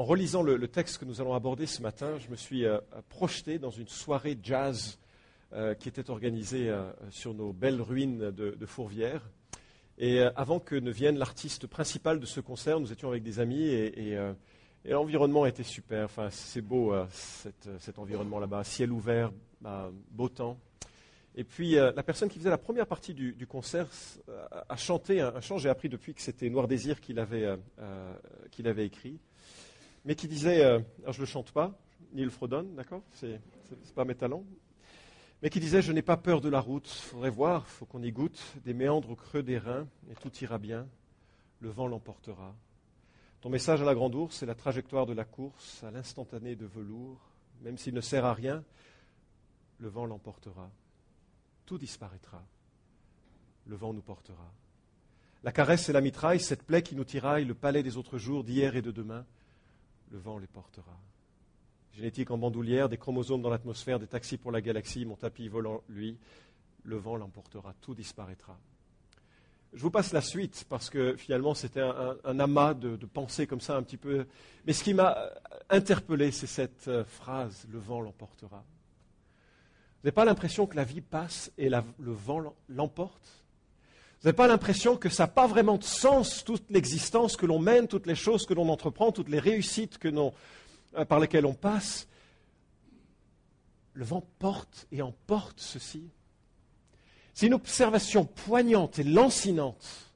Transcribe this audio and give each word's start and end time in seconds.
en 0.00 0.04
relisant 0.04 0.42
le, 0.42 0.66
texte 0.66 0.96
que 0.96 1.04
nous 1.04 1.20
allons 1.20 1.34
aborder 1.34 1.66
ce 1.66 1.82
matin, 1.82 2.16
je 2.16 2.30
me 2.30 2.36
suis 2.36 2.64
euh, 2.64 2.78
projeté 3.10 3.58
dans 3.58 3.68
une 3.68 3.86
soirée 3.86 4.38
jazz 4.42 4.98
euh, 5.52 5.74
qui 5.74 5.90
était 5.90 6.08
organisée 6.08 6.74
sur 7.10 7.34
nos 7.34 7.52
belles 7.52 7.82
ruines 7.82 8.30
de, 8.30 8.64
Fourvière. 8.66 9.28
Et 9.98 10.22
avant 10.22 10.58
que 10.58 10.74
ne 10.74 10.90
vienne 10.90 11.18
l'artiste 11.18 11.66
principal 11.66 12.18
de 12.18 12.24
ce 12.24 12.40
concert, 12.40 12.80
nous 12.80 12.90
étions 12.90 13.08
avec 13.08 13.22
des 13.22 13.40
amis 13.40 13.66
et, 13.68 14.18
l'environnement 14.86 15.44
était 15.44 15.64
super. 15.64 16.06
Enfin, 16.06 16.30
c'est 16.30 16.62
beau 16.62 16.94
cet, 17.10 17.98
environnement 17.98 18.38
là-bas, 18.38 18.64
ciel 18.64 18.92
ouvert, 18.92 19.30
bah, 19.60 19.92
beau 20.12 20.30
temps. 20.30 20.58
Et 21.34 21.44
puis 21.44 21.72
la 21.72 22.02
personne 22.02 22.30
qui 22.30 22.38
faisait 22.38 22.48
la 22.48 22.56
première 22.56 22.86
partie 22.86 23.12
du, 23.12 23.46
concert 23.46 23.86
a 24.66 24.76
chanté 24.76 25.20
un, 25.20 25.42
chant. 25.42 25.58
J'ai 25.58 25.68
appris 25.68 25.90
depuis 25.90 26.14
que 26.14 26.22
c'était 26.22 26.48
Noir 26.48 26.68
Désir 26.68 27.02
qu'il 27.02 27.18
avait, 27.18 27.46
qu'il 28.50 28.66
avait 28.66 28.86
écrit 28.86 29.20
mais 30.04 30.14
qui 30.14 30.28
disait, 30.28 30.64
euh, 30.64 30.80
je 31.06 31.16
ne 31.16 31.20
le 31.20 31.26
chante 31.26 31.52
pas, 31.52 31.78
ni 32.12 32.22
le 32.22 32.30
fredonne, 32.30 32.74
d'accord 32.74 33.02
Ce 33.12 33.26
n'est 33.26 33.40
pas 33.94 34.04
mes 34.04 34.14
talents, 34.14 34.44
mais 35.42 35.50
qui 35.50 35.60
disait, 35.60 35.82
je 35.82 35.92
n'ai 35.92 36.02
pas 36.02 36.16
peur 36.16 36.40
de 36.40 36.48
la 36.48 36.60
route, 36.60 36.88
faudrait 36.88 37.30
voir, 37.30 37.66
faut 37.66 37.86
qu'on 37.86 38.02
y 38.02 38.12
goûte, 38.12 38.40
des 38.64 38.74
méandres 38.74 39.16
creux 39.16 39.42
des 39.42 39.58
reins, 39.58 39.86
et 40.10 40.14
tout 40.14 40.32
ira 40.42 40.58
bien, 40.58 40.86
le 41.60 41.70
vent 41.70 41.86
l'emportera. 41.86 42.54
Ton 43.40 43.48
message 43.48 43.80
à 43.80 43.84
la 43.84 43.94
grande 43.94 44.14
ours, 44.14 44.36
c'est 44.36 44.46
la 44.46 44.54
trajectoire 44.54 45.06
de 45.06 45.14
la 45.14 45.24
course, 45.24 45.82
à 45.82 45.90
l'instantané 45.90 46.56
de 46.56 46.66
velours, 46.66 47.20
même 47.62 47.78
s'il 47.78 47.94
ne 47.94 48.00
sert 48.02 48.24
à 48.26 48.34
rien, 48.34 48.62
le 49.78 49.88
vent 49.88 50.04
l'emportera. 50.04 50.70
Tout 51.64 51.78
disparaîtra, 51.78 52.44
le 53.66 53.76
vent 53.76 53.94
nous 53.94 54.02
portera. 54.02 54.52
La 55.42 55.52
caresse 55.52 55.88
et 55.88 55.94
la 55.94 56.02
mitraille, 56.02 56.40
cette 56.40 56.64
plaie 56.64 56.82
qui 56.82 56.94
nous 56.94 57.04
tiraille, 57.04 57.46
le 57.46 57.54
palais 57.54 57.82
des 57.82 57.96
autres 57.96 58.18
jours, 58.18 58.44
d'hier 58.44 58.76
et 58.76 58.82
de 58.82 58.90
demain, 58.90 59.24
le 60.10 60.18
vent 60.18 60.38
les 60.38 60.46
portera. 60.46 60.98
Génétique 61.92 62.30
en 62.30 62.38
bandoulière, 62.38 62.88
des 62.88 62.98
chromosomes 62.98 63.42
dans 63.42 63.50
l'atmosphère, 63.50 63.98
des 63.98 64.06
taxis 64.06 64.38
pour 64.38 64.52
la 64.52 64.60
galaxie, 64.60 65.04
mon 65.04 65.16
tapis 65.16 65.48
volant, 65.48 65.82
lui, 65.88 66.16
le 66.84 66.96
vent 66.96 67.16
l'emportera, 67.16 67.74
tout 67.80 67.94
disparaîtra. 67.94 68.58
Je 69.72 69.82
vous 69.82 69.90
passe 69.90 70.12
la 70.12 70.20
suite 70.20 70.66
parce 70.68 70.90
que 70.90 71.14
finalement 71.16 71.54
c'était 71.54 71.80
un, 71.80 72.40
amas 72.40 72.74
de, 72.74 72.96
pensées 73.06 73.46
comme 73.46 73.60
ça 73.60 73.76
un 73.76 73.82
petit 73.82 73.96
peu. 73.96 74.26
Mais 74.66 74.72
ce 74.72 74.82
qui 74.82 74.94
m'a 74.94 75.30
interpellé, 75.68 76.32
c'est 76.32 76.48
cette 76.48 76.88
euh, 76.88 77.04
phrase 77.04 77.66
le 77.70 77.78
vent 77.78 78.00
l'emportera. 78.00 78.58
Vous 78.58 80.06
n'avez 80.06 80.14
pas 80.14 80.24
l'impression 80.24 80.66
que 80.66 80.74
la 80.74 80.82
vie 80.82 81.02
passe 81.02 81.52
et 81.56 81.68
le 81.68 81.82
vent 81.98 82.54
l'emporte? 82.68 83.39
Vous 84.20 84.28
n'avez 84.28 84.36
pas 84.36 84.48
l'impression 84.48 84.98
que 84.98 85.08
ça 85.08 85.22
n'a 85.22 85.28
pas 85.28 85.46
vraiment 85.46 85.78
de 85.78 85.84
sens, 85.84 86.44
toute 86.44 86.70
l'existence 86.70 87.38
que 87.38 87.46
l'on 87.46 87.58
mène, 87.58 87.88
toutes 87.88 88.06
les 88.06 88.14
choses 88.14 88.44
que 88.44 88.52
l'on 88.52 88.68
entreprend, 88.68 89.12
toutes 89.12 89.30
les 89.30 89.38
réussites 89.38 89.98
euh, 90.04 91.04
par 91.06 91.20
lesquelles 91.20 91.46
on 91.46 91.54
passe? 91.54 92.06
Le 93.94 94.04
vent 94.04 94.22
porte 94.38 94.86
et 94.92 95.00
emporte 95.00 95.58
ceci. 95.58 96.10
C'est 97.32 97.46
une 97.46 97.54
observation 97.54 98.26
poignante 98.26 98.98
et 98.98 99.04
lancinante 99.04 100.10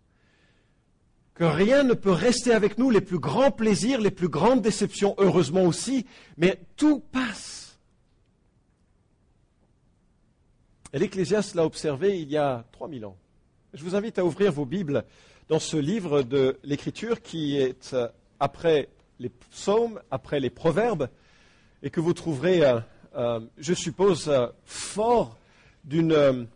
que 1.33 1.45
rien 1.45 1.83
ne 1.83 1.95
peut 1.95 2.13
rester 2.13 2.53
avec 2.53 2.77
nous, 2.77 2.91
les 2.91 3.01
plus 3.01 3.19
grands 3.19 3.51
plaisirs, 3.51 4.03
les 4.03 4.11
plus 4.11 4.29
grandes 4.29 4.61
déceptions, 4.61 5.15
heureusement 5.17 5.65
aussi, 5.65 6.05
mais 6.37 6.61
tout 6.77 7.01
passe. 7.01 7.79
Et 10.93 10.99
l'Ecclésiaste 10.99 11.55
l'a 11.55 11.65
observé 11.65 12.21
il 12.21 12.31
y 12.31 12.37
a 12.37 12.67
3000 12.73 13.07
ans. 13.07 13.17
Je 13.75 13.83
vous 13.83 13.97
invite 13.97 14.21
à 14.21 14.25
ouvrir 14.25 14.53
vos 14.53 14.65
Bibles 14.65 15.03
dans 15.49 15.59
ce 15.59 15.77
livre 15.77 16.23
de 16.23 16.61
l'Écriture 16.63 17.21
qui 17.21 17.57
est 17.57 17.93
euh, 17.93 18.07
après 18.39 18.89
les 19.19 19.31
psaumes, 19.51 20.01
après 20.13 20.39
les 20.39 20.49
proverbes, 20.49 21.09
et 21.83 21.91
que 21.91 21.99
vous 21.99 22.13
trouverez, 22.13 22.65
euh, 22.65 22.79
euh, 23.17 23.41
je 23.59 23.75
suppose, 23.75 24.31
fort 24.65 25.37
d'une 25.83 26.47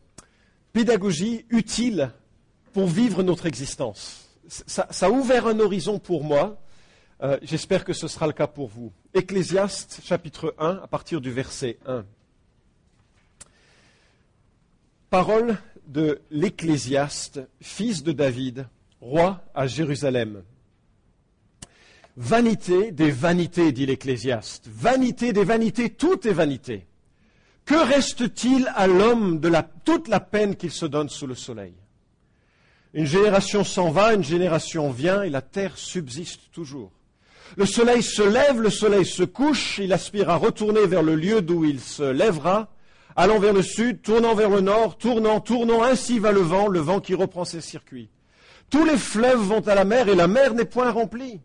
pédagogie 0.72 1.44
utile 1.50 2.12
pour 2.72 2.86
vivre 2.86 3.24
notre 3.24 3.46
existence. 3.46 4.28
Ça, 4.46 4.86
a 5.00 5.10
ouvert 5.10 5.48
un 5.48 5.58
horizon 5.58 5.98
pour 5.98 6.22
moi. 6.22 6.56
J'espère 7.42 7.84
que 7.84 7.92
ce 7.92 8.06
sera 8.06 8.28
le 8.28 8.32
cas 8.32 8.46
pour 8.46 8.68
vous. 8.68 8.92
Ecclésiaste 9.12 10.00
chapitre 10.04 10.54
1 10.58 10.80
à 10.84 10.86
partir 10.86 11.20
du 11.20 11.32
verset 11.32 11.78
1. 11.84 12.04
Parole 15.10 15.58
de 15.88 16.20
l'Ecclésiaste, 16.30 17.40
fils 17.60 18.02
de 18.02 18.12
David, 18.12 18.68
roi 19.00 19.42
à 19.54 19.66
Jérusalem. 19.66 20.42
Vanité 22.16 22.92
des 22.92 23.10
vanités, 23.10 23.72
dit 23.72 23.86
l'Ecclésiaste. 23.86 24.68
Vanité 24.68 25.32
des 25.32 25.44
vanités, 25.44 25.90
tout 25.90 26.28
est 26.28 26.32
vanité. 26.32 26.86
Que 27.64 27.74
reste-t-il 27.74 28.70
à 28.74 28.86
l'homme 28.86 29.40
de 29.40 29.50
toute 29.84 30.08
la 30.08 30.20
peine 30.20 30.56
qu'il 30.56 30.70
se 30.70 30.86
donne 30.86 31.08
sous 31.08 31.26
le 31.26 31.34
soleil? 31.34 31.74
Une 32.94 33.06
génération 33.06 33.64
s'en 33.64 33.90
va, 33.90 34.14
une 34.14 34.24
génération 34.24 34.90
vient, 34.90 35.22
et 35.22 35.30
la 35.30 35.42
terre 35.42 35.76
subsiste 35.76 36.50
toujours. 36.52 36.90
Le 37.56 37.66
soleil 37.66 38.02
se 38.02 38.22
lève, 38.22 38.60
le 38.60 38.70
soleil 38.70 39.06
se 39.06 39.22
couche, 39.22 39.78
il 39.78 39.92
aspire 39.92 40.28
à 40.28 40.36
retourner 40.36 40.86
vers 40.86 41.02
le 41.02 41.14
lieu 41.14 41.40
d'où 41.40 41.64
il 41.64 41.80
se 41.80 42.02
lèvera, 42.02 42.68
allant 43.18 43.40
vers 43.40 43.52
le 43.52 43.62
sud, 43.62 44.00
tournant 44.00 44.36
vers 44.36 44.48
le 44.48 44.60
nord, 44.60 44.96
tournant, 44.96 45.40
tournant, 45.40 45.82
ainsi 45.82 46.20
va 46.20 46.30
le 46.30 46.40
vent, 46.40 46.68
le 46.68 46.78
vent 46.78 47.00
qui 47.00 47.14
reprend 47.14 47.44
ses 47.44 47.60
circuits. 47.60 48.10
Tous 48.70 48.84
les 48.84 48.96
fleuves 48.96 49.40
vont 49.40 49.66
à 49.66 49.74
la 49.74 49.84
mer 49.84 50.08
et 50.08 50.14
la 50.14 50.28
mer 50.28 50.54
n'est 50.54 50.64
point 50.64 50.92
remplie. 50.92 51.40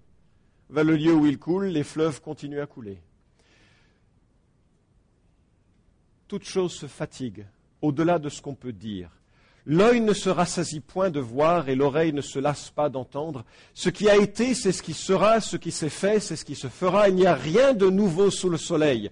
Va 0.69 0.83
le 0.83 0.95
lieu 0.95 1.13
où 1.13 1.25
il 1.25 1.39
coule, 1.39 1.65
les 1.65 1.83
fleuves 1.83 2.21
continuent 2.21 2.61
à 2.61 2.67
couler. 2.67 2.99
Toute 6.27 6.45
chose 6.45 6.73
se 6.73 6.85
fatigue, 6.85 7.47
au-delà 7.81 8.19
de 8.19 8.29
ce 8.29 8.43
qu'on 8.43 8.53
peut 8.53 8.71
dire. 8.71 9.09
L'œil 9.65 9.99
ne 9.99 10.13
se 10.13 10.29
rassasie 10.29 10.79
point 10.79 11.09
de 11.09 11.21
voir 11.21 11.69
et 11.69 11.75
l'oreille 11.75 12.13
ne 12.13 12.21
se 12.21 12.37
lasse 12.37 12.69
pas 12.69 12.89
d'entendre. 12.89 13.45
Ce 13.73 13.89
qui 13.89 14.09
a 14.09 14.17
été, 14.17 14.53
c'est 14.53 14.73
ce 14.73 14.83
qui 14.83 14.93
sera, 14.93 15.41
ce 15.41 15.57
qui 15.57 15.71
s'est 15.71 15.89
fait, 15.89 16.19
c'est 16.19 16.35
ce 16.35 16.45
qui 16.45 16.55
se 16.55 16.67
fera. 16.67 17.09
Il 17.09 17.15
n'y 17.15 17.25
a 17.25 17.33
rien 17.33 17.73
de 17.73 17.89
nouveau 17.89 18.29
sous 18.29 18.49
le 18.49 18.57
soleil. 18.57 19.09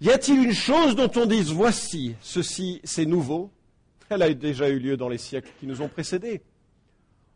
Y 0.00 0.10
a-t-il 0.10 0.42
une 0.42 0.52
chose 0.52 0.94
dont 0.94 1.10
on 1.16 1.24
dise 1.24 1.52
voici, 1.52 2.14
ceci 2.20 2.80
c'est 2.84 3.06
nouveau? 3.06 3.50
Elle 4.10 4.22
a 4.22 4.32
déjà 4.34 4.68
eu 4.68 4.78
lieu 4.78 4.96
dans 4.96 5.08
les 5.08 5.18
siècles 5.18 5.50
qui 5.58 5.66
nous 5.66 5.80
ont 5.80 5.88
précédés. 5.88 6.42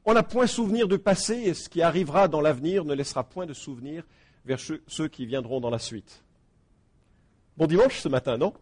On 0.04 0.14
n'a 0.14 0.22
point 0.22 0.46
souvenir 0.46 0.86
du 0.86 0.98
passé 0.98 1.34
et 1.34 1.54
ce 1.54 1.68
qui 1.68 1.82
arrivera 1.82 2.28
dans 2.28 2.40
l'avenir 2.40 2.84
ne 2.84 2.94
laissera 2.94 3.24
point 3.24 3.46
de 3.46 3.54
souvenir 3.54 4.04
vers 4.44 4.58
ceux 4.60 5.08
qui 5.08 5.26
viendront 5.26 5.60
dans 5.60 5.70
la 5.70 5.78
suite. 5.78 6.22
Bon 7.56 7.66
dimanche 7.66 7.98
ce 7.98 8.08
matin, 8.08 8.36
non? 8.36 8.52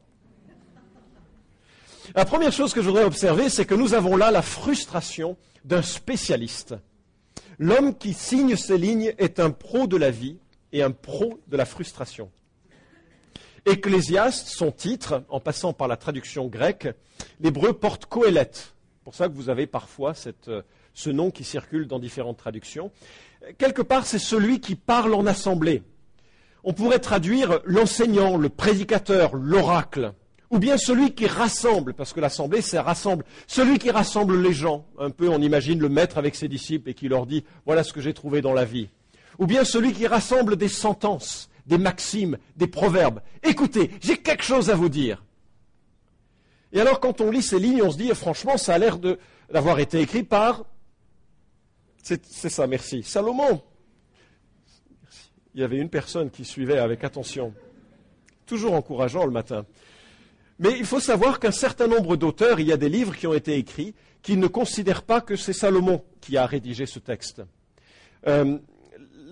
La 2.14 2.24
première 2.24 2.52
chose 2.52 2.72
que 2.72 2.80
je 2.80 2.88
voudrais 2.88 3.04
observer, 3.04 3.50
c'est 3.50 3.66
que 3.66 3.74
nous 3.74 3.94
avons 3.94 4.16
là 4.16 4.30
la 4.30 4.42
frustration 4.42 5.36
d'un 5.64 5.82
spécialiste. 5.82 6.74
L'homme 7.58 7.96
qui 7.96 8.14
signe 8.14 8.56
ces 8.56 8.78
lignes 8.78 9.12
est 9.18 9.40
un 9.40 9.50
pro 9.50 9.86
de 9.86 9.96
la 9.96 10.10
vie 10.10 10.38
et 10.72 10.82
un 10.82 10.92
pro 10.92 11.40
de 11.48 11.56
la 11.56 11.64
frustration. 11.64 12.30
Ecclésiaste, 13.70 14.48
son 14.48 14.72
titre, 14.72 15.24
en 15.28 15.40
passant 15.40 15.72
par 15.72 15.88
la 15.88 15.96
traduction 15.96 16.46
grecque, 16.46 16.88
l'hébreu 17.40 17.74
porte 17.74 18.06
Coëlette. 18.06 18.74
Pour 19.04 19.14
ça 19.14 19.28
que 19.28 19.34
vous 19.34 19.50
avez 19.50 19.66
parfois 19.66 20.14
euh, 20.48 20.62
ce 20.94 21.10
nom 21.10 21.30
qui 21.30 21.44
circule 21.44 21.86
dans 21.86 21.98
différentes 21.98 22.38
traductions. 22.38 22.90
Quelque 23.58 23.82
part, 23.82 24.06
c'est 24.06 24.18
celui 24.18 24.60
qui 24.60 24.74
parle 24.74 25.14
en 25.14 25.26
assemblée. 25.26 25.82
On 26.64 26.72
pourrait 26.72 26.98
traduire 26.98 27.60
l'enseignant, 27.64 28.36
le 28.36 28.48
prédicateur, 28.48 29.34
l'oracle, 29.36 30.12
ou 30.50 30.58
bien 30.58 30.78
celui 30.78 31.14
qui 31.14 31.26
rassemble, 31.26 31.92
parce 31.92 32.12
que 32.12 32.20
l'assemblée, 32.20 32.62
c'est 32.62 32.78
rassemble, 32.78 33.24
celui 33.46 33.78
qui 33.78 33.90
rassemble 33.90 34.40
les 34.40 34.52
gens. 34.52 34.86
Un 34.98 35.10
peu, 35.10 35.28
on 35.28 35.42
imagine 35.42 35.78
le 35.78 35.88
maître 35.88 36.16
avec 36.16 36.34
ses 36.34 36.48
disciples 36.48 36.90
et 36.90 36.94
qui 36.94 37.08
leur 37.08 37.26
dit, 37.26 37.44
voilà 37.66 37.84
ce 37.84 37.92
que 37.92 38.00
j'ai 38.00 38.14
trouvé 38.14 38.40
dans 38.40 38.54
la 38.54 38.64
vie. 38.64 38.88
Ou 39.38 39.46
bien 39.46 39.64
celui 39.64 39.92
qui 39.92 40.06
rassemble 40.06 40.56
des 40.56 40.68
sentences, 40.68 41.48
des 41.68 41.78
maximes, 41.78 42.38
des 42.56 42.66
proverbes. 42.66 43.20
Écoutez, 43.44 43.90
j'ai 44.00 44.16
quelque 44.16 44.42
chose 44.42 44.70
à 44.70 44.74
vous 44.74 44.88
dire. 44.88 45.22
Et 46.72 46.80
alors 46.80 46.98
quand 46.98 47.20
on 47.20 47.30
lit 47.30 47.42
ces 47.42 47.60
lignes, 47.60 47.82
on 47.82 47.90
se 47.90 47.98
dit, 47.98 48.08
franchement, 48.14 48.56
ça 48.56 48.74
a 48.74 48.78
l'air 48.78 48.98
d'avoir 49.50 49.78
été 49.78 50.00
écrit 50.00 50.24
par... 50.24 50.64
C'est 52.02 52.48
ça, 52.48 52.66
merci. 52.66 53.02
Salomon. 53.02 53.62
Il 55.54 55.60
y 55.60 55.64
avait 55.64 55.78
une 55.78 55.90
personne 55.90 56.30
qui 56.30 56.44
suivait 56.44 56.78
avec 56.78 57.04
attention. 57.04 57.52
Toujours 58.46 58.72
encourageant 58.72 59.26
le 59.26 59.30
matin. 59.30 59.66
Mais 60.58 60.70
il 60.78 60.86
faut 60.86 61.00
savoir 61.00 61.38
qu'un 61.38 61.52
certain 61.52 61.86
nombre 61.86 62.16
d'auteurs, 62.16 62.60
il 62.60 62.66
y 62.66 62.72
a 62.72 62.78
des 62.78 62.88
livres 62.88 63.14
qui 63.14 63.26
ont 63.26 63.34
été 63.34 63.56
écrits, 63.56 63.94
qui 64.22 64.36
ne 64.38 64.46
considèrent 64.46 65.02
pas 65.02 65.20
que 65.20 65.36
c'est 65.36 65.52
Salomon 65.52 66.02
qui 66.20 66.38
a 66.38 66.46
rédigé 66.46 66.86
ce 66.86 66.98
texte. 66.98 67.42
Euh, 68.26 68.58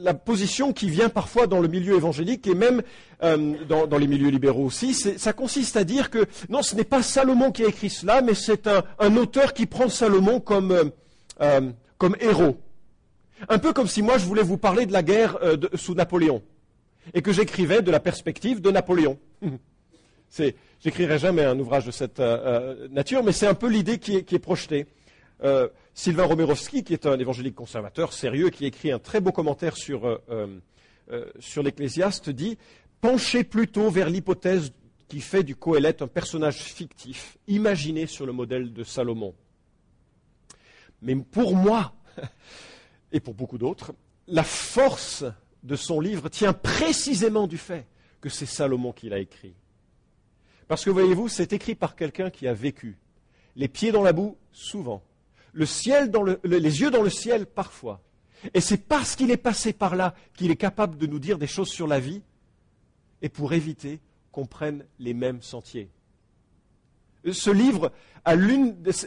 la 0.00 0.14
position 0.14 0.72
qui 0.72 0.90
vient 0.90 1.08
parfois 1.08 1.46
dans 1.46 1.60
le 1.60 1.68
milieu 1.68 1.94
évangélique 1.96 2.46
et 2.46 2.54
même 2.54 2.82
euh, 3.22 3.54
dans, 3.68 3.98
les 3.98 4.06
milieux 4.06 4.28
libéraux 4.28 4.64
aussi, 4.64 4.94
ça 4.94 5.32
consiste 5.32 5.76
à 5.76 5.84
dire 5.84 6.10
que 6.10 6.26
non, 6.48 6.62
ce 6.62 6.74
n'est 6.74 6.84
pas 6.84 7.02
Salomon 7.02 7.52
qui 7.52 7.64
a 7.64 7.68
écrit 7.68 7.90
cela, 7.90 8.20
mais 8.20 8.34
c'est 8.34 8.66
un, 8.66 9.16
auteur 9.16 9.54
qui 9.54 9.66
prend 9.66 9.88
Salomon 9.88 10.40
comme, 10.40 10.72
euh, 10.72 10.84
euh, 11.40 11.70
comme 11.98 12.16
héros. 12.20 12.56
Un 13.48 13.58
peu 13.58 13.72
comme 13.72 13.86
si 13.86 14.02
moi 14.02 14.18
je 14.18 14.24
voulais 14.24 14.42
vous 14.42 14.58
parler 14.58 14.86
de 14.86 14.92
la 14.92 15.02
guerre 15.02 15.38
sous 15.74 15.94
Napoléon. 15.94 16.42
et 17.12 17.22
que 17.22 17.32
j'écrivais 17.32 17.82
de 17.82 17.90
la 17.90 18.00
perspective 18.00 18.60
de 18.60 18.70
Napoléon. 18.70 19.18
j'écrirai 20.80 21.18
jamais 21.18 21.44
un 21.44 21.58
ouvrage 21.58 21.84
de 21.84 21.90
cette 21.90 22.20
nature, 22.90 23.22
mais 23.22 23.32
c'est 23.32 23.46
un 23.46 23.54
peu 23.54 23.68
l'idée 23.68 23.98
qui 23.98 24.16
est, 24.16 24.38
projetée. 24.38 24.86
Euh, 25.42 25.68
Sylvain 25.94 26.24
Romerovski, 26.24 26.84
qui 26.84 26.92
est 26.92 27.06
un 27.06 27.18
évangélique 27.18 27.54
conservateur 27.54 28.12
sérieux, 28.12 28.50
qui 28.50 28.66
écrit 28.66 28.90
un 28.90 28.98
très 28.98 29.20
beau 29.20 29.32
commentaire 29.32 29.76
sur, 29.76 30.20
sur 31.38 31.62
l'Ecclésiaste, 31.62 32.30
dit 32.30 32.58
Penchez 33.00 33.44
plutôt 33.44 33.90
vers 33.90 34.10
l'hypothèse 34.10 34.72
qui 35.08 35.20
fait 35.20 35.44
du 35.44 35.54
Coëlette 35.54 36.02
un 36.02 36.08
personnage 36.08 36.56
fictif, 36.56 37.38
imaginé 37.46 38.06
sur 38.06 38.26
le 38.26 38.32
modèle 38.32 38.72
de 38.72 38.84
Salomon. 38.84 39.34
Mais 41.02 41.14
pour 41.16 41.54
moi, 41.54 41.94
et 43.12 43.20
pour 43.20 43.34
beaucoup 43.34 43.58
d'autres, 43.58 43.94
la 44.26 44.42
force 44.42 45.24
de 45.62 45.76
son 45.76 46.00
livre 46.00 46.28
tient 46.28 46.52
précisément 46.52 47.46
du 47.46 47.58
fait 47.58 47.86
que 48.20 48.28
c'est 48.28 48.46
Salomon 48.46 48.92
qui 48.92 49.08
l'a 49.08 49.18
écrit. 49.18 49.54
Parce 50.68 50.84
que 50.84 50.90
voyez-vous, 50.90 51.28
c'est 51.28 51.52
écrit 51.52 51.74
par 51.74 51.94
quelqu'un 51.94 52.30
qui 52.30 52.48
a 52.48 52.54
vécu. 52.54 52.98
Les 53.54 53.68
pieds 53.68 53.92
dans 53.92 54.02
la 54.02 54.12
boue, 54.12 54.36
souvent. 54.52 55.02
Les 55.56 56.80
yeux 56.80 56.90
dans 56.90 57.02
le 57.02 57.10
ciel, 57.10 57.46
parfois. 57.46 58.02
Et 58.54 58.60
c'est 58.60 58.76
parce 58.76 59.16
qu'il 59.16 59.30
est 59.30 59.36
passé 59.36 59.72
par 59.72 59.96
là 59.96 60.14
qu'il 60.34 60.50
est 60.50 60.56
capable 60.56 60.98
de 60.98 61.06
nous 61.06 61.18
dire 61.18 61.38
des 61.38 61.46
choses 61.46 61.70
sur 61.70 61.86
la 61.86 61.98
vie 61.98 62.22
et 63.22 63.28
pour 63.28 63.52
éviter 63.52 64.00
qu'on 64.30 64.46
prenne 64.46 64.84
les 64.98 65.14
mêmes 65.14 65.42
sentiers. 65.42 65.88
Ce 67.32 67.50
livre 67.50 67.90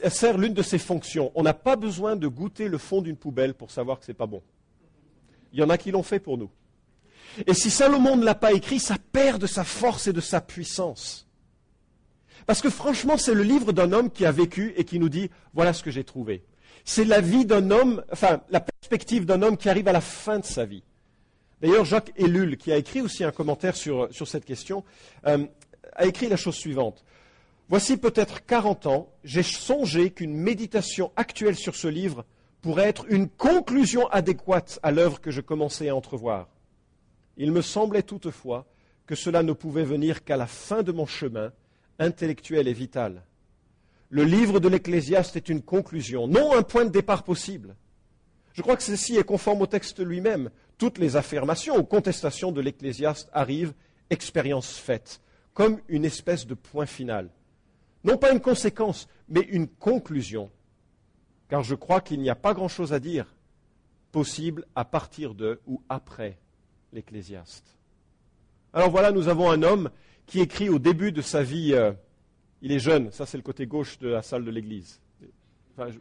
sert 0.09 0.37
l'une 0.37 0.53
de 0.53 0.61
ses 0.63 0.79
fonctions. 0.79 1.31
On 1.35 1.43
n'a 1.43 1.53
pas 1.53 1.75
besoin 1.75 2.15
de 2.15 2.27
goûter 2.27 2.67
le 2.67 2.77
fond 2.77 3.01
d'une 3.01 3.15
poubelle 3.15 3.53
pour 3.53 3.71
savoir 3.71 3.99
que 3.99 4.05
ce 4.05 4.11
n'est 4.11 4.17
pas 4.17 4.25
bon. 4.25 4.41
Il 5.53 5.59
y 5.59 5.63
en 5.63 5.69
a 5.69 5.77
qui 5.77 5.91
l'ont 5.91 6.03
fait 6.03 6.19
pour 6.19 6.37
nous. 6.37 6.49
Et 7.45 7.53
si 7.53 7.69
Salomon 7.69 8.17
ne 8.17 8.25
l'a 8.25 8.35
pas 8.35 8.53
écrit, 8.53 8.79
ça 8.79 8.97
perd 9.11 9.39
de 9.41 9.47
sa 9.47 9.63
force 9.63 10.07
et 10.07 10.13
de 10.13 10.21
sa 10.21 10.41
puissance. 10.41 11.28
Parce 12.49 12.63
que 12.63 12.71
franchement, 12.71 13.15
c'est 13.15 13.35
le 13.35 13.43
livre 13.43 13.73
d'un 13.73 13.91
homme 13.91 14.09
qui 14.09 14.25
a 14.25 14.31
vécu 14.31 14.73
et 14.75 14.83
qui 14.83 14.97
nous 14.97 15.07
dit, 15.07 15.29
voilà 15.53 15.71
ce 15.71 15.83
que 15.83 15.91
j'ai 15.91 16.03
trouvé. 16.03 16.41
C'est 16.83 17.05
la 17.05 17.21
vie 17.21 17.45
d'un 17.45 17.69
homme, 17.69 18.03
enfin, 18.11 18.41
la 18.49 18.59
perspective 18.59 19.27
d'un 19.27 19.43
homme 19.43 19.55
qui 19.55 19.69
arrive 19.69 19.87
à 19.87 19.91
la 19.91 20.01
fin 20.01 20.39
de 20.39 20.45
sa 20.45 20.65
vie. 20.65 20.81
D'ailleurs, 21.61 21.85
Jacques 21.85 22.11
Ellul, 22.17 22.57
qui 22.57 22.71
a 22.71 22.77
écrit 22.77 23.01
aussi 23.01 23.23
un 23.23 23.29
commentaire 23.29 23.75
sur, 23.75 24.09
cette 24.25 24.45
question, 24.45 24.83
euh, 25.27 25.45
a 25.93 26.07
écrit 26.07 26.27
la 26.27 26.37
chose 26.37 26.55
suivante. 26.55 27.05
Voici 27.67 27.97
peut-être 27.97 28.43
40 28.43 28.87
ans, 28.87 29.13
j'ai 29.23 29.43
songé 29.43 30.09
qu'une 30.09 30.33
méditation 30.33 31.11
actuelle 31.17 31.55
sur 31.55 31.75
ce 31.75 31.87
livre 31.87 32.25
pourrait 32.61 32.89
être 32.89 33.05
une 33.09 33.29
conclusion 33.29 34.07
adéquate 34.07 34.79
à 34.81 34.89
l'œuvre 34.89 35.21
que 35.21 35.29
je 35.29 35.41
commençais 35.41 35.89
à 35.89 35.95
entrevoir. 35.95 36.47
Il 37.37 37.51
me 37.51 37.61
semblait 37.61 38.01
toutefois 38.01 38.65
que 39.05 39.13
cela 39.13 39.43
ne 39.43 39.53
pouvait 39.53 39.83
venir 39.83 40.23
qu'à 40.23 40.35
la 40.35 40.47
fin 40.47 40.81
de 40.81 40.91
mon 40.91 41.05
chemin 41.05 41.51
intellectuel 41.99 42.67
et 42.67 42.73
vital. 42.73 43.23
Le 44.09 44.23
livre 44.23 44.59
de 44.59 44.67
l'Ecclésiaste 44.67 45.35
est 45.35 45.49
une 45.49 45.61
conclusion, 45.61 46.27
non 46.27 46.55
un 46.55 46.63
point 46.63 46.85
de 46.85 46.89
départ 46.89 47.23
possible. 47.23 47.75
Je 48.53 48.61
crois 48.61 48.75
que 48.75 48.83
ceci 48.83 49.17
est 49.17 49.23
conforme 49.23 49.61
au 49.61 49.67
texte 49.67 49.99
lui-même. 49.99 50.49
Toutes 50.77 50.97
les 50.97 51.15
affirmations 51.15 51.77
ou 51.77 51.83
contestations 51.83 52.51
de 52.51 52.61
l'Ecclésiaste 52.61 53.29
arrivent, 53.33 53.73
expérience 54.09 54.77
faite, 54.77 55.21
comme 55.53 55.79
une 55.87 56.05
espèce 56.05 56.47
de 56.47 56.55
point 56.55 56.87
final. 56.87 57.29
Non 58.03 58.17
pas 58.17 58.31
une 58.31 58.39
conséquence, 58.39 59.07
mais 59.27 59.41
une 59.41 59.67
conclusion 59.67 60.49
car 61.49 61.63
je 61.63 61.75
crois 61.75 61.99
qu'il 61.99 62.21
n'y 62.21 62.29
a 62.29 62.35
pas 62.35 62.53
grand-chose 62.53 62.93
à 62.93 62.99
dire 62.99 63.25
possible 64.11 64.65
à 64.75 64.85
partir 64.85 65.33
de 65.33 65.59
ou 65.67 65.81
après 65.89 66.37
l'Ecclésiaste. 66.93 67.75
Alors 68.73 68.89
voilà, 68.89 69.11
nous 69.11 69.27
avons 69.27 69.51
un 69.51 69.61
homme 69.63 69.89
qui 70.29 70.41
écrit 70.41 70.69
au 70.69 70.77
début 70.77 71.11
de 71.11 71.21
sa 71.21 71.41
vie, 71.41 71.73
euh, 71.73 71.91
il 72.61 72.71
est 72.71 72.79
jeune, 72.79 73.11
ça 73.11 73.25
c'est 73.25 73.37
le 73.37 73.43
côté 73.43 73.65
gauche 73.65 73.97
de 73.97 74.09
la 74.09 74.21
salle 74.21 74.45
de 74.45 74.51
l'église. 74.51 75.01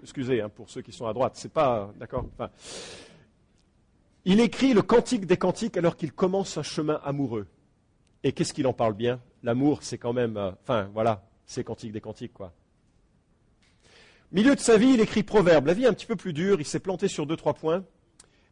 excusez 0.03 0.43
hein, 0.43 0.51
pour 0.51 0.69
ceux 0.69 0.83
qui 0.83 0.93
sont 0.93 1.07
à 1.07 1.15
droite, 1.15 1.33
c'est 1.37 1.53
pas 1.53 1.91
d'accord. 1.99 2.27
il 4.27 4.39
écrit 4.41 4.75
le 4.75 4.83
cantique 4.83 5.25
des 5.25 5.39
cantiques 5.39 5.79
alors 5.79 5.97
qu'il 5.97 6.13
commence 6.13 6.59
un 6.59 6.63
chemin 6.63 7.01
amoureux. 7.05 7.47
Et 8.23 8.33
qu'est-ce 8.33 8.53
qu'il 8.53 8.67
en 8.67 8.75
parle 8.75 8.95
bien? 8.95 9.21
L'amour, 9.43 9.83
c'est 9.83 9.97
quand 9.97 10.13
même, 10.13 10.37
euh, 10.37 10.51
enfin 10.63 10.91
voilà, 10.93 11.27
c'est 11.47 11.65
cantique 11.65 11.93
des 11.93 12.03
cantiques 12.03 12.35
quoi. 12.35 12.53
Milieu 14.31 14.55
de 14.55 14.61
sa 14.61 14.77
vie, 14.77 14.91
il 14.91 15.01
écrit 15.01 15.23
Proverbe. 15.23 15.67
La 15.67 15.73
vie 15.73 15.85
est 15.85 15.89
un 15.89 15.95
petit 15.95 16.05
peu 16.05 16.17
plus 16.17 16.35
dure, 16.35 16.61
il 16.61 16.67
s'est 16.67 16.81
planté 16.81 17.09
sur 17.09 17.25
deux, 17.25 17.37
trois 17.37 17.55
points. 17.55 17.83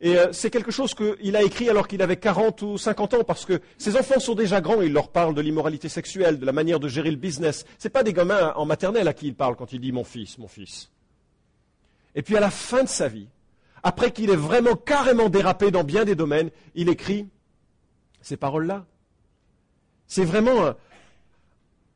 Et 0.00 0.18
euh, 0.18 0.30
c'est 0.32 0.50
quelque 0.50 0.70
chose 0.70 0.94
qu'il 0.94 1.36
a 1.36 1.42
écrit 1.42 1.70
alors 1.70 1.88
qu'il 1.88 2.02
avait 2.02 2.18
40 2.18 2.62
ou 2.62 2.78
50 2.78 3.14
ans, 3.14 3.24
parce 3.24 3.46
que 3.46 3.60
ses 3.78 3.96
enfants 3.96 4.20
sont 4.20 4.34
déjà 4.34 4.60
grands 4.60 4.82
il 4.82 4.92
leur 4.92 5.08
parle 5.08 5.34
de 5.34 5.40
l'immoralité 5.40 5.88
sexuelle, 5.88 6.38
de 6.38 6.44
la 6.44 6.52
manière 6.52 6.80
de 6.80 6.88
gérer 6.88 7.10
le 7.10 7.16
business. 7.16 7.64
Ce 7.78 7.88
pas 7.88 8.02
des 8.02 8.12
gamins 8.12 8.52
en 8.56 8.66
maternelle 8.66 9.08
à 9.08 9.14
qui 9.14 9.28
il 9.28 9.34
parle 9.34 9.56
quand 9.56 9.72
il 9.72 9.80
dit 9.80 9.92
mon 9.92 10.04
fils, 10.04 10.36
mon 10.38 10.48
fils. 10.48 10.90
Et 12.14 12.22
puis 12.22 12.36
à 12.36 12.40
la 12.40 12.50
fin 12.50 12.82
de 12.82 12.88
sa 12.88 13.08
vie, 13.08 13.28
après 13.82 14.10
qu'il 14.10 14.30
ait 14.30 14.36
vraiment 14.36 14.74
carrément 14.74 15.28
dérapé 15.30 15.70
dans 15.70 15.84
bien 15.84 16.04
des 16.04 16.14
domaines, 16.14 16.50
il 16.74 16.88
écrit 16.88 17.28
ces 18.20 18.36
paroles-là. 18.36 18.84
C'est 20.06 20.24
vraiment 20.24 20.74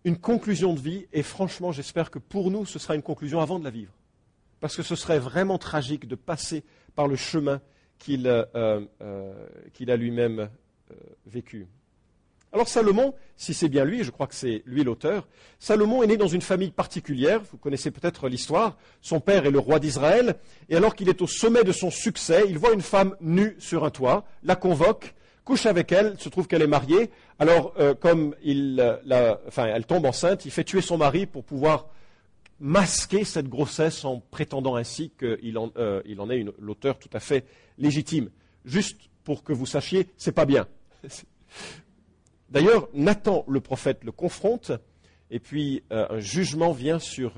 une 0.05 0.17
conclusion 0.17 0.73
de 0.73 0.81
vie, 0.81 1.07
et 1.13 1.23
franchement, 1.23 1.73
j'espère 1.73 2.11
que 2.11 2.19
pour 2.19 2.51
nous, 2.51 2.65
ce 2.65 2.79
sera 2.79 2.95
une 2.95 3.03
conclusion 3.03 3.41
avant 3.41 3.59
de 3.59 3.65
la 3.65 3.71
vivre. 3.71 3.93
Parce 4.61 4.77
que 4.77 4.83
ce 4.83 4.97
serait 4.97 5.19
vraiment 5.19 5.59
tragique 5.59 6.09
de 6.09 6.15
passer 6.15 6.65
par 6.95 7.07
le 7.07 7.17
chemin 7.17 7.61
qu'il 8.01 8.27
euh, 8.27 8.45
euh, 9.01 9.33
a 9.87 9.97
lui-même 9.97 10.41
euh, 10.91 10.95
vécu. 11.27 11.69
Alors 12.53 12.67
Salomon, 12.67 13.15
si 13.37 13.55
c'est 13.55 13.69
bien 13.69 13.85
lui, 13.85 14.03
je 14.03 14.11
crois 14.11 14.27
que 14.27 14.35
c'est 14.35 14.65
lui 14.67 14.83
l'auteur, 14.83 15.29
Salomon 15.61 16.03
est 16.03 16.09
né 16.09 16.17
dans 16.17 16.27
une 16.27 16.43
famille 16.43 16.73
particulière, 16.73 17.41
vous 17.53 17.59
connaissez 17.59 17.93
peut-être 17.93 18.29
l'histoire, 18.29 18.77
son 19.01 19.21
père 19.21 19.47
est 19.47 19.53
le 19.53 19.61
roi 19.61 19.79
d'Israël, 19.79 20.35
et 20.69 20.75
alors 20.75 20.97
qu'il 20.97 21.09
est 21.09 21.23
au 21.23 21.29
sommet 21.29 21.63
de 21.63 21.71
son 21.71 21.93
succès, 21.93 22.47
il 22.49 22.59
voit 22.59 22.73
une 22.73 22.81
femme 22.81 23.15
nue 23.21 23.55
sur 23.61 23.85
un 23.85 23.91
toit, 23.91 24.25
la 24.43 24.57
convoque, 24.57 25.15
couche 25.45 25.67
avec 25.67 25.93
elle, 25.93 26.19
se 26.19 26.29
trouve 26.29 26.49
qu'elle 26.49 26.63
est 26.63 26.67
mariée. 26.67 27.11
Alors, 27.39 27.75
comme 28.01 28.35
euh, 28.47 29.37
elle 29.57 29.87
tombe 29.87 30.05
enceinte, 30.05 30.45
il 30.45 30.51
fait 30.51 30.65
tuer 30.65 30.81
son 30.81 30.99
mari 30.99 31.27
pour 31.27 31.45
pouvoir 31.45 31.87
masquer 32.61 33.25
cette 33.25 33.49
grossesse 33.49 34.05
en 34.05 34.21
prétendant 34.21 34.77
ainsi 34.77 35.11
qu'il 35.19 35.59
en, 35.59 35.73
euh, 35.77 36.03
est 36.05 36.45
l'auteur 36.59 36.99
tout 36.99 37.09
à 37.13 37.21
fait 37.21 37.47
légitime. 37.79 38.31
Juste 38.65 39.01
pour 39.25 39.43
que 39.43 39.53
vous 39.53 39.67
sachiez, 39.67 40.09
c'est 40.17 40.33
pas 40.33 40.47
bien. 40.47 40.69
D'ailleurs, 42.51 42.89
Nathan, 42.95 43.45
le 43.49 43.61
prophète, 43.61 44.05
le 44.05 44.13
confronte, 44.13 44.73
et 45.31 45.39
puis 45.39 45.85
un 45.91 46.19
jugement 46.19 46.73
vient 46.73 46.99
sur 46.99 47.35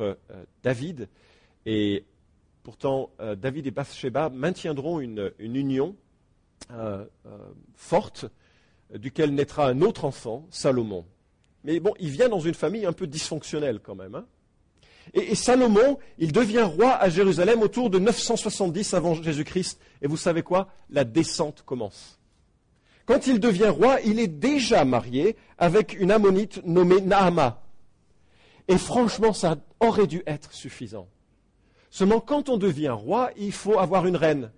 David, 0.63 1.09
et 1.67 2.07
pourtant 2.63 3.11
David 3.37 3.67
et 3.67 3.71
Bathsheba 3.71 4.31
maintiendront 4.31 5.01
une 5.01 5.33
union 5.39 5.95
euh, 6.71 7.05
euh, 7.27 7.39
forte, 7.75 8.27
duquel 8.95 9.35
naîtra 9.35 9.69
un 9.69 9.81
autre 9.83 10.05
enfant, 10.05 10.47
Salomon. 10.51 11.05
Mais 11.65 11.81
bon, 11.81 11.95
il 11.99 12.11
vient 12.11 12.29
dans 12.29 12.41
une 12.41 12.55
famille 12.55 12.87
un 12.87 12.93
peu 12.93 13.07
dysfonctionnelle 13.07 13.81
quand 13.81 13.95
même. 13.95 14.15
Hein. 14.15 14.27
Et, 15.15 15.35
Salomon, 15.35 15.99
il 16.19 16.33
devient 16.33 16.63
roi 16.63 16.93
à 16.95 17.09
Jérusalem 17.09 17.63
autour 17.63 17.91
de 17.91 17.99
970 17.99 18.95
avant 18.95 19.15
Jésus-Christ. 19.15 19.79
Et 20.01 20.07
vous 20.07 20.17
savez 20.17 20.43
quoi? 20.43 20.69
La 20.91 21.05
descente 21.05 21.63
commence. 21.67 22.19
Quand 23.05 23.27
il 23.27 23.41
devient 23.41 23.69
roi, 23.69 24.01
il 24.05 24.21
est 24.21 24.29
déjà 24.29 24.85
marié 24.85 25.37
avec 25.59 25.99
une 25.99 26.11
ammonite 26.11 26.65
nommée 26.65 27.01
Naama. 27.01 27.63
Et 28.69 28.79
franchement, 28.79 29.33
ça 29.33 29.57
aurait 29.81 30.07
dû 30.07 30.23
être 30.27 30.53
suffisant. 30.53 31.09
Seulement, 31.91 32.21
quand 32.21 32.49
on 32.49 32.57
devient 32.57 32.91
roi, 32.91 33.31
il 33.37 33.53
faut 33.53 33.79
avoir 33.79 34.07
une 34.07 34.17
reine. 34.17 34.51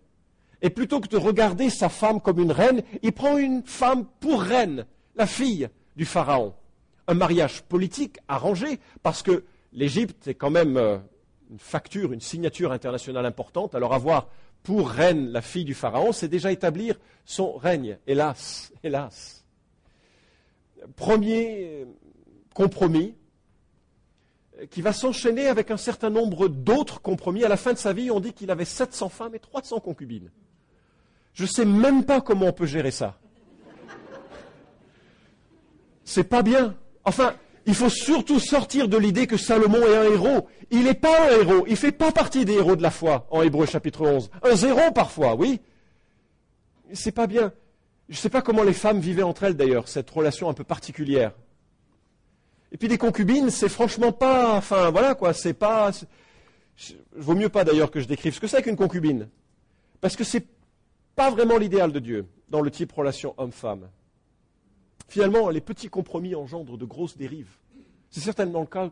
Et 0.62 0.70
plutôt 0.70 1.00
que 1.00 1.08
de 1.08 1.16
regarder 1.16 1.68
sa 1.68 1.88
femme 1.88 2.20
comme 2.20 2.38
une 2.38 2.52
reine, 2.52 2.82
il 3.02 3.12
prend 3.12 3.36
une 3.36 3.62
femme 3.64 4.06
pour 4.20 4.40
reine, 4.40 4.86
la 5.16 5.26
fille 5.26 5.68
du 5.96 6.04
Pharaon. 6.04 6.54
Un 7.08 7.14
mariage 7.14 7.62
politique 7.62 8.18
arrangé, 8.28 8.78
parce 9.02 9.22
que 9.22 9.44
l'Égypte 9.74 10.28
est 10.28 10.34
quand 10.34 10.50
même 10.50 10.76
euh, 10.76 10.98
une 11.50 11.58
facture, 11.58 12.12
une 12.12 12.20
signature 12.20 12.72
internationale 12.72 13.26
importante. 13.26 13.74
Alors 13.74 13.92
avoir 13.92 14.28
pour 14.62 14.88
reine 14.88 15.30
la 15.30 15.42
fille 15.42 15.64
du 15.64 15.74
Pharaon, 15.74 16.12
c'est 16.12 16.28
déjà 16.28 16.50
établir 16.50 16.98
son 17.24 17.52
règne. 17.52 17.98
Hélas, 18.06 18.72
hélas. 18.82 19.44
Premier 20.96 21.82
euh, 21.82 21.84
compromis 22.54 23.14
euh, 24.60 24.66
qui 24.66 24.80
va 24.80 24.92
s'enchaîner 24.92 25.48
avec 25.48 25.70
un 25.70 25.76
certain 25.76 26.10
nombre 26.10 26.48
d'autres 26.48 27.02
compromis. 27.02 27.44
À 27.44 27.48
la 27.48 27.56
fin 27.56 27.72
de 27.72 27.78
sa 27.78 27.92
vie, 27.92 28.10
on 28.10 28.20
dit 28.20 28.32
qu'il 28.32 28.50
avait 28.50 28.64
700 28.64 29.08
femmes 29.10 29.34
et 29.34 29.40
300 29.40 29.80
concubines. 29.80 30.30
Je 31.34 31.42
ne 31.42 31.48
sais 31.48 31.64
même 31.64 32.04
pas 32.04 32.20
comment 32.20 32.46
on 32.46 32.52
peut 32.52 32.66
gérer 32.66 32.92
ça. 32.92 33.18
C'est 36.04 36.24
pas 36.24 36.42
bien. 36.42 36.76
Enfin, 37.04 37.34
il 37.66 37.74
faut 37.74 37.88
surtout 37.88 38.38
sortir 38.38 38.88
de 38.88 38.96
l'idée 38.96 39.26
que 39.26 39.36
Salomon 39.36 39.80
est 39.86 39.96
un 39.96 40.04
héros. 40.04 40.48
Il 40.70 40.84
n'est 40.84 40.94
pas 40.94 41.28
un 41.28 41.40
héros. 41.40 41.64
Il 41.66 41.72
ne 41.72 41.76
fait 41.76 41.92
pas 41.92 42.12
partie 42.12 42.44
des 42.44 42.54
héros 42.54 42.76
de 42.76 42.82
la 42.82 42.90
foi 42.90 43.26
en 43.30 43.42
Hébreu 43.42 43.66
chapitre 43.66 44.02
11. 44.02 44.30
Un 44.42 44.54
zéro 44.56 44.90
parfois, 44.92 45.34
oui. 45.34 45.60
C'est 46.92 47.12
pas 47.12 47.26
bien. 47.26 47.52
Je 48.08 48.16
ne 48.16 48.18
sais 48.20 48.28
pas 48.28 48.42
comment 48.42 48.62
les 48.62 48.74
femmes 48.74 49.00
vivaient 49.00 49.22
entre 49.22 49.44
elles 49.44 49.56
d'ailleurs, 49.56 49.88
cette 49.88 50.10
relation 50.10 50.50
un 50.50 50.54
peu 50.54 50.64
particulière. 50.64 51.32
Et 52.70 52.76
puis 52.76 52.88
des 52.88 52.98
concubines, 52.98 53.50
c'est 53.50 53.68
franchement 53.68 54.12
pas, 54.12 54.56
enfin 54.56 54.90
voilà 54.90 55.14
quoi, 55.14 55.32
c'est 55.32 55.54
pas, 55.54 55.92
vaut 57.16 57.34
mieux 57.34 57.48
pas 57.48 57.64
d'ailleurs 57.64 57.90
que 57.90 58.00
je 58.00 58.06
décrive 58.06 58.34
ce 58.34 58.40
que 58.40 58.48
c'est 58.48 58.62
qu'une 58.62 58.76
concubine, 58.76 59.28
parce 60.00 60.16
que 60.16 60.24
c'est 60.24 60.44
pas 61.14 61.30
vraiment 61.30 61.56
l'idéal 61.56 61.92
de 61.92 62.00
Dieu 62.00 62.26
dans 62.48 62.60
le 62.60 62.70
type 62.70 62.90
relation 62.92 63.32
homme-femme. 63.36 63.88
Finalement, 65.08 65.50
les 65.50 65.60
petits 65.60 65.88
compromis 65.88 66.34
engendrent 66.34 66.78
de 66.78 66.84
grosses 66.84 67.16
dérives. 67.16 67.56
C'est 68.10 68.20
certainement 68.20 68.60
le 68.60 68.66
cas, 68.66 68.90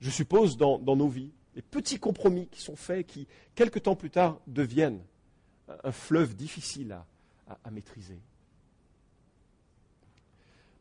je 0.00 0.10
suppose, 0.10 0.56
dans, 0.56 0.78
nos 0.78 1.08
vies. 1.08 1.30
Les 1.54 1.62
petits 1.62 1.98
compromis 1.98 2.48
qui 2.48 2.60
sont 2.60 2.76
faits, 2.76 3.06
qui, 3.06 3.26
quelque 3.54 3.78
temps 3.78 3.96
plus 3.96 4.10
tard, 4.10 4.40
deviennent 4.46 5.00
un 5.84 5.92
fleuve 5.92 6.34
difficile 6.34 6.96
à 7.64 7.70
maîtriser. 7.70 8.18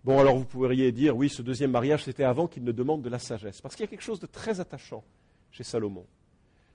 Bon, 0.04 0.20
alors 0.20 0.36
vous 0.36 0.46
pourriez 0.46 0.92
dire, 0.92 1.16
oui, 1.16 1.30
ce 1.30 1.44
deuxième 1.44 1.72
mariage, 1.72 2.06
c'était 2.06 2.24
avant 2.24 2.48
qu'il 2.48 2.64
ne 2.64 2.72
demande 2.72 3.04
de 3.04 3.10
la 3.10 3.20
sagesse. 3.20 3.62
Parce 3.62 3.76
qu'il 3.76 3.84
y 3.84 3.88
a 3.88 3.90
quelque 3.90 4.02
chose 4.02 4.20
de 4.20 4.26
très 4.26 4.60
attachant 4.60 5.04
chez 5.52 5.64
Salomon. 5.64 6.06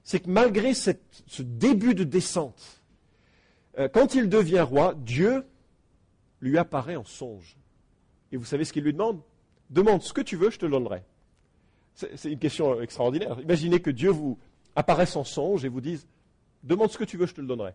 C'est 0.04 0.20
que 0.20 0.30
malgré 0.30 0.74
ce 0.74 0.92
début 1.40 1.94
de 1.94 2.04
descente, 2.04 2.82
euh, 3.78 3.88
quand 3.88 4.14
il 4.14 4.28
devient 4.28 4.60
roi, 4.60 4.94
Dieu 4.94 5.44
lui 6.40 6.56
apparaît 6.56 6.94
en 6.94 7.04
songe. 7.04 7.56
Et 8.32 8.36
vous 8.36 8.44
savez 8.44 8.64
ce 8.64 8.72
qu'il 8.72 8.84
lui 8.84 8.92
demande? 8.92 9.20
Demande 9.70 10.02
ce 10.02 10.12
que 10.12 10.20
tu 10.20 10.36
veux, 10.36 10.50
je 10.50 10.58
te 10.58 10.64
le 10.64 10.72
donnerai. 10.72 11.02
C'est 11.94 12.30
une 12.30 12.38
question 12.38 12.80
extraordinaire. 12.80 13.38
Imaginez 13.40 13.80
que 13.80 13.90
Dieu 13.90 14.10
vous 14.10 14.38
apparaisse 14.74 15.16
en 15.16 15.24
songe 15.24 15.64
et 15.64 15.68
vous 15.68 15.80
dise 15.80 16.06
Demande 16.62 16.90
ce 16.90 16.98
que 16.98 17.04
tu 17.04 17.16
veux, 17.16 17.26
je 17.26 17.34
te 17.34 17.40
le 17.40 17.46
donnerai. 17.46 17.72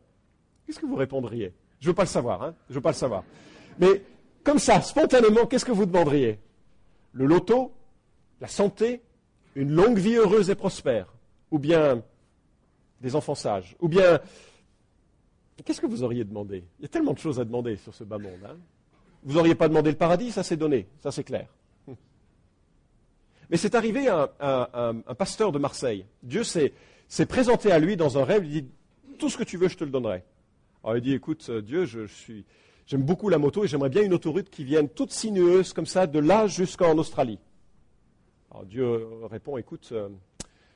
Qu'est-ce 0.66 0.80
que 0.80 0.86
vous 0.86 0.96
répondriez? 0.96 1.54
Je 1.80 1.88
ne 1.88 1.92
veux 1.92 1.96
pas 1.96 2.04
le 2.04 2.08
savoir, 2.08 2.44
hein 2.44 2.56
je 2.70 2.76
veux 2.76 2.82
pas 2.82 2.92
le 2.92 2.96
savoir. 2.96 3.24
Mais 3.80 4.04
comme 4.44 4.60
ça, 4.60 4.82
spontanément, 4.82 5.46
qu'est-ce 5.46 5.66
que 5.66 5.72
vous 5.72 5.86
demanderiez? 5.86 6.40
Le 7.14 7.26
loto, 7.26 7.72
la 8.40 8.48
santé, 8.48 9.02
une 9.56 9.72
longue 9.72 9.98
vie 9.98 10.16
heureuse 10.16 10.50
et 10.50 10.56
prospère, 10.56 11.14
ou 11.50 11.60
bien 11.60 12.04
des 13.02 13.16
enfants 13.16 13.36
sages, 13.36 13.76
ou 13.80 13.88
bien 13.88 14.20
qu'est-ce 15.64 15.82
que 15.82 15.88
vous 15.88 16.04
auriez 16.04 16.24
demandé? 16.24 16.64
Il 16.80 16.84
y 16.84 16.86
a 16.86 16.90
tellement 16.90 17.14
de 17.14 17.20
choses 17.20 17.40
à 17.40 17.46
demander 17.46 17.76
sur 17.78 17.94
ce 17.94 18.04
bas 18.04 18.18
monde. 18.18 18.40
Hein. 18.46 18.58
Vous 19.24 19.34
n'auriez 19.34 19.56
pas 19.56 19.68
demandé 19.68 19.92
le 19.92 19.98
paradis, 19.98 20.32
ça 20.32 20.44
c'est 20.44 20.58
donné, 20.58 20.88
ça 21.02 21.12
c'est 21.12 21.24
clair. 21.24 21.48
Mais 23.50 23.58
c'est 23.58 23.76
arrivé 23.76 24.08
à, 24.08 24.32
un 24.40 25.16
pasteur 25.16 25.52
de 25.52 25.60
Marseille. 25.60 26.06
Dieu 26.24 26.44
s'est 26.44 26.74
présenté 27.28 27.72
à 27.72 27.80
lui 27.80 27.98
dans 27.98 28.18
un 28.18 28.24
rêve, 28.24 28.46
il 28.46 28.52
dit 28.52 28.70
Tout 29.20 29.30
ce 29.30 29.38
que 29.38 29.44
tu 29.44 29.58
veux, 29.58 29.68
je 29.68 29.78
te 29.78 29.84
le 29.84 29.90
donnerai. 29.90 30.24
Alors 30.84 30.96
il 30.96 31.02
dit 31.02 31.14
Écoute, 31.14 31.52
Dieu, 31.52 31.84
je 31.86 32.08
suis, 32.08 32.46
J'aime 32.92 33.04
beaucoup 33.04 33.30
la 33.30 33.38
moto 33.38 33.64
et 33.64 33.70
j'aimerais 33.70 33.90
bien 33.90 34.04
une 34.04 34.14
autoroute 34.14 34.50
qui 34.50 34.66
vienne 34.66 34.90
toute 34.90 35.12
sinueuse 35.12 35.72
comme 35.72 35.86
ça, 35.86 36.08
de 36.08 36.20
là 36.20 36.48
jusqu'en 36.48 36.98
Australie. 36.98 37.40
Alors 38.50 38.66
Dieu 38.66 39.08
répond, 39.30 39.56
écoute, 39.56 39.88
euh, 39.94 40.10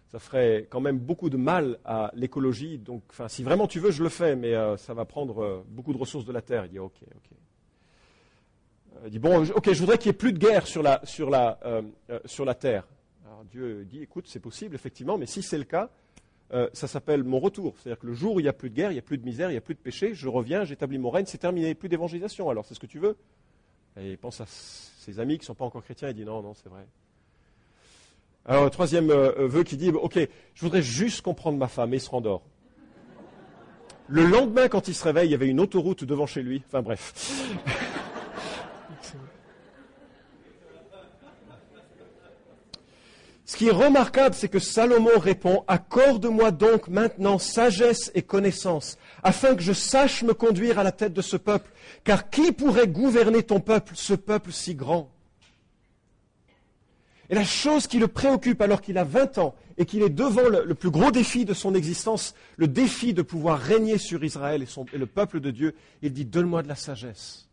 ça 0.07 0.19
ferait 0.19 0.65
quand 0.69 0.79
même 0.79 0.97
beaucoup 0.97 1.29
de 1.29 1.35
mal 1.35 1.77
à 1.83 2.11
l'écologie. 2.13 2.77
Donc, 2.77 3.03
si 3.27 3.43
vraiment 3.43 3.67
tu 3.67 3.81
veux, 3.81 3.91
je 3.91 4.01
le 4.01 4.07
fais, 4.07 4.37
mais 4.37 4.53
euh, 4.53 4.77
ça 4.77 4.93
va 4.93 5.03
prendre 5.03 5.43
euh, 5.43 5.63
beaucoup 5.67 5.91
de 5.91 5.97
ressources 5.97 6.23
de 6.23 6.31
la 6.31 6.41
terre. 6.41 6.63
Il 6.67 6.71
dit, 6.71 6.79
ok, 6.79 6.95
ok. 7.03 7.37
Il 9.03 9.11
dit, 9.11 9.19
bon, 9.19 9.45
ok, 9.45 9.71
je 9.71 9.79
voudrais 9.79 9.97
qu'il 9.97 10.09
n'y 10.09 10.15
ait 10.15 10.17
plus 10.17 10.33
de 10.33 10.39
guerre 10.39 10.65
sur 10.65 10.81
la, 10.81 11.01
sur 11.03 11.29
la, 11.29 11.59
sur 12.25 12.45
la 12.45 12.55
terre. 12.55 12.87
Alors 13.25 13.43
Dieu 13.45 13.85
dit, 13.85 14.01
écoute, 14.01 14.25
c'est 14.27 14.39
possible, 14.39 14.75
effectivement, 14.75 15.17
mais 15.17 15.25
si 15.25 15.41
c'est 15.41 15.57
le 15.57 15.65
cas, 15.65 15.89
euh, 16.53 16.69
ça 16.73 16.87
s'appelle 16.87 17.23
mon 17.23 17.39
retour. 17.39 17.75
C'est-à-dire 17.77 17.99
que 17.99 18.07
le 18.07 18.13
jour 18.13 18.35
où 18.35 18.39
il 18.39 18.43
n'y 18.43 18.49
a 18.49 18.53
plus 18.53 18.69
de 18.69 18.75
guerre, 18.75 18.91
il 18.91 18.95
n'y 18.95 18.99
a 18.99 19.03
plus 19.03 19.17
de 19.17 19.25
misère, 19.25 19.49
il 19.49 19.53
n'y 19.53 19.57
a 19.57 19.61
plus 19.61 19.73
de 19.73 19.79
péché, 19.79 20.13
je 20.13 20.27
reviens, 20.27 20.63
j'établis 20.63 20.97
mon 20.97 21.09
règne, 21.09 21.25
c'est 21.25 21.39
terminé, 21.39 21.73
plus 21.73 21.89
d'évangélisation. 21.89 22.49
Alors, 22.49 22.65
c'est 22.65 22.75
ce 22.75 22.79
que 22.79 22.85
tu 22.85 22.99
veux 22.99 23.17
Et 23.97 24.11
il 24.11 24.17
pense 24.17 24.41
à 24.41 24.45
ses 24.47 25.19
amis 25.19 25.35
qui 25.35 25.41
ne 25.41 25.45
sont 25.45 25.55
pas 25.55 25.65
encore 25.65 25.83
chrétiens, 25.83 26.09
il 26.09 26.15
dit 26.15 26.25
non, 26.25 26.41
non, 26.41 26.53
c'est 26.53 26.69
vrai. 26.69 26.85
Alors, 28.45 28.69
troisième 28.69 29.09
euh, 29.09 29.47
vœu 29.47 29.63
qui 29.63 29.75
dit, 29.75 29.89
ok, 29.89 30.19
je 30.53 30.61
voudrais 30.61 30.83
juste 30.83 31.21
comprendre 31.21 31.57
ma 31.57 31.67
femme, 31.67 31.93
et 31.95 31.99
se 31.99 32.09
rendort. 32.09 32.43
Le 34.07 34.23
lendemain, 34.23 34.67
quand 34.67 34.87
il 34.87 34.93
se 34.93 35.03
réveille, 35.03 35.29
il 35.29 35.31
y 35.31 35.35
avait 35.35 35.47
une 35.47 35.59
autoroute 35.59 36.03
devant 36.03 36.27
chez 36.27 36.43
lui. 36.43 36.61
Enfin 36.67 36.83
bref. 36.83 37.13
Ce 43.45 43.55
qui 43.57 43.67
est 43.67 43.71
remarquable, 43.71 44.33
c'est 44.33 44.49
que 44.49 44.57
Salomon 44.57 45.19
répond, 45.19 45.63
Accorde-moi 45.67 46.49
donc 46.49 46.87
maintenant 46.87 47.37
sagesse 47.37 48.11
et 48.15 48.23
connaissance, 48.23 48.97
afin 49.21 49.53
que 49.55 49.61
je 49.61 49.73
sache 49.73 50.23
me 50.23 50.33
conduire 50.33 50.79
à 50.79 50.83
la 50.83 50.91
tête 50.91 51.13
de 51.13 51.21
ce 51.21 51.37
peuple, 51.37 51.71
car 52.03 52.31
qui 52.31 52.51
pourrait 52.51 52.87
gouverner 52.87 53.43
ton 53.43 53.59
peuple, 53.59 53.93
ce 53.95 54.15
peuple 54.15 54.51
si 54.51 54.73
grand? 54.73 55.11
Et 57.29 57.35
la 57.35 57.43
chose 57.43 57.85
qui 57.85 57.99
le 57.99 58.07
préoccupe 58.07 58.61
alors 58.61 58.81
qu'il 58.81 58.97
a 58.97 59.03
20 59.03 59.37
ans 59.37 59.55
et 59.77 59.85
qu'il 59.85 60.01
est 60.01 60.09
devant 60.09 60.47
le, 60.47 60.73
plus 60.73 60.91
gros 60.91 61.11
défi 61.11 61.45
de 61.45 61.53
son 61.53 61.75
existence, 61.75 62.33
le 62.55 62.67
défi 62.67 63.13
de 63.13 63.21
pouvoir 63.21 63.59
régner 63.59 63.97
sur 63.97 64.23
Israël 64.23 64.63
et 64.63 64.97
le 64.97 65.05
peuple 65.05 65.39
de 65.39 65.51
Dieu, 65.51 65.75
il 66.01 66.13
dit, 66.13 66.25
Donne-moi 66.25 66.63
de 66.63 66.67
la 66.67 66.75
sagesse. 66.75 67.44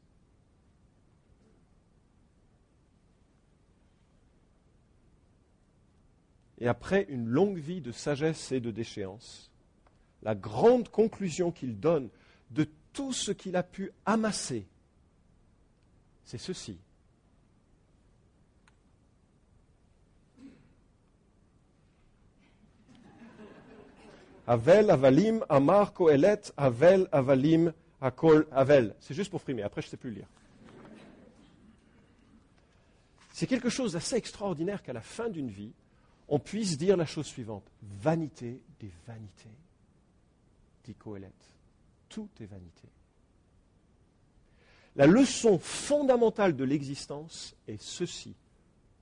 Et 6.62 6.68
après 6.68 7.06
une 7.08 7.26
longue 7.26 7.58
vie 7.58 7.80
de 7.80 7.90
sagesse 7.90 8.52
et 8.52 8.60
de 8.60 8.70
déchéance, 8.70 9.50
la 10.22 10.36
grande 10.36 10.88
conclusion 10.88 11.50
qu'il 11.50 11.80
donne 11.80 12.08
de 12.52 12.68
tout 12.92 13.12
ce 13.12 13.32
qu'il 13.32 13.56
a 13.56 13.64
pu 13.64 13.90
amasser, 14.06 14.68
c'est 16.24 16.38
ceci. 16.38 16.78
Avel, 24.46 24.88
Avalim, 24.88 25.44
Amar, 25.48 25.92
Kohelet, 25.92 26.42
Avel, 26.56 27.08
Avalim, 27.10 27.72
Akol, 28.00 28.46
Avel. 28.52 28.94
C'est 29.00 29.14
juste 29.14 29.32
pour 29.32 29.42
frimer, 29.42 29.62
après 29.62 29.82
je 29.82 29.88
ne 29.88 29.90
sais 29.90 29.96
plus 29.96 30.12
lire. 30.12 30.28
C'est 33.32 33.48
quelque 33.48 33.68
chose 33.68 33.94
d'assez 33.94 34.14
extraordinaire 34.14 34.84
qu'à 34.84 34.92
la 34.92 35.00
fin 35.00 35.28
d'une 35.28 35.48
vie, 35.48 35.72
on 36.32 36.38
puisse 36.38 36.78
dire 36.78 36.96
la 36.96 37.04
chose 37.04 37.26
suivante. 37.26 37.70
Vanité 37.82 38.62
des 38.80 38.90
vanités, 39.06 39.54
dit 40.82 40.94
Coëlette. 40.94 41.50
Tout 42.08 42.30
est 42.40 42.46
vanité. 42.46 42.88
La 44.96 45.06
leçon 45.06 45.58
fondamentale 45.58 46.56
de 46.56 46.64
l'existence 46.64 47.54
est 47.68 47.80
ceci. 47.80 48.34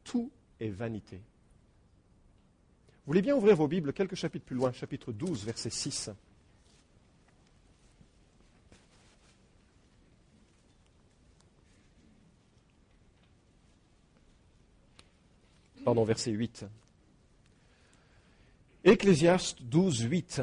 Tout 0.03 0.33
est 0.59 0.71
vanité. 0.71 1.19
Vous 1.19 3.13
voulez 3.13 3.23
bien 3.23 3.37
ouvrir 3.37 3.55
vos 3.55 3.69
Bibles 3.69 3.93
quelques 3.93 4.17
chapitres 4.17 4.45
plus 4.45 4.57
loin, 4.57 4.73
chapitre 4.73 5.13
12, 5.13 5.45
verset 5.45 5.71
6. 5.71 6.11
Pardon, 15.85 16.03
verset 16.03 16.33
8. 16.33 16.67
Ecclésiaste 18.85 19.63
12, 19.63 20.01
8. 20.01 20.43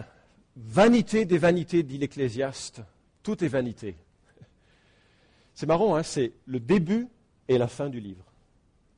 Vanité 0.55 1.25
des 1.25 1.37
vanités, 1.37 1.83
dit 1.83 1.97
l'Ecclésiaste. 1.97 2.81
Tout 3.23 3.43
est 3.43 3.47
vanité. 3.47 3.95
C'est 5.53 5.65
marrant, 5.65 5.95
hein, 5.95 6.03
c'est 6.03 6.33
le 6.45 6.59
début 6.59 7.07
et 7.47 7.57
la 7.57 7.67
fin 7.67 7.89
du 7.89 7.99
livre. 7.99 8.25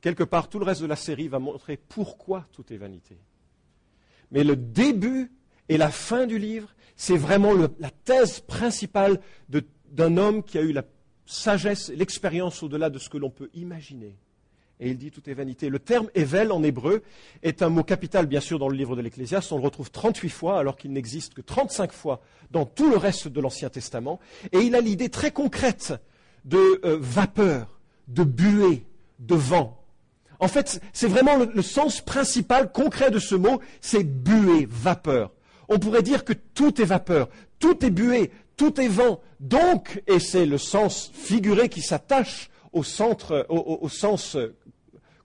Quelque 0.00 0.24
part, 0.24 0.48
tout 0.48 0.58
le 0.58 0.64
reste 0.64 0.82
de 0.82 0.86
la 0.86 0.96
série 0.96 1.28
va 1.28 1.38
montrer 1.38 1.76
pourquoi 1.76 2.46
tout 2.52 2.70
est 2.72 2.76
vanité. 2.76 3.16
Mais 4.30 4.44
le 4.44 4.56
début 4.56 5.30
et 5.68 5.76
la 5.76 5.90
fin 5.90 6.26
du 6.26 6.38
livre, 6.38 6.74
c'est 6.96 7.16
vraiment 7.16 7.52
la 7.54 7.90
thèse 8.04 8.40
principale 8.40 9.20
d'un 9.48 10.16
homme 10.16 10.42
qui 10.42 10.58
a 10.58 10.62
eu 10.62 10.72
la 10.72 10.84
sagesse 11.24 11.88
et 11.88 11.96
l'expérience 11.96 12.62
au-delà 12.62 12.90
de 12.90 12.98
ce 12.98 13.08
que 13.08 13.18
l'on 13.18 13.30
peut 13.30 13.50
imaginer 13.54 14.16
et 14.80 14.88
il 14.88 14.98
dit 14.98 15.10
tout 15.10 15.28
est 15.28 15.34
vanité. 15.34 15.68
Le 15.68 15.78
terme 15.78 16.08
Evel 16.14 16.50
en 16.52 16.62
hébreu 16.62 17.02
est 17.42 17.62
un 17.62 17.68
mot 17.68 17.84
capital, 17.84 18.26
bien 18.26 18.40
sûr, 18.40 18.58
dans 18.58 18.68
le 18.68 18.76
livre 18.76 18.96
de 18.96 19.02
l'Ecclésiaste. 19.02 19.52
On 19.52 19.58
le 19.58 19.62
retrouve 19.62 19.90
38 19.90 20.28
fois, 20.30 20.58
alors 20.58 20.76
qu'il 20.76 20.92
n'existe 20.92 21.34
que 21.34 21.42
35 21.42 21.92
fois 21.92 22.20
dans 22.50 22.64
tout 22.64 22.90
le 22.90 22.96
reste 22.96 23.28
de 23.28 23.40
l'Ancien 23.40 23.68
Testament. 23.68 24.18
Et 24.52 24.58
il 24.60 24.74
a 24.74 24.80
l'idée 24.80 25.10
très 25.10 25.30
concrète 25.30 25.92
de 26.46 26.80
euh, 26.84 26.96
vapeur, 26.98 27.78
de 28.08 28.24
buée, 28.24 28.84
de 29.18 29.34
vent. 29.34 29.76
En 30.38 30.48
fait, 30.48 30.80
c'est 30.94 31.06
vraiment 31.06 31.36
le, 31.36 31.62
sens 31.62 32.00
principal, 32.00 32.72
concret 32.72 33.10
de 33.10 33.18
ce 33.18 33.34
mot, 33.34 33.60
c'est 33.82 34.04
buée, 34.04 34.66
vapeur. 34.68 35.32
On 35.68 35.78
pourrait 35.78 36.02
dire 36.02 36.24
que 36.24 36.32
tout 36.32 36.80
est 36.80 36.86
vapeur, 36.86 37.28
tout 37.58 37.84
est 37.84 37.90
buée, 37.90 38.30
tout 38.56 38.80
est 38.80 38.88
vent. 38.88 39.20
Donc, 39.38 40.02
et 40.06 40.18
c'est 40.18 40.46
le 40.46 40.56
sens 40.56 41.10
figuré 41.12 41.68
qui 41.68 41.82
s'attache 41.82 42.50
au, 42.72 42.82
centre, 42.82 43.46
au, 43.50 43.88
sens 43.88 44.36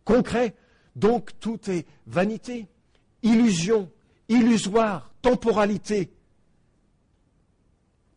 concret. 0.06 0.56
Donc 0.96 1.32
tout 1.40 1.60
est 1.70 1.86
vanité, 2.08 2.68
illusion, 3.22 3.92
illusoire, 4.30 5.12
temporalité. 5.22 6.12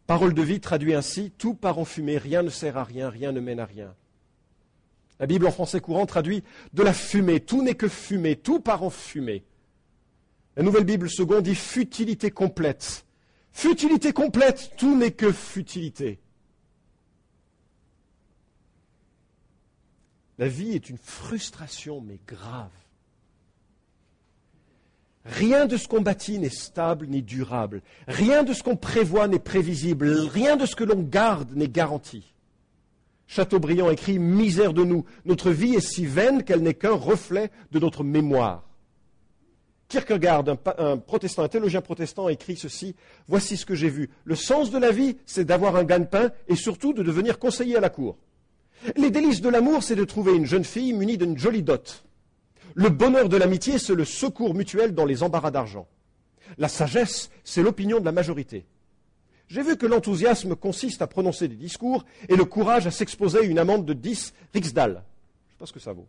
Parole 0.06 0.32
de 0.32 0.42
vie 0.42 0.60
traduit 0.60 0.94
ainsi 0.94 1.32
Tout 1.36 1.54
part 1.54 1.78
en 1.78 1.84
fumée, 1.84 2.16
rien 2.18 2.42
ne 2.42 2.50
sert 2.50 2.76
à 2.76 2.84
rien, 2.84 3.10
rien 3.10 3.32
ne 3.32 3.40
mène 3.40 3.60
à 3.60 3.66
rien. 3.66 3.94
La 5.20 5.26
Bible 5.26 5.46
en 5.46 5.50
français 5.50 5.80
courant 5.80 6.06
traduit 6.06 6.44
de 6.72 6.82
la 6.82 6.92
fumée, 6.92 7.40
tout 7.40 7.62
n'est 7.62 7.74
que 7.74 7.88
fumée, 7.88 8.36
tout 8.36 8.60
part 8.60 8.84
en 8.84 8.90
fumée. 8.90 9.44
La 10.56 10.62
nouvelle 10.62 10.84
Bible 10.84 11.10
seconde 11.10 11.42
dit 11.42 11.54
futilité 11.54 12.30
complète. 12.30 13.04
Futilité 13.52 14.12
complète, 14.12 14.72
tout 14.76 14.96
n'est 14.96 15.10
que 15.10 15.32
futilité. 15.32 16.20
La 20.38 20.48
vie 20.48 20.74
est 20.74 20.88
une 20.88 20.98
frustration, 20.98 22.00
mais 22.00 22.18
grave. 22.26 22.70
Rien 25.24 25.66
de 25.66 25.76
ce 25.76 25.88
qu'on 25.88 26.00
bâtit 26.00 26.38
n'est 26.38 26.48
stable 26.48 27.06
ni 27.06 27.22
durable. 27.22 27.82
Rien 28.06 28.44
de 28.44 28.52
ce 28.52 28.62
qu'on 28.62 28.76
prévoit 28.76 29.28
n'est 29.28 29.38
prévisible. 29.38 30.08
Rien 30.08 30.56
de 30.56 30.64
ce 30.64 30.74
que 30.74 30.84
l'on 30.84 31.02
garde 31.02 31.54
n'est 31.54 31.68
garanti. 31.68 32.32
Chateaubriand 33.26 33.90
écrit 33.90 34.18
Misère 34.18 34.72
de 34.72 34.84
nous, 34.84 35.04
notre 35.26 35.50
vie 35.50 35.74
est 35.74 35.86
si 35.86 36.06
vaine 36.06 36.44
qu'elle 36.44 36.62
n'est 36.62 36.74
qu'un 36.74 36.94
reflet 36.94 37.50
de 37.72 37.78
notre 37.78 38.04
mémoire. 38.04 38.64
Kierkegaard, 39.88 40.44
un, 40.78 40.96
protestant, 40.98 41.42
un 41.42 41.48
théologien 41.48 41.82
protestant, 41.82 42.28
écrit 42.28 42.56
ceci 42.56 42.94
Voici 43.26 43.56
ce 43.56 43.66
que 43.66 43.74
j'ai 43.74 43.90
vu. 43.90 44.08
Le 44.24 44.34
sens 44.34 44.70
de 44.70 44.78
la 44.78 44.92
vie, 44.92 45.16
c'est 45.26 45.44
d'avoir 45.44 45.76
un 45.76 45.84
gagne-pain 45.84 46.30
et 46.46 46.56
surtout 46.56 46.94
de 46.94 47.02
devenir 47.02 47.38
conseiller 47.38 47.76
à 47.76 47.80
la 47.80 47.90
cour. 47.90 48.16
Les 48.96 49.10
délices 49.10 49.40
de 49.40 49.48
l'amour, 49.48 49.82
c'est 49.82 49.96
de 49.96 50.04
trouver 50.04 50.34
une 50.34 50.46
jeune 50.46 50.64
fille 50.64 50.92
munie 50.92 51.18
d'une 51.18 51.38
jolie 51.38 51.62
dot. 51.62 52.04
Le 52.74 52.90
bonheur 52.90 53.28
de 53.28 53.36
l'amitié, 53.36 53.78
c'est 53.78 53.94
le 53.94 54.04
secours 54.04 54.54
mutuel 54.54 54.94
dans 54.94 55.04
les 55.04 55.22
embarras 55.22 55.50
d'argent. 55.50 55.88
La 56.58 56.68
sagesse, 56.68 57.30
c'est 57.44 57.62
l'opinion 57.62 58.00
de 58.00 58.04
la 58.04 58.12
majorité. 58.12 58.64
J'ai 59.48 59.62
vu 59.62 59.76
que 59.76 59.86
l'enthousiasme 59.86 60.54
consiste 60.54 61.02
à 61.02 61.06
prononcer 61.06 61.48
des 61.48 61.56
discours 61.56 62.04
et 62.28 62.36
le 62.36 62.44
courage 62.44 62.86
à 62.86 62.90
s'exposer 62.90 63.38
à 63.38 63.42
une 63.42 63.58
amende 63.58 63.86
de 63.86 63.94
10 63.94 64.34
riksdal. 64.52 64.90
Je 64.90 64.96
ne 64.96 65.00
sais 65.00 65.58
pas 65.58 65.66
ce 65.66 65.72
que 65.72 65.80
ça 65.80 65.92
vaut. 65.92 66.06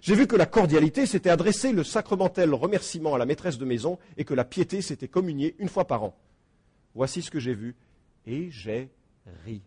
J'ai 0.00 0.14
vu 0.14 0.26
que 0.26 0.36
la 0.36 0.46
cordialité, 0.46 1.06
c'était 1.06 1.30
adresser 1.30 1.72
le 1.72 1.82
sacramentel 1.82 2.54
remerciement 2.54 3.14
à 3.14 3.18
la 3.18 3.26
maîtresse 3.26 3.58
de 3.58 3.64
maison 3.64 3.98
et 4.16 4.24
que 4.24 4.34
la 4.34 4.44
piété, 4.44 4.82
c'était 4.82 5.08
communier 5.08 5.56
une 5.58 5.68
fois 5.68 5.86
par 5.86 6.04
an. 6.04 6.16
Voici 6.94 7.22
ce 7.22 7.30
que 7.30 7.40
j'ai 7.40 7.54
vu 7.54 7.74
et 8.26 8.50
j'ai 8.50 8.88
ri. 9.44 9.62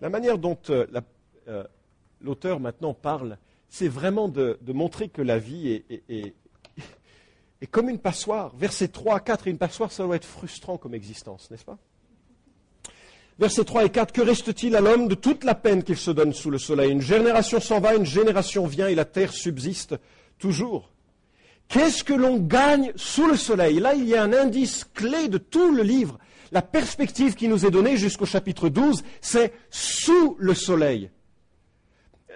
La 0.00 0.10
manière 0.10 0.38
dont 0.38 0.58
euh, 0.70 0.86
euh, 1.48 1.64
l'auteur 2.20 2.60
maintenant 2.60 2.94
parle, 2.94 3.38
c'est 3.68 3.88
vraiment 3.88 4.28
de, 4.28 4.58
montrer 4.68 5.08
que 5.08 5.22
la 5.22 5.38
vie 5.38 5.82
est, 6.08 6.34
comme 7.70 7.88
une 7.88 7.98
passoire. 7.98 8.54
Versets 8.56 8.88
3 8.88 9.16
à 9.16 9.20
4, 9.20 9.46
et 9.46 9.50
une 9.50 9.58
passoire, 9.58 9.90
ça 9.90 10.04
doit 10.04 10.16
être 10.16 10.24
frustrant 10.24 10.78
comme 10.78 10.94
existence, 10.94 11.50
n'est-ce 11.50 11.64
pas? 11.64 11.78
Versets 13.38 13.64
3 13.64 13.84
et 13.84 13.90
4, 13.90 14.12
que 14.12 14.20
reste-t-il 14.20 14.74
à 14.74 14.80
l'homme 14.80 15.06
de 15.06 15.14
toute 15.14 15.44
la 15.44 15.54
peine 15.54 15.84
qu'il 15.84 15.96
se 15.96 16.10
donne 16.10 16.32
sous 16.32 16.50
le 16.50 16.58
soleil? 16.58 16.90
Une 16.90 17.00
génération 17.00 17.60
s'en 17.60 17.80
va, 17.80 17.94
une 17.94 18.06
génération 18.06 18.66
vient, 18.66 18.88
et 18.88 18.94
la 18.94 19.04
terre 19.04 19.32
subsiste 19.32 19.96
toujours. 20.38 20.90
Qu'est-ce 21.68 22.02
que 22.02 22.14
l'on 22.14 22.38
gagne 22.38 22.92
sous 22.96 23.26
le 23.26 23.36
soleil? 23.36 23.78
Là, 23.78 23.94
il 23.94 24.08
y 24.08 24.14
a 24.14 24.22
un 24.22 24.32
indice 24.32 24.84
clé 24.94 25.28
de 25.28 25.38
tout 25.38 25.72
le 25.72 25.82
livre. 25.82 26.18
La 26.52 26.62
perspective 26.62 27.34
qui 27.34 27.48
nous 27.48 27.66
est 27.66 27.70
donnée 27.70 27.96
jusqu'au 27.96 28.26
chapitre 28.26 28.68
12, 28.68 29.02
c'est 29.20 29.52
sous 29.70 30.36
le 30.38 30.54
soleil 30.54 31.10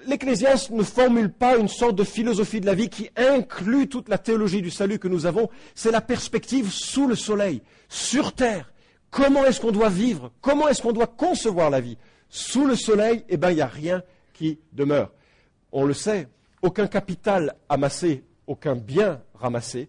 l'Ecclésiaste 0.06 0.70
ne 0.70 0.82
formule 0.82 1.30
pas 1.30 1.56
une 1.56 1.68
sorte 1.68 1.96
de 1.96 2.04
philosophie 2.04 2.60
de 2.60 2.66
la 2.66 2.74
vie 2.74 2.88
qui 2.88 3.10
inclut 3.16 3.88
toute 3.88 4.08
la 4.08 4.18
théologie 4.18 4.62
du 4.62 4.70
salut 4.70 4.98
que 4.98 5.08
nous 5.08 5.26
avons. 5.26 5.48
C'est 5.74 5.90
la 5.90 6.00
perspective 6.00 6.70
sous 6.70 7.06
le 7.06 7.14
soleil, 7.14 7.62
sur 7.88 8.32
terre. 8.32 8.72
Comment 9.10 9.44
est-ce 9.44 9.60
qu'on 9.60 9.72
doit 9.72 9.90
vivre? 9.90 10.32
Comment 10.40 10.68
est-ce 10.68 10.82
qu'on 10.82 10.92
doit 10.92 11.06
concevoir 11.06 11.70
la 11.70 11.80
vie? 11.80 11.98
Sous 12.28 12.66
le 12.66 12.76
soleil, 12.76 13.24
eh 13.28 13.36
bien, 13.36 13.50
il 13.50 13.56
n'y 13.56 13.62
a 13.62 13.66
rien 13.66 14.02
qui 14.32 14.58
demeure. 14.72 15.12
On 15.70 15.84
le 15.84 15.94
sait, 15.94 16.28
aucun 16.62 16.86
capital 16.86 17.54
amassé, 17.68 18.24
aucun 18.46 18.74
bien 18.74 19.22
ramassé, 19.34 19.88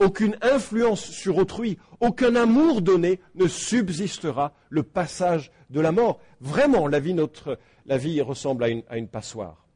aucune 0.00 0.36
influence 0.42 1.04
sur 1.10 1.36
autrui, 1.36 1.78
aucun 2.00 2.34
amour 2.34 2.82
donné 2.82 3.20
ne 3.34 3.46
subsistera 3.46 4.52
le 4.68 4.82
passage 4.82 5.52
de 5.70 5.80
la 5.80 5.92
mort. 5.92 6.20
Vraiment, 6.40 6.86
la 6.88 7.00
vie, 7.00 7.14
notre, 7.14 7.58
la 7.86 7.98
vie 7.98 8.20
ressemble 8.20 8.64
à 8.64 8.96
une, 8.96 9.08
passoire. 9.08 9.66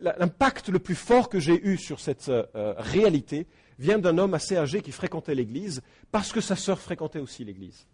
L'impact 0.00 0.68
le 0.68 0.78
plus 0.78 0.94
fort 0.94 1.28
que 1.28 1.40
j'ai 1.40 1.60
eu 1.66 1.76
sur 1.76 2.00
cette 2.00 2.28
euh, 2.28 2.44
réalité 2.78 3.46
vient 3.78 3.98
d'un 3.98 4.16
homme 4.18 4.34
assez 4.34 4.56
âgé 4.56 4.80
qui 4.80 4.92
fréquentait 4.92 5.34
l'église 5.34 5.82
parce 6.12 6.32
que 6.32 6.40
sa 6.40 6.54
sœur 6.54 6.78
fréquentait 6.78 7.18
aussi 7.18 7.44
l'église. 7.44 7.86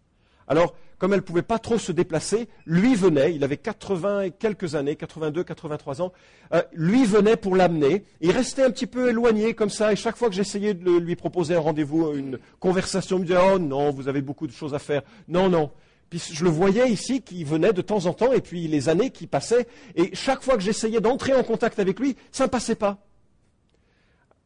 Alors, 0.49 0.73
comme 0.97 1.13
elle 1.13 1.19
ne 1.19 1.23
pouvait 1.23 1.43
pas 1.43 1.59
trop 1.59 1.77
se 1.77 1.91
déplacer, 1.91 2.49
lui 2.65 2.95
venait, 2.95 3.33
il 3.33 3.43
avait 3.43 3.55
80 3.55 4.21
et 4.21 4.31
quelques 4.31 4.73
années, 4.75 4.95
82, 4.95 5.43
83 5.43 6.01
ans, 6.01 6.11
euh, 6.53 6.61
lui 6.73 7.05
venait 7.05 7.37
pour 7.37 7.55
l'amener. 7.55 8.03
Il 8.19 8.31
restait 8.31 8.63
un 8.63 8.71
petit 8.71 8.87
peu 8.87 9.09
éloigné 9.09 9.53
comme 9.53 9.69
ça, 9.69 9.93
et 9.93 9.95
chaque 9.95 10.17
fois 10.17 10.27
que 10.27 10.35
j'essayais 10.35 10.73
de 10.73 10.97
lui 10.97 11.15
proposer 11.15 11.55
un 11.55 11.59
rendez-vous, 11.59 12.13
une 12.15 12.39
conversation, 12.59 13.17
il 13.17 13.21
me 13.21 13.25
disait, 13.27 13.39
oh 13.39 13.59
non, 13.59 13.91
vous 13.91 14.07
avez 14.07 14.21
beaucoup 14.21 14.47
de 14.47 14.51
choses 14.51 14.73
à 14.73 14.79
faire. 14.79 15.03
Non, 15.27 15.49
non. 15.49 15.71
Puis 16.09 16.21
je 16.33 16.43
le 16.43 16.49
voyais 16.49 16.89
ici 16.89 17.21
qui 17.21 17.43
venait 17.43 17.71
de 17.71 17.83
temps 17.83 18.07
en 18.07 18.13
temps, 18.13 18.33
et 18.33 18.41
puis 18.41 18.67
les 18.67 18.89
années 18.89 19.11
qui 19.11 19.27
passaient, 19.27 19.67
et 19.95 20.15
chaque 20.15 20.41
fois 20.41 20.55
que 20.55 20.63
j'essayais 20.63 20.99
d'entrer 20.99 21.33
en 21.33 21.43
contact 21.43 21.77
avec 21.79 21.99
lui, 21.99 22.17
ça 22.31 22.45
ne 22.45 22.49
passait 22.49 22.75
pas. 22.75 22.97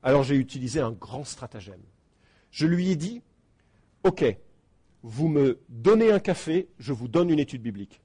Alors 0.03 0.23
j'ai 0.23 0.35
utilisé 0.35 0.81
un 0.81 0.91
grand 0.91 1.23
stratagème. 1.23 1.81
Je 2.51 2.67
lui 2.67 2.91
ai 2.91 2.97
dit, 2.97 3.21
OK, 4.03 4.25
vous 5.03 5.27
me 5.27 5.59
donnez 5.67 6.11
un 6.11 6.19
café, 6.19 6.69
je 6.79 6.93
vous 6.93 7.09
donne 7.09 7.29
une 7.29 7.39
étude 7.39 7.61
biblique. 7.61 8.01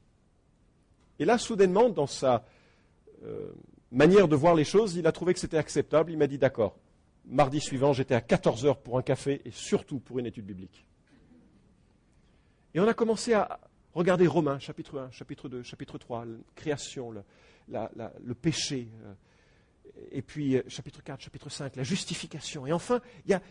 Et 1.21 1.25
là, 1.25 1.39
soudainement, 1.39 1.89
dans 1.89 2.07
sa 2.07 2.45
euh, 3.25 3.53
manière 3.91 4.29
de 4.29 4.37
voir 4.37 4.55
les 4.55 4.65
choses, 4.65 4.97
il 4.97 5.07
a 5.07 5.13
trouvé 5.13 5.33
que 5.33 5.41
c'était 5.41 5.57
acceptable. 5.57 6.13
Il 6.13 6.19
m'a 6.19 6.27
dit 6.27 6.39
d'accord. 6.39 6.77
Mardi 7.25 7.61
suivant, 7.61 7.93
j'étais 7.93 8.15
à 8.15 8.21
14 8.21 8.67
heures 8.67 8.79
pour 8.79 8.99
un 8.99 9.03
café 9.03 9.43
et 9.45 9.51
surtout 9.51 10.01
pour 10.01 10.19
une 10.19 10.27
étude 10.27 10.47
biblique. 10.47 10.87
Et 12.75 12.81
on 12.81 12.89
a 12.89 12.95
commencé 12.95 13.33
à 13.33 13.61
regarder 13.95 14.27
Romains, 14.27 14.59
chapitre 14.59 14.99
1, 14.99 15.11
chapitre 15.11 15.49
2, 15.49 15.63
chapitre 15.63 15.99
3, 15.99 16.25
la 16.25 16.33
création, 16.55 17.11
le, 17.11 18.35
péché, 18.35 18.89
euh, 19.05 19.13
et 20.11 20.22
puis 20.22 20.57
euh, 20.57 20.62
chapitre 20.68 21.03
4, 21.03 21.20
chapitre 21.20 21.48
5, 21.48 21.77
la 21.77 21.83
justification. 21.83 22.66
Et 22.66 22.72
enfin, 22.72 23.01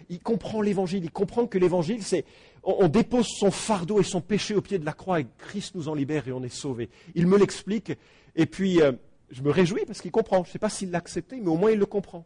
il, 0.09 0.19
comprend 0.19 0.61
l'évangile, 0.61 1.03
il 1.03 1.11
comprend 1.11 1.47
que 1.47 1.57
l'évangile, 1.57 2.03
c'est 2.03 2.25
on, 2.63 2.87
dépose 2.87 3.27
son 3.27 3.51
fardeau 3.51 3.99
et 3.99 4.03
son 4.03 4.21
péché 4.21 4.55
au 4.55 4.61
pied 4.61 4.79
de 4.79 4.85
la 4.85 4.93
croix 4.93 5.19
et 5.19 5.27
Christ 5.37 5.75
nous 5.75 5.87
en 5.87 5.93
libère 5.93 6.27
et 6.27 6.31
on 6.31 6.43
est 6.43 6.53
sauvé. 6.53 6.89
Il 7.15 7.27
me 7.27 7.37
l'explique 7.37 7.93
et 8.35 8.45
puis 8.45 8.81
euh, 8.81 8.91
je 9.29 9.41
me 9.41 9.51
réjouis 9.51 9.85
parce 9.85 10.01
qu'il 10.01 10.11
comprend. 10.11 10.43
Je 10.43 10.49
ne 10.49 10.53
sais 10.53 10.59
pas 10.59 10.69
s'il 10.69 10.91
l'a 10.91 10.97
accepté, 10.97 11.39
mais 11.39 11.49
au 11.49 11.57
moins 11.57 11.71
il 11.71 11.79
le 11.79 11.85
comprend. 11.85 12.25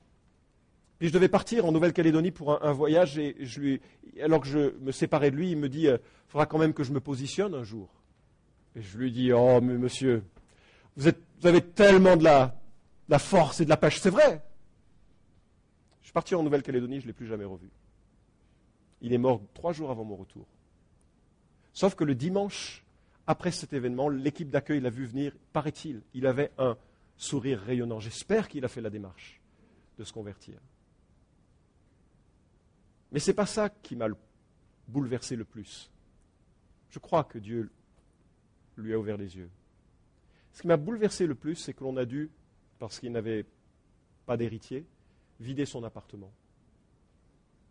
Puis 1.00 1.08
je 1.08 1.14
devais 1.14 1.30
partir 1.30 1.66
en 1.66 1.72
Nouvelle-Calédonie 1.72 2.32
pour 2.32 2.64
un, 2.64 2.72
voyage 2.74 3.18
et 3.18 3.36
alors 4.22 4.42
que 4.42 4.48
je 4.48 4.76
me 4.82 4.92
séparais 4.92 5.32
de 5.32 5.36
lui, 5.36 5.52
il 5.52 5.58
me 5.58 5.68
dit, 5.68 5.82
il 5.82 5.88
euh, 5.88 5.98
faudra 6.28 6.46
quand 6.46 6.60
même 6.60 6.74
que 6.74 6.84
je 6.84 6.92
me 6.92 7.00
positionne 7.00 7.56
un 7.56 7.64
jour. 7.64 7.90
Et 8.76 8.82
je 8.82 8.98
lui 8.98 9.12
dis, 9.12 9.34
oh 9.34 9.60
monsieur, 9.62 10.24
vous, 10.96 11.08
êtes, 11.08 11.20
vous 11.42 11.48
avez 11.48 11.62
tellement 11.62 12.16
de 12.18 12.24
la, 12.24 12.61
la 13.12 13.20
force 13.20 13.60
et 13.60 13.66
de 13.66 13.70
la 13.70 13.78
pêche. 13.78 14.00
C'est 14.00 14.10
vrai. 14.10 14.42
Je 16.00 16.06
suis 16.06 16.14
parti 16.14 16.34
en 16.34 16.44
Nouvelle-Calédonie, 16.44 17.02
je 17.02 17.06
ne 17.06 17.08
l'ai 17.08 17.14
plus 17.14 17.28
jamais 17.28 17.44
revu. 17.46 17.70
Il 19.02 19.14
est 19.14 19.18
mort 19.18 19.42
trois 19.54 19.74
jours 19.74 19.92
avant 19.92 20.06
mon 20.06 20.16
retour. 20.16 20.48
Sauf 21.74 21.94
que 21.94 22.06
le 22.06 22.16
dimanche, 22.16 22.86
après 23.28 23.52
cet 23.52 23.74
événement, 23.74 24.08
l'équipe 24.08 24.50
d'accueil 24.50 24.80
l'a 24.80 24.90
vu 24.90 25.06
venir, 25.06 25.34
paraît-il, 25.52 26.02
il 26.14 26.26
avait 26.26 26.52
un 26.58 26.78
sourire 27.18 27.60
rayonnant. 27.60 28.00
J'espère 28.00 28.48
qu'il 28.48 28.64
a 28.64 28.70
fait 28.70 28.82
la 28.82 28.90
démarche 28.90 29.42
de 29.98 30.06
se 30.06 30.14
convertir. 30.14 30.60
Mais 33.12 33.20
ce 33.20 33.32
n'est 33.32 33.36
pas 33.36 33.46
ça 33.46 33.70
qui 33.70 33.98
m'a 33.98 34.08
bouleversé 34.88 35.36
le 35.36 35.44
plus. 35.44 35.92
Je 36.90 37.00
crois 37.00 37.26
que 37.26 37.40
Dieu 37.40 37.70
lui 38.78 38.94
a 38.94 39.00
ouvert 39.00 39.18
les 39.18 39.36
yeux. 39.36 39.50
Ce 40.54 40.62
qui 40.62 40.68
m'a 40.68 40.78
bouleversé 40.78 41.28
le 41.28 41.36
plus, 41.36 41.56
c'est 41.56 41.74
que 41.74 41.84
l'on 41.84 41.98
a 41.98 42.06
dû 42.06 42.30
parce 42.82 43.00
qu'il 43.00 43.12
n'avait 43.12 43.46
pas 44.26 44.38
d'héritier, 44.38 44.84
vider 45.40 45.68
son 45.68 45.84
appartement. 45.84 46.32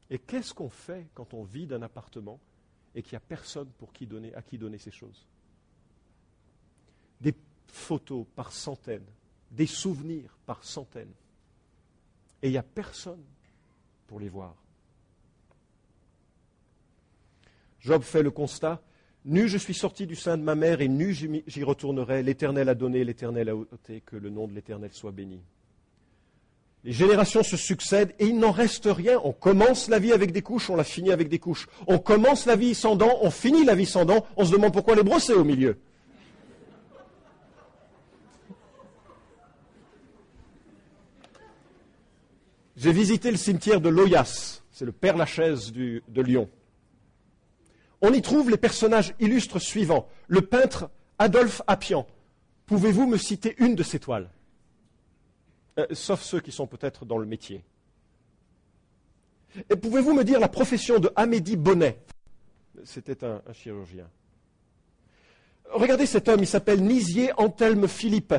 Et 0.09 0.21
qu'est-ce 0.21 0.55
qu'on 0.55 0.71
fait 0.71 1.09
quand 1.15 1.35
on 1.35 1.43
vide 1.43 1.73
un 1.73 1.83
appartement 1.83 2.39
et 2.95 3.03
qu'il 3.03 3.15
n'y 3.15 3.17
a 3.17 3.27
personne 3.27 3.67
pour 3.77 3.93
qui 3.93 4.07
donner, 4.07 4.33
à 4.37 4.43
qui 4.43 4.57
donner 4.57 4.79
ces 4.79 4.93
choses? 4.93 5.27
Des 7.21 7.35
photos 7.67 8.25
par 8.37 8.53
centaines, 8.53 9.05
des 9.51 9.67
souvenirs 9.67 10.39
par 10.47 10.63
centaines. 10.63 11.13
Et 12.41 12.47
il 12.47 12.53
n'y 12.53 12.57
a 12.57 12.63
personne 12.63 13.25
pour 14.07 14.21
les 14.21 14.29
voir. 14.29 14.55
Job 17.81 18.03
fait 18.03 18.23
le 18.23 18.31
constat 18.31 18.81
Nu 19.25 19.49
je 19.49 19.59
suis 19.59 19.75
sorti 19.75 20.07
du 20.07 20.17
sein 20.17 20.39
de 20.39 20.43
ma 20.43 20.55
mère 20.55 20.81
et 20.81 20.89
nu 20.89 21.15
j'y 21.47 21.63
retournerai. 21.63 22.23
L'Éternel 22.23 22.69
a 22.69 22.75
donné, 22.75 23.05
l'Éternel 23.05 23.51
a 23.51 23.57
ôté, 23.57 24.03
que 24.05 24.17
le 24.17 24.31
nom 24.31 24.49
de 24.49 24.55
l'Éternel 24.55 24.91
soit 24.93 25.13
béni. 25.13 25.41
Les 26.85 26.93
générations 26.93 27.43
se 27.43 27.59
succèdent 27.59 28.15
et 28.19 28.27
il 28.27 28.39
n'en 28.39 28.53
reste 28.53 28.89
rien. 28.91 29.21
On 29.23 29.33
commence 29.33 29.91
la 29.91 29.99
vie 29.99 30.13
avec 30.13 30.33
des 30.33 30.41
couches, 30.41 30.71
on 30.71 30.77
la 30.77 30.85
finit 30.85 31.13
avec 31.13 31.29
des 31.29 31.39
couches. 31.39 31.69
On 31.87 31.99
commence 31.99 32.47
la 32.47 32.57
vie 32.57 32.75
sans 32.75 32.97
dents, 32.97 33.19
on 33.21 33.31
finit 33.31 33.65
la 33.65 33.75
vie 33.75 33.85
sans 33.85 34.07
dents, 34.07 34.25
on 34.37 34.47
se 34.47 34.53
demande 34.53 34.73
pourquoi 34.73 34.95
les 34.95 35.03
brosser 35.03 35.35
au 35.35 35.45
milieu. 35.45 35.77
J'ai 42.75 42.93
visité 42.93 43.31
le 43.31 43.37
cimetière 43.37 43.83
de 43.83 43.91
Loyas, 43.91 44.63
c'est 44.73 44.87
le 44.87 44.93
Père 44.93 45.19
Lachaise 45.19 45.71
de 45.75 46.23
Lyon. 46.23 46.49
On 48.01 48.13
y 48.13 48.23
trouve 48.23 48.51
les 48.51 48.57
personnages 48.57 49.15
illustres 49.21 49.61
suivants. 49.61 50.09
Le 50.29 50.43
peintre 50.43 50.91
Adolphe 51.19 51.63
Appian. 51.67 52.07
Pouvez-vous 52.67 53.07
me 53.07 53.19
citer 53.19 53.55
une 53.59 53.75
de 53.75 53.83
ses 53.83 53.99
toiles? 53.99 54.31
Euh, 55.79 55.87
Sauf 55.93 56.23
ceux 56.23 56.41
qui 56.41 56.53
sont 56.53 56.67
peut-être 56.67 57.05
dans 57.05 57.19
le 57.19 57.27
métier. 57.27 57.63
Et 59.69 59.77
pouvez-vous 59.77 60.15
me 60.15 60.25
dire 60.25 60.41
la 60.41 60.49
profession 60.49 60.99
de 60.99 61.11
Amédie 61.17 61.57
Bonnet? 61.57 61.99
C'était 62.85 63.25
un, 63.25 63.43
un 63.47 63.53
chirurgien. 63.53 64.09
Regardez 65.73 66.07
cet 66.07 66.29
homme, 66.29 66.41
il 66.41 66.47
s'appelle 66.47 66.83
Nisier 66.83 67.33
Antelme 67.37 67.87
Philippe 67.87 68.35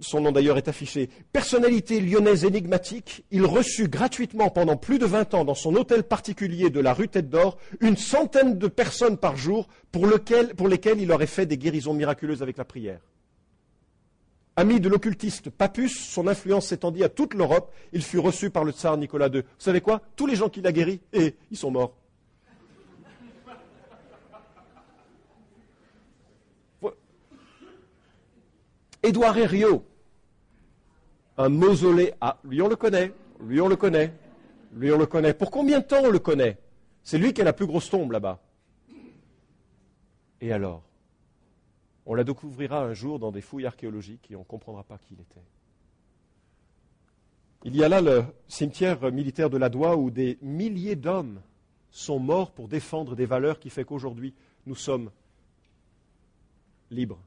son 0.00 0.20
nom 0.20 0.32
d'ailleurs 0.32 0.58
est 0.58 0.68
affiché, 0.68 1.08
personnalité 1.32 2.00
lyonnaise 2.00 2.44
énigmatique, 2.44 3.24
il 3.30 3.44
reçut 3.44 3.88
gratuitement 3.88 4.50
pendant 4.50 4.76
plus 4.76 4.98
de 4.98 5.06
20 5.06 5.34
ans 5.34 5.44
dans 5.44 5.54
son 5.54 5.74
hôtel 5.74 6.02
particulier 6.02 6.70
de 6.70 6.80
la 6.80 6.92
rue 6.92 7.08
Tête 7.08 7.30
d'Or 7.30 7.58
une 7.80 7.96
centaine 7.96 8.58
de 8.58 8.68
personnes 8.68 9.16
par 9.16 9.36
jour 9.36 9.68
pour, 9.92 10.06
lesquelles 10.06 11.00
il 11.00 11.12
aurait 11.12 11.26
fait 11.26 11.46
des 11.46 11.58
guérisons 11.58 11.94
miraculeuses 11.94 12.42
avec 12.42 12.56
la 12.56 12.64
prière. 12.64 13.00
Ami 14.56 14.78
de 14.78 14.88
l'occultiste 14.88 15.50
Papus, 15.50 15.98
son 15.98 16.28
influence 16.28 16.68
s'étendit 16.68 17.02
à 17.02 17.08
toute 17.08 17.34
l'Europe. 17.34 17.72
Il 17.92 18.02
fut 18.02 18.20
reçu 18.20 18.50
par 18.50 18.62
le 18.62 18.70
tsar 18.70 18.96
Nicolas 18.96 19.26
II. 19.26 19.40
Vous 19.40 19.48
savez 19.58 19.80
quoi? 19.80 20.00
Tous 20.14 20.26
les 20.26 20.36
gens 20.36 20.48
qu'il 20.48 20.66
a 20.66 20.72
guéris, 20.72 21.00
et 21.12 21.34
ils 21.50 21.56
sont 21.56 21.72
morts. 21.72 21.96
Édouard 29.04 29.36
Herriot, 29.36 29.84
un 31.36 31.50
mausolée. 31.50 32.14
Ah, 32.22 32.38
lui 32.42 32.62
on 32.62 32.68
le 32.68 32.76
connaît, 32.76 33.12
lui 33.38 33.60
on 33.60 33.68
le 33.68 33.76
connaît, 33.76 34.14
lui 34.72 34.90
on 34.90 34.98
le 34.98 35.04
connaît. 35.04 35.34
Pour 35.34 35.50
combien 35.50 35.80
de 35.80 35.84
temps 35.84 36.02
on 36.02 36.10
le 36.10 36.18
connaît? 36.18 36.58
C'est 37.02 37.18
lui 37.18 37.34
qui 37.34 37.42
a 37.42 37.44
la 37.44 37.52
plus 37.52 37.66
grosse 37.66 37.90
tombe 37.90 38.12
là-bas. 38.12 38.40
Et 40.40 40.52
alors? 40.52 40.82
On 42.06 42.14
la 42.14 42.24
découvrira 42.24 42.82
un 42.82 42.94
jour 42.94 43.18
dans 43.18 43.30
des 43.30 43.42
fouilles 43.42 43.66
archéologiques 43.66 44.30
et 44.30 44.36
on 44.36 44.40
ne 44.40 44.44
comprendra 44.44 44.82
pas 44.84 44.96
qui 44.96 45.12
il 45.12 45.20
était. 45.20 45.40
Il 47.64 47.76
y 47.76 47.84
a 47.84 47.88
là 47.88 48.00
le 48.00 48.24
cimetière 48.48 49.12
militaire 49.12 49.50
de 49.50 49.58
la 49.58 49.68
Doua 49.68 49.96
où 49.96 50.10
des 50.10 50.38
milliers 50.40 50.96
d'hommes 50.96 51.40
sont 51.90 52.18
morts 52.18 52.52
pour 52.52 52.68
défendre 52.68 53.16
des 53.16 53.26
valeurs 53.26 53.58
qui 53.58 53.68
font 53.68 53.84
qu'aujourd'hui 53.84 54.34
nous 54.66 54.74
sommes 54.74 55.10
libres. 56.90 57.20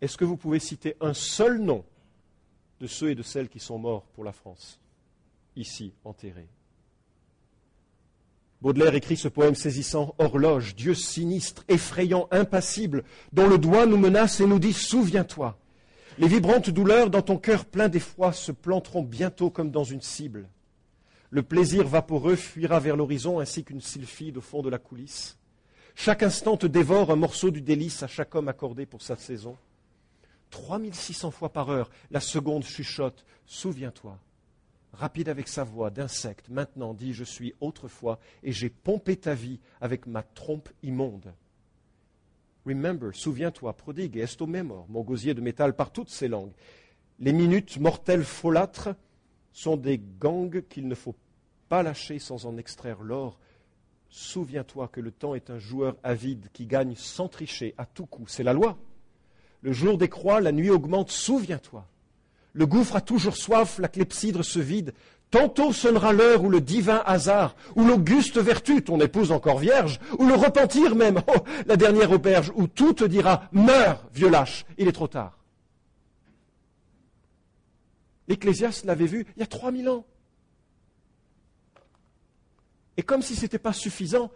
Est-ce 0.00 0.16
que 0.16 0.24
vous 0.24 0.36
pouvez 0.36 0.58
citer 0.58 0.96
un 1.00 1.14
seul 1.14 1.58
nom 1.58 1.84
de 2.80 2.86
ceux 2.86 3.10
et 3.10 3.14
de 3.14 3.22
celles 3.22 3.48
qui 3.48 3.60
sont 3.60 3.78
morts 3.78 4.06
pour 4.14 4.24
la 4.24 4.32
France, 4.32 4.78
ici 5.56 5.92
enterrés? 6.04 6.48
Baudelaire 8.62 8.94
écrit 8.94 9.16
ce 9.16 9.28
poème 9.28 9.54
saisissant 9.54 10.14
Horloge, 10.18 10.74
Dieu 10.74 10.94
sinistre, 10.94 11.64
effrayant, 11.68 12.26
impassible, 12.30 13.04
dont 13.32 13.46
le 13.46 13.58
doigt 13.58 13.86
nous 13.86 13.98
menace 13.98 14.40
et 14.40 14.46
nous 14.46 14.58
dit 14.58 14.72
Souviens-toi. 14.72 15.58
Les 16.18 16.28
vibrantes 16.28 16.70
douleurs 16.70 17.10
dans 17.10 17.20
ton 17.20 17.36
cœur 17.36 17.66
plein 17.66 17.88
d'effroi 17.88 18.32
se 18.32 18.52
planteront 18.52 19.02
bientôt 19.02 19.50
comme 19.50 19.70
dans 19.70 19.84
une 19.84 20.00
cible. 20.00 20.48
Le 21.30 21.42
plaisir 21.42 21.86
vaporeux 21.86 22.36
fuira 22.36 22.80
vers 22.80 22.96
l'horizon 22.96 23.40
ainsi 23.40 23.62
qu'une 23.64 23.82
sylphide 23.82 24.38
au 24.38 24.40
fond 24.40 24.62
de 24.62 24.70
la 24.70 24.78
coulisse. 24.78 25.38
Chaque 25.94 26.22
instant 26.22 26.56
te 26.56 26.66
dévore 26.66 27.10
un 27.10 27.16
morceau 27.16 27.50
du 27.50 27.60
délice 27.60 28.02
à 28.02 28.06
chaque 28.06 28.34
homme 28.34 28.48
accordé 28.48 28.86
pour 28.86 29.02
sa 29.02 29.16
saison. 29.16 29.56
3600 30.50 31.30
fois 31.30 31.52
par 31.52 31.70
heure, 31.70 31.90
la 32.10 32.20
seconde 32.20 32.64
chuchote 32.64 33.24
Souviens-toi. 33.46 34.18
Rapide 34.92 35.28
avec 35.28 35.46
sa 35.48 35.62
voix 35.62 35.90
d'insecte, 35.90 36.48
maintenant 36.48 36.94
dit 36.94 37.12
Je 37.12 37.24
suis 37.24 37.54
autrefois, 37.60 38.18
et 38.42 38.52
j'ai 38.52 38.70
pompé 38.70 39.16
ta 39.16 39.34
vie 39.34 39.60
avec 39.80 40.06
ma 40.06 40.22
trompe 40.22 40.70
immonde. 40.82 41.34
Remember, 42.66 43.14
souviens-toi, 43.14 43.76
prodigue 43.76 44.16
et 44.16 44.20
esto 44.20 44.46
memor, 44.46 44.86
mon 44.88 45.02
gosier 45.02 45.34
de 45.34 45.40
métal 45.40 45.76
par 45.76 45.92
toutes 45.92 46.10
ses 46.10 46.28
langues. 46.28 46.52
Les 47.20 47.32
minutes 47.32 47.78
mortelles 47.78 48.24
folâtres 48.24 48.88
sont 49.52 49.76
des 49.76 50.00
gangs 50.18 50.62
qu'il 50.68 50.88
ne 50.88 50.94
faut 50.94 51.14
pas 51.68 51.82
lâcher 51.82 52.18
sans 52.18 52.46
en 52.46 52.56
extraire 52.56 53.02
l'or. 53.02 53.38
Souviens-toi 54.08 54.88
que 54.88 55.00
le 55.00 55.12
temps 55.12 55.34
est 55.34 55.50
un 55.50 55.58
joueur 55.58 55.96
avide 56.02 56.48
qui 56.52 56.66
gagne 56.66 56.94
sans 56.96 57.28
tricher 57.28 57.74
à 57.78 57.86
tout 57.86 58.06
coup. 58.06 58.26
C'est 58.26 58.42
la 58.42 58.52
loi. 58.52 58.78
Le 59.62 59.72
jour 59.72 59.98
décroît, 59.98 60.40
la 60.40 60.52
nuit 60.52 60.70
augmente, 60.70 61.10
souviens-toi. 61.10 61.86
Le 62.52 62.66
gouffre 62.66 62.96
a 62.96 63.00
toujours 63.00 63.36
soif, 63.36 63.78
la 63.78 63.88
clepsydre 63.88 64.44
se 64.44 64.58
vide. 64.58 64.94
Tantôt 65.30 65.72
sonnera 65.72 66.12
l'heure 66.12 66.44
où 66.44 66.48
le 66.48 66.60
divin 66.60 67.02
hasard, 67.04 67.56
où 67.74 67.84
l'auguste 67.84 68.38
vertu, 68.38 68.82
ton 68.82 69.00
épouse 69.00 69.32
encore 69.32 69.58
vierge, 69.58 70.00
ou 70.18 70.26
le 70.26 70.34
repentir 70.34 70.94
même, 70.94 71.20
oh, 71.26 71.40
la 71.66 71.76
dernière 71.76 72.12
auberge, 72.12 72.52
où 72.54 72.66
tout 72.66 72.94
te 72.94 73.04
dira 73.04 73.48
Meurs, 73.52 74.04
vieux 74.14 74.30
lâche, 74.30 74.64
il 74.78 74.88
est 74.88 74.92
trop 74.92 75.08
tard. 75.08 75.36
L'Ecclésiaste 78.28 78.84
l'avait 78.84 79.06
vu 79.06 79.26
il 79.36 79.40
y 79.40 79.42
a 79.42 79.46
3000 79.46 79.88
ans. 79.88 80.04
Et 82.96 83.02
comme 83.02 83.22
si 83.22 83.34
ce 83.36 83.42
n'était 83.42 83.58
pas 83.58 83.72
suffisant, 83.72 84.30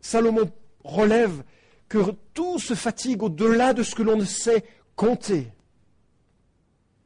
Salomon 0.00 0.50
relève 0.84 1.44
que 1.88 1.98
tout 2.34 2.58
se 2.58 2.74
fatigue 2.74 3.22
au-delà 3.22 3.72
de 3.72 3.82
ce 3.82 3.94
que 3.94 4.02
l'on 4.02 4.16
ne 4.16 4.24
sait 4.24 4.64
compter. 4.96 5.48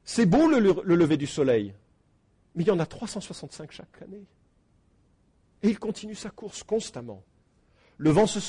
C'est 0.04 0.26
beau 0.26 0.48
le, 0.48 0.82
lever 0.94 1.16
du 1.16 1.26
soleil, 1.26 1.74
mais 2.54 2.64
il 2.64 2.66
y 2.66 2.70
en 2.70 2.80
a 2.80 2.86
365 2.86 3.70
chaque 3.70 4.02
année. 4.02 4.24
Et 5.62 5.68
il 5.68 5.78
continue 5.78 6.14
sa 6.14 6.30
course 6.30 6.62
constamment. 6.64 7.22
Le 7.98 8.10
vent 8.10 8.26
se, 8.26 8.40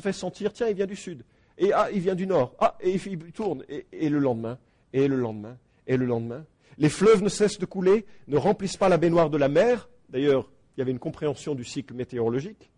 fait 0.00 0.12
sentir, 0.12 0.52
tiens, 0.52 0.68
il 0.68 0.74
vient 0.74 0.86
du 0.86 0.96
sud. 0.96 1.24
Et 1.56 1.72
ah, 1.72 1.88
il 1.92 2.00
vient 2.00 2.16
du 2.16 2.26
nord. 2.26 2.56
Ah, 2.58 2.76
et 2.80 2.94
il 2.94 3.32
tourne. 3.32 3.64
et 3.68 4.08
le 4.08 4.18
lendemain, 4.18 4.58
et 4.92 5.06
le 5.06 5.16
lendemain, 5.16 5.56
et 5.86 5.96
le 5.96 6.06
lendemain. 6.06 6.44
Les 6.78 6.88
fleuves 6.88 7.22
ne 7.22 7.28
cessent 7.28 7.58
de 7.58 7.66
couler, 7.66 8.06
ne 8.26 8.36
remplissent 8.36 8.76
pas 8.76 8.88
la 8.88 8.98
baignoire 8.98 9.30
de 9.30 9.36
la 9.36 9.48
mer. 9.48 9.88
D'ailleurs, 10.08 10.50
il 10.76 10.80
y 10.80 10.82
avait 10.82 10.90
une 10.90 10.98
compréhension 10.98 11.54
du 11.54 11.64
cycle 11.64 11.94
météorologique. 11.94 12.70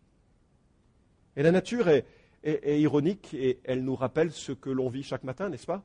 Et 1.37 1.43
la 1.43 1.51
nature 1.51 1.89
est, 1.89 2.05
est, 2.45 2.81
ironique 2.81 3.35
et 3.35 3.59
elle 3.65 3.83
nous 3.83 3.97
rappelle 3.97 4.31
ce 4.31 4.53
que 4.53 4.71
l'on 4.71 4.89
vit 4.89 5.03
chaque 5.03 5.25
matin, 5.25 5.49
n'est-ce 5.49 5.67
pas? 5.67 5.83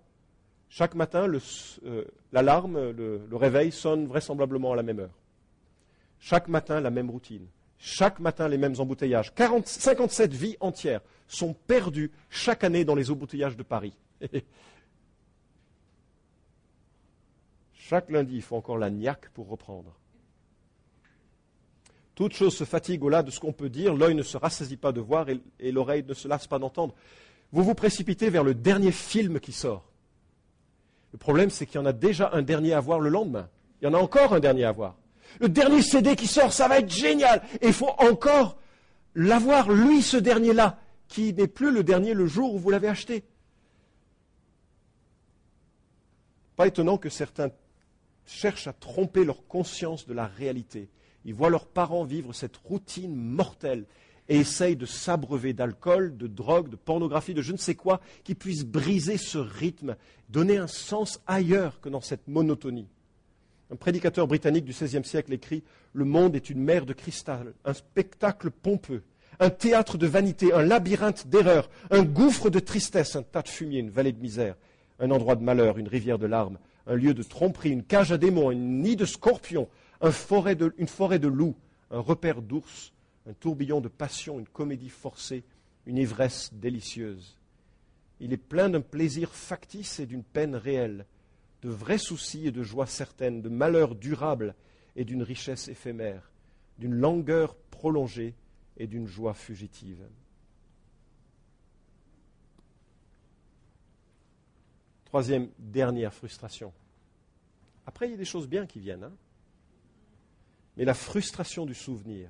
Chaque 0.70 0.94
matin, 0.94 1.28
euh, 1.86 2.06
l'alarme, 2.32 2.92
le, 2.92 3.28
réveil 3.32 3.72
sonne 3.72 4.06
vraisemblablement 4.06 4.74
à 4.74 4.76
la 4.76 4.84
même 4.84 5.00
heure. 5.00 5.18
Chaque 6.20 6.48
matin, 6.48 6.80
la 6.80 6.92
même 6.92 7.10
routine. 7.10 7.48
Chaque 7.80 8.20
matin, 8.20 8.48
les 8.48 8.58
mêmes 8.58 8.76
embouteillages. 8.78 9.32
57 9.36 10.34
vies 10.34 10.58
entières 10.60 11.02
sont 11.28 11.54
perdues 11.54 12.12
chaque 12.30 12.64
année 12.64 12.86
dans 12.86 12.96
les 12.96 13.10
embouteillages 13.10 13.58
de 13.58 13.64
Paris. 13.64 13.94
chaque 17.74 18.10
lundi, 18.10 18.36
il 18.36 18.42
faut 18.42 18.58
encore 18.58 18.78
la 18.78 18.90
niaque 18.90 19.30
pour 19.30 19.48
reprendre. 19.48 19.96
Toute 22.20 22.34
chose 22.34 22.54
se 22.54 22.66
fatigue 22.66 23.02
au-delà 23.06 23.24
de 23.24 23.32
ce 23.32 23.40
qu'on 23.40 23.54
peut 23.54 23.70
dire, 23.70 23.94
l'œil 23.94 24.14
ne 24.14 24.24
se 24.24 24.36
rassasie 24.36 24.76
pas 24.76 24.92
de 24.92 25.00
voir 25.00 25.28
et, 25.30 25.72
l'oreille 25.72 26.04
ne 26.06 26.14
se 26.14 26.28
lasse 26.28 26.48
pas 26.48 26.60
d'entendre. 26.60 26.94
Vous 27.54 27.64
vous 27.64 27.76
précipitez 27.76 28.30
vers 28.30 28.44
le 28.44 28.54
dernier 28.54 28.92
film 28.92 29.40
qui 29.40 29.54
sort. 29.54 29.86
Le 31.14 31.18
problème, 31.18 31.50
c'est 31.50 31.66
qu'il 31.66 31.76
y 31.76 31.82
en 31.82 31.86
a 31.86 31.94
déjà 31.94 32.30
un 32.34 32.42
dernier 32.42 32.74
à 32.74 32.82
voir 32.82 33.00
le 33.00 33.08
lendemain. 33.08 33.48
Il 33.82 33.86
y 33.86 33.88
en 33.88 33.94
a 33.94 33.98
encore 33.98 34.34
un 34.34 34.42
dernier 34.42 34.66
à 34.66 34.74
voir. 34.74 34.98
Le 35.40 35.48
dernier 35.48 35.82
CD 35.82 36.18
qui 36.18 36.28
sort, 36.28 36.52
ça 36.52 36.68
va 36.68 36.80
être 36.80 36.92
génial. 36.92 37.42
Et 37.62 37.68
il 37.68 37.74
faut 37.74 37.94
encore 38.00 38.58
l'avoir, 39.16 39.72
lui, 39.72 40.02
ce 40.02 40.18
dernier-là, 40.18 40.78
qui 41.08 41.34
n'est 41.34 41.48
plus 41.48 41.72
le 41.72 41.84
dernier 41.84 42.14
le 42.14 42.28
jour 42.28 42.54
où 42.54 42.60
vous 42.60 42.70
l'avez 42.70 42.90
acheté. 42.90 43.24
Pas 46.58 46.68
étonnant 46.68 46.98
que 46.98 47.08
certains 47.08 47.50
cherchent 48.26 48.68
à 48.68 48.74
tromper 48.74 49.24
leur 49.24 49.48
conscience 49.48 50.06
de 50.06 50.14
la 50.14 50.28
réalité 50.28 50.90
ils 51.26 51.34
voient 51.34 51.50
leurs 51.50 51.68
parents 51.68 52.04
vivre 52.04 52.34
cette 52.34 52.58
routine 52.58 53.16
mortelle 53.16 53.86
et 54.30 54.38
essayent 54.38 54.76
de 54.76 54.86
s'abreuver 54.86 55.54
d'alcool, 55.54 56.16
de 56.16 56.28
drogue, 56.28 56.70
de 56.70 56.76
pornographie, 56.76 57.34
de 57.34 57.42
je 57.42 57.52
ne 57.52 57.58
sais 57.58 57.76
quoi, 57.76 58.00
qui 58.24 58.36
puisse 58.36 58.64
briser 58.64 59.18
ce 59.18 59.40
rythme, 59.40 59.96
donner 60.30 60.58
un 60.58 60.68
sens 60.68 61.20
ailleurs 61.26 61.82
que 61.82 61.90
dans 61.90 62.02
cette 62.02 62.28
monotonie. 62.28 62.88
Un 63.72 63.76
prédicateur 63.76 64.28
britannique 64.28 64.66
du 64.66 64.72
XVIe 64.72 65.04
siècle 65.04 65.34
écrit 65.34 65.64
Le 65.94 66.06
monde 66.06 66.36
est 66.36 66.50
une 66.50 66.62
mer 66.62 66.86
de 66.86 66.94
cristal, 66.94 67.54
un 67.66 67.74
spectacle 67.74 68.52
pompeux, 68.52 69.04
un 69.40 69.50
théâtre 69.50 69.98
de 69.98 70.08
vanité, 70.08 70.54
un 70.54 70.64
labyrinthe 70.64 71.28
d'erreurs, 71.28 71.70
un 71.90 72.04
gouffre 72.04 72.50
de 72.50 72.60
tristesse, 72.60 73.16
un 73.16 73.24
tas 73.24 73.42
de 73.42 73.48
fumier, 73.48 73.80
une 73.80 73.90
vallée 73.90 74.12
de 74.12 74.22
misère, 74.22 74.56
un 75.00 75.12
endroit 75.12 75.36
de 75.36 75.44
malheur, 75.44 75.78
une 75.78 75.88
rivière 75.88 76.20
de 76.20 76.28
larmes, 76.28 76.60
un 76.88 76.96
lieu 76.96 77.14
de 77.14 77.24
tromperie, 77.24 77.70
une 77.70 77.84
cage 77.84 78.12
à 78.12 78.18
démons, 78.18 78.50
un 78.50 78.56
nid 78.56 78.96
de 78.96 79.06
scorpions, 79.06 79.70
une 80.02 80.88
forêt 80.88 81.20
de 81.20 81.28
loups, 81.28 81.56
un 81.92 82.00
repère 82.00 82.42
d'ours, 82.42 82.94
un 83.28 83.34
tourbillon 83.34 83.82
de 83.82 83.88
passion, 83.88 84.40
une 84.40 84.48
comédie 84.48 84.90
forcée, 84.90 85.44
une 85.86 85.98
ivresse 85.98 86.54
délicieuse. 86.54 87.38
Il 88.20 88.34
est 88.34 88.38
plein 88.38 88.70
d'un 88.70 88.82
plaisir 88.82 89.34
factice 89.34 90.00
et 90.00 90.06
d'une 90.06 90.24
peine 90.24 90.56
réelle, 90.56 91.06
de 91.62 91.70
vrais 91.70 91.98
soucis 91.98 92.48
et 92.48 92.52
de 92.52 92.64
joies 92.64 92.86
certaines, 92.86 93.42
de 93.42 93.50
malheurs 93.50 93.96
durables 93.96 94.56
et 94.96 95.06
d'une 95.06 95.24
richesse 95.24 95.68
éphémère, 95.68 96.32
d'une 96.78 96.96
langueur 96.96 97.56
prolongée 97.56 98.36
et 98.78 98.88
d'une 98.88 99.08
joie 99.08 99.34
fugitive. 99.34 100.04
Troisième, 105.06 105.50
dernière 105.58 106.14
frustration. 106.14 106.72
Après, 107.88 108.08
il 108.08 108.12
y 108.12 108.14
a 108.14 108.18
des 108.18 108.26
choses 108.26 108.48
bien 108.48 108.68
qui 108.68 108.80
viennent. 108.80 109.06
Hein. 109.06 109.14
Mais 110.78 110.86
la 110.86 110.94
frustration 110.94 111.66
du 111.66 111.74
souvenir. 111.74 112.30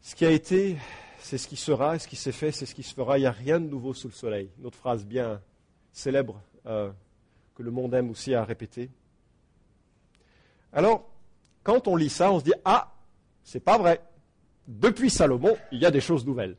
Ce 0.00 0.14
qui 0.14 0.24
a 0.24 0.30
été, 0.30 0.76
c'est 1.18 1.38
ce 1.38 1.48
qui 1.48 1.56
sera, 1.56 1.98
ce 1.98 2.08
qui 2.08 2.16
s'est 2.16 2.32
fait, 2.32 2.52
c'est 2.52 2.66
ce 2.66 2.74
qui 2.74 2.82
se 2.82 2.94
fera. 2.94 3.18
Il 3.18 3.22
n'y 3.22 3.26
a 3.26 3.32
rien 3.32 3.60
de 3.60 3.66
nouveau 3.66 3.92
sous 3.92 4.08
le 4.08 4.14
soleil. 4.14 4.50
Une 4.58 4.66
autre 4.66 4.78
phrase 4.78 5.04
bien 5.04 5.40
célèbre 5.92 6.40
euh, 6.66 6.90
que 7.54 7.62
le 7.62 7.70
monde 7.70 7.92
aime 7.94 8.10
aussi 8.10 8.34
à 8.34 8.44
répéter. 8.44 8.90
Alors, 10.72 11.08
quand 11.62 11.88
on 11.88 11.96
lit 11.96 12.10
ça, 12.10 12.30
on 12.30 12.38
se 12.38 12.44
dit 12.44 12.54
Ah, 12.64 12.94
c'est 13.42 13.60
pas 13.60 13.78
vrai. 13.78 14.00
Depuis 14.68 15.10
Salomon, 15.10 15.56
il 15.72 15.80
y 15.80 15.86
a 15.86 15.90
des 15.90 16.00
choses 16.00 16.26
nouvelles. 16.26 16.56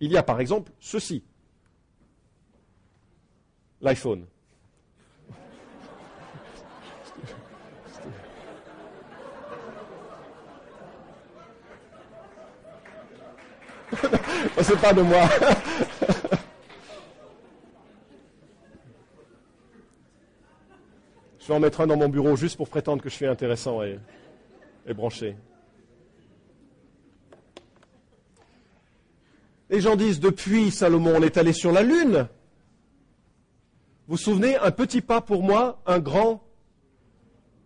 Il 0.00 0.10
y 0.10 0.16
a 0.16 0.22
par 0.22 0.40
exemple 0.40 0.72
ceci 0.80 1.22
l'iPhone. 3.80 4.26
C'est 14.62 14.80
pas 14.80 14.92
de 14.92 15.02
moi. 15.02 15.28
je 21.40 21.46
vais 21.48 21.54
en 21.54 21.60
mettre 21.60 21.80
un 21.80 21.86
dans 21.86 21.96
mon 21.96 22.08
bureau 22.08 22.36
juste 22.36 22.56
pour 22.56 22.68
prétendre 22.68 23.02
que 23.02 23.08
je 23.08 23.14
suis 23.14 23.26
intéressant 23.26 23.82
et, 23.82 23.98
et 24.86 24.94
branché. 24.94 25.36
Les 29.68 29.80
gens 29.80 29.96
disent 29.96 30.20
depuis 30.20 30.70
Salomon, 30.70 31.14
on 31.16 31.22
est 31.22 31.36
allé 31.36 31.52
sur 31.52 31.72
la 31.72 31.82
Lune. 31.82 32.28
Vous 34.08 34.16
vous 34.16 34.22
souvenez, 34.22 34.56
un 34.56 34.72
petit 34.72 35.00
pas 35.00 35.20
pour 35.20 35.44
moi, 35.44 35.80
un 35.86 36.00
grand 36.00 36.42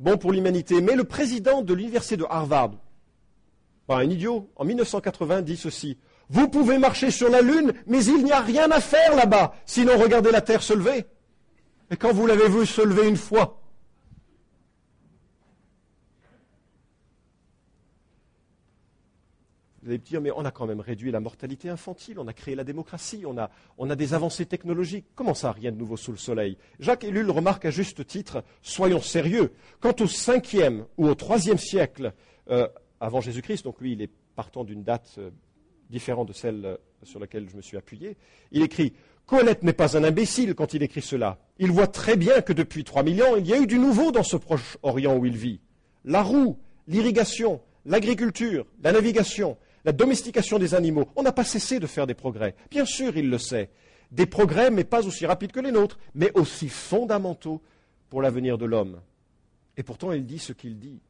bon 0.01 0.19
pour 0.19 0.33
l'humanité. 0.33 0.83
Mais 0.83 0.95
le 0.95 1.05
président 1.05 1.63
de 1.63 1.73
l'université 1.73 2.19
de 2.19 2.27
Harvard, 2.29 2.73
pas 3.87 3.97
un 3.97 4.11
idiot, 4.11 4.51
en 4.57 4.65
1980 4.65 5.43
dit 5.43 5.57
ceci. 5.57 5.99
Vous 6.31 6.49
pouvez 6.49 6.79
marcher 6.79 7.11
sur 7.11 7.29
la 7.29 7.43
Lune, 7.43 7.73
mais 7.87 8.05
il 8.05 8.25
n'y 8.25 8.33
a 8.33 8.41
rien 8.41 8.71
à 8.71 8.81
faire 8.81 9.15
là-bas, 9.15 9.55
sinon 9.67 9.99
regardez 9.99 10.31
la 10.31 10.41
Terre 10.41 10.63
se 10.63 10.73
lever. 10.73 11.05
Et 11.91 11.97
quand 11.97 12.13
vous 12.13 12.27
l'avez 12.27 12.49
vu 12.49 12.67
se 12.67 12.81
lever 12.81 13.09
une 13.09 13.17
fois, 13.17 13.61
Vous 19.85 19.91
allez 19.91 19.99
me 19.99 20.05
dire, 20.05 20.23
mais 20.23 20.31
on 20.35 20.47
a 20.47 20.51
quand 20.51 20.67
même 20.67 20.81
réduit 20.81 21.11
la 21.11 21.21
mortalité 21.21 21.69
infantile, 21.69 22.19
on 22.19 22.27
a 22.27 22.33
créé 22.33 22.55
la 22.55 22.65
démocratie, 22.65 23.25
on 23.27 23.37
a, 23.37 23.51
on 23.77 23.91
a 23.91 23.97
des 23.97 24.15
avancées 24.15 24.47
technologiques. 24.47 25.05
Comment 25.15 25.35
ça, 25.35 25.53
rien 25.53 25.73
de 25.73 25.77
nouveau 25.77 25.99
sous 25.99 26.11
le 26.11 26.17
soleil? 26.17 26.57
Jacques 26.81 27.05
Ellul 27.05 27.31
remarque 27.31 27.67
à 27.67 27.71
juste 27.71 28.07
titre, 28.07 28.45
soyons 28.63 29.03
sérieux. 29.03 29.53
Quant 29.81 29.91
au 29.91 30.07
5e 30.07 30.87
ou 30.97 31.07
au 31.07 31.13
3e 31.13 31.59
siècle 31.59 32.15
euh, 32.49 32.67
avant 32.99 33.21
Jésus-Christ, 33.21 33.65
donc 33.65 33.79
lui, 33.79 33.93
il 33.93 34.01
est 34.01 34.11
partant 34.35 34.65
d'une 34.65 34.85
date 34.85 35.17
euh, 35.19 35.31
différente 35.91 36.29
de 36.29 36.33
celle 36.33 36.65
euh, 36.65 36.77
sur 37.03 37.21
laquelle 37.21 37.49
je 37.49 37.57
me 37.57 37.63
suis 37.63 37.77
appuyé, 37.77 38.17
il 38.53 38.63
écrit 38.63 38.95
Colette 39.27 39.63
n'est 39.63 39.73
pas 39.73 39.97
un 39.97 40.05
imbécile 40.05 40.55
quand 40.55 40.75
il 40.75 40.83
écrit 40.83 41.01
cela. 41.01 41.39
Il 41.59 41.71
voit 41.71 41.87
très 41.87 42.17
bien 42.17 42.43
que 42.43 42.53
depuis 42.53 42.85
3000 42.85 43.23
ans, 43.23 43.37
il 43.37 43.47
y 43.47 43.55
a 43.55 43.59
eu 43.59 43.67
du 43.67 43.79
nouveau 43.79 44.13
dans 44.13 44.23
ce 44.23 44.37
Proche-Orient 44.37 45.17
où 45.17 45.25
il 45.25 45.37
vit. 45.37 45.61
La 46.05 46.23
roue, 46.23 46.59
l'irrigation, 46.89 47.61
l'agriculture, 47.87 48.67
la 48.83 48.93
navigation, 48.93 49.57
la 49.85 49.93
domestication 49.93 50.59
des 50.59 50.75
animaux. 50.75 51.09
On 51.17 51.23
n'a 51.23 51.33
pas 51.33 51.45
cessé 51.45 51.81
de 51.81 51.87
faire 51.87 52.07
des 52.07 52.15
progrès. 52.15 52.55
Bien 52.71 52.85
sûr, 52.85 53.17
il 53.17 53.31
le 53.31 53.39
sait. 53.39 53.71
Des 54.11 54.27
progrès, 54.27 54.71
mais 54.71 54.85
pas 54.85 55.07
aussi 55.07 55.25
rapides 55.25 55.53
que 55.53 55.61
les 55.61 55.73
nôtres, 55.73 55.99
mais 56.15 56.31
aussi 56.35 56.69
fondamentaux 56.69 57.63
pour 58.11 58.21
l'avenir 58.21 58.59
de 58.59 58.67
l'homme. 58.67 59.01
Et 59.77 59.83
pourtant, 59.83 60.13
il 60.13 60.27
dit 60.27 60.39
ce 60.39 60.53
qu'il 60.53 60.79
dit. 60.79 61.01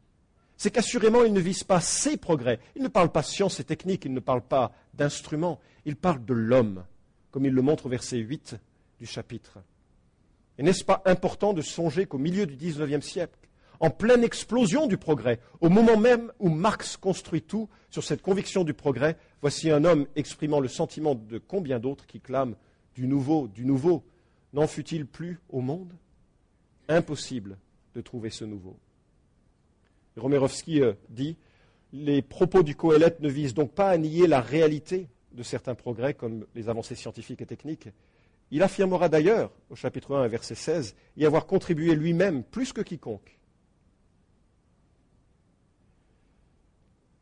C'est 0.57 0.71
qu'assurément, 0.71 1.25
il 1.25 1.33
ne 1.33 1.41
vise 1.41 1.65
pas 1.65 1.81
ces 1.81 2.17
progrès. 2.17 2.61
Il 2.77 2.83
ne 2.83 2.89
parle 2.89 3.11
pas 3.11 3.23
science 3.23 3.61
et 3.61 3.65
technique, 3.65 4.05
il 4.05 4.13
ne 4.13 4.21
parle 4.21 4.43
pas 4.43 4.73
d'instruments, 4.95 5.61
il 5.85 5.97
parle 5.97 6.25
de 6.25 6.35
l'homme, 6.35 6.85
comme 7.31 7.47
il 7.47 7.53
le 7.53 7.63
montre 7.63 7.87
au 7.87 7.89
verset 7.89 8.19
8 8.19 8.57
du 9.01 9.07
chapitre. 9.07 9.59
Et 10.59 10.63
n'est-ce 10.63 10.85
pas 10.85 11.03
important 11.05 11.53
de 11.53 11.63
songer 11.63 12.07
qu'au 12.07 12.19
milieu 12.19 12.47
du 12.47 12.57
XIXe 12.57 13.05
siècle, 13.05 13.39
en 13.81 13.91
pleine 13.91 14.23
explosion 14.23 14.87
du 14.87 14.97
progrès, 14.97 15.41
au 15.61 15.69
moment 15.69 15.97
même 15.97 16.33
où 16.39 16.49
Marx 16.49 16.97
construit 16.97 17.43
tout 17.43 17.69
sur 17.91 18.05
cette 18.05 18.23
conviction 18.23 18.63
du 18.65 18.73
progrès, 18.73 19.17
voici 19.41 19.71
un 19.71 19.85
homme 19.85 20.07
exprimant 20.15 20.61
le 20.61 20.69
sentiment 20.69 21.15
de 21.15 21.39
combien 21.39 21.81
d'autres 21.81 22.07
qui 22.07 22.21
clament 22.21 22.55
du 22.95 23.09
nouveau, 23.09 23.49
du 23.49 23.65
nouveau. 23.65 24.05
N'en 24.53 24.69
fut-il 24.69 25.07
plus 25.07 25.41
au 25.49 25.61
monde? 25.61 25.93
Impossible 26.89 27.59
de 27.95 28.01
trouver 28.01 28.31
ce 28.31 28.45
nouveau. 28.45 28.79
Romerovski 30.17 30.81
euh, 30.81 30.95
dit 31.09 31.37
Les 31.93 32.23
propos 32.23 32.63
du 32.63 32.77
Coëlette 32.77 33.21
ne 33.21 33.29
visent 33.29 33.55
donc 33.55 33.73
pas 33.73 33.91
à 33.91 33.97
nier 33.97 34.27
la 34.27 34.41
réalité 34.41 35.09
de 35.33 35.43
certains 35.43 35.75
progrès, 35.75 36.15
comme 36.15 36.47
les 36.55 36.69
avancées 36.69 36.95
scientifiques 36.95 37.43
et 37.43 37.47
techniques. 37.47 37.89
Il 38.51 38.63
affirmera 38.63 39.09
d'ailleurs, 39.09 39.51
au 39.71 39.75
chapitre 39.75 40.15
1, 40.15 40.29
verset 40.29 40.55
16, 40.55 40.95
y 41.17 41.27
avoir 41.27 41.47
contribué 41.47 41.95
lui-même 41.95 42.45
plus 42.45 42.73
que 42.73 42.83
quiconque 42.83 43.39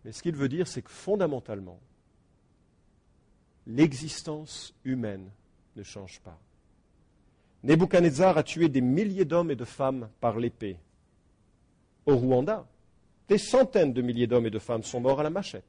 Mais 0.05 0.13
ce 0.13 0.23
qu'il 0.23 0.35
veut 0.35 0.49
dire, 0.49 0.67
c'est 0.67 0.83
que 0.83 0.91
fondamentalement, 0.91 1.81
l'existence 3.67 4.75
humaine 4.85 5.31
ne 5.77 5.83
change 5.83 6.21
pas. 6.21 6.39
Nebuchadnezzar 7.63 8.37
a 8.37 8.43
tué 8.43 8.69
des 8.69 8.81
milliers 8.81 9.25
d'hommes 9.25 9.53
et 9.53 9.57
de 9.57 9.65
femmes 9.65 10.09
par 10.21 10.39
l'épée. 10.39 10.77
Au 12.07 12.17
Rwanda, 12.17 12.67
des 13.29 13.39
centaines 13.39 13.93
de 13.93 14.03
milliers 14.03 14.27
d'hommes 14.27 14.47
et 14.47 14.51
de 14.51 14.59
femmes 14.59 14.83
sont 14.83 15.01
morts 15.01 15.21
à 15.21 15.23
la 15.23 15.31
machette. 15.31 15.65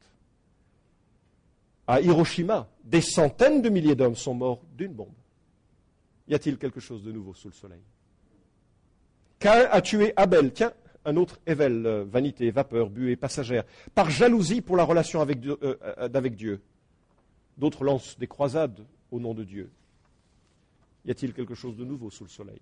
À 1.87 2.01
Hiroshima, 2.01 2.67
des 2.83 3.01
centaines 3.01 3.61
de 3.61 3.69
milliers 3.69 3.95
d'hommes 3.95 4.15
sont 4.15 4.33
morts 4.33 4.61
d'une 4.75 4.93
bombe. 4.93 5.13
Y 6.27 6.35
a-t-il 6.35 6.57
quelque 6.57 6.79
chose 6.79 7.03
de 7.03 7.11
nouveau 7.11 7.33
sous 7.33 7.49
le 7.49 7.53
soleil? 7.53 7.81
Cain 9.39 9.67
a 9.69 9.81
tué 9.81 10.13
Abel. 10.15 10.53
Tiens, 10.53 10.73
un 11.05 11.17
autre 11.17 11.39
ével, 11.45 11.85
euh, 11.85 12.05
vanité, 12.05 12.49
vapeur, 12.51 12.89
buée, 12.89 13.17
passagère, 13.17 13.65
par 13.93 14.09
jalousie 14.09 14.61
pour 14.61 14.77
la 14.77 14.85
relation 14.85 15.21
avec 15.21 15.39
Dieu. 15.39 15.57
Euh, 15.63 15.75
euh, 15.97 16.29
Dieu. 16.29 16.61
D'autres 17.57 17.83
lancent 17.83 18.17
des 18.17 18.27
croisades 18.27 18.79
au 19.11 19.19
nom 19.19 19.33
de 19.33 19.43
Dieu. 19.43 19.69
Y 21.05 21.11
a-t-il 21.11 21.33
quelque 21.33 21.55
chose 21.55 21.75
de 21.75 21.83
nouveau 21.83 22.09
sous 22.09 22.23
le 22.23 22.29
soleil? 22.29 22.61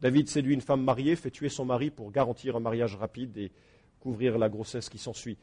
David 0.00 0.28
séduit 0.28 0.54
une 0.54 0.60
femme 0.60 0.82
mariée, 0.82 1.14
fait 1.16 1.30
tuer 1.30 1.48
son 1.48 1.64
mari 1.64 1.90
pour 1.90 2.10
garantir 2.10 2.56
un 2.56 2.60
mariage 2.60 2.96
rapide 2.96 3.36
et 3.36 3.52
couvrir 4.00 4.38
la 4.38 4.48
grossesse 4.48 4.88
qui 4.88 4.98
s'ensuit. 4.98 5.36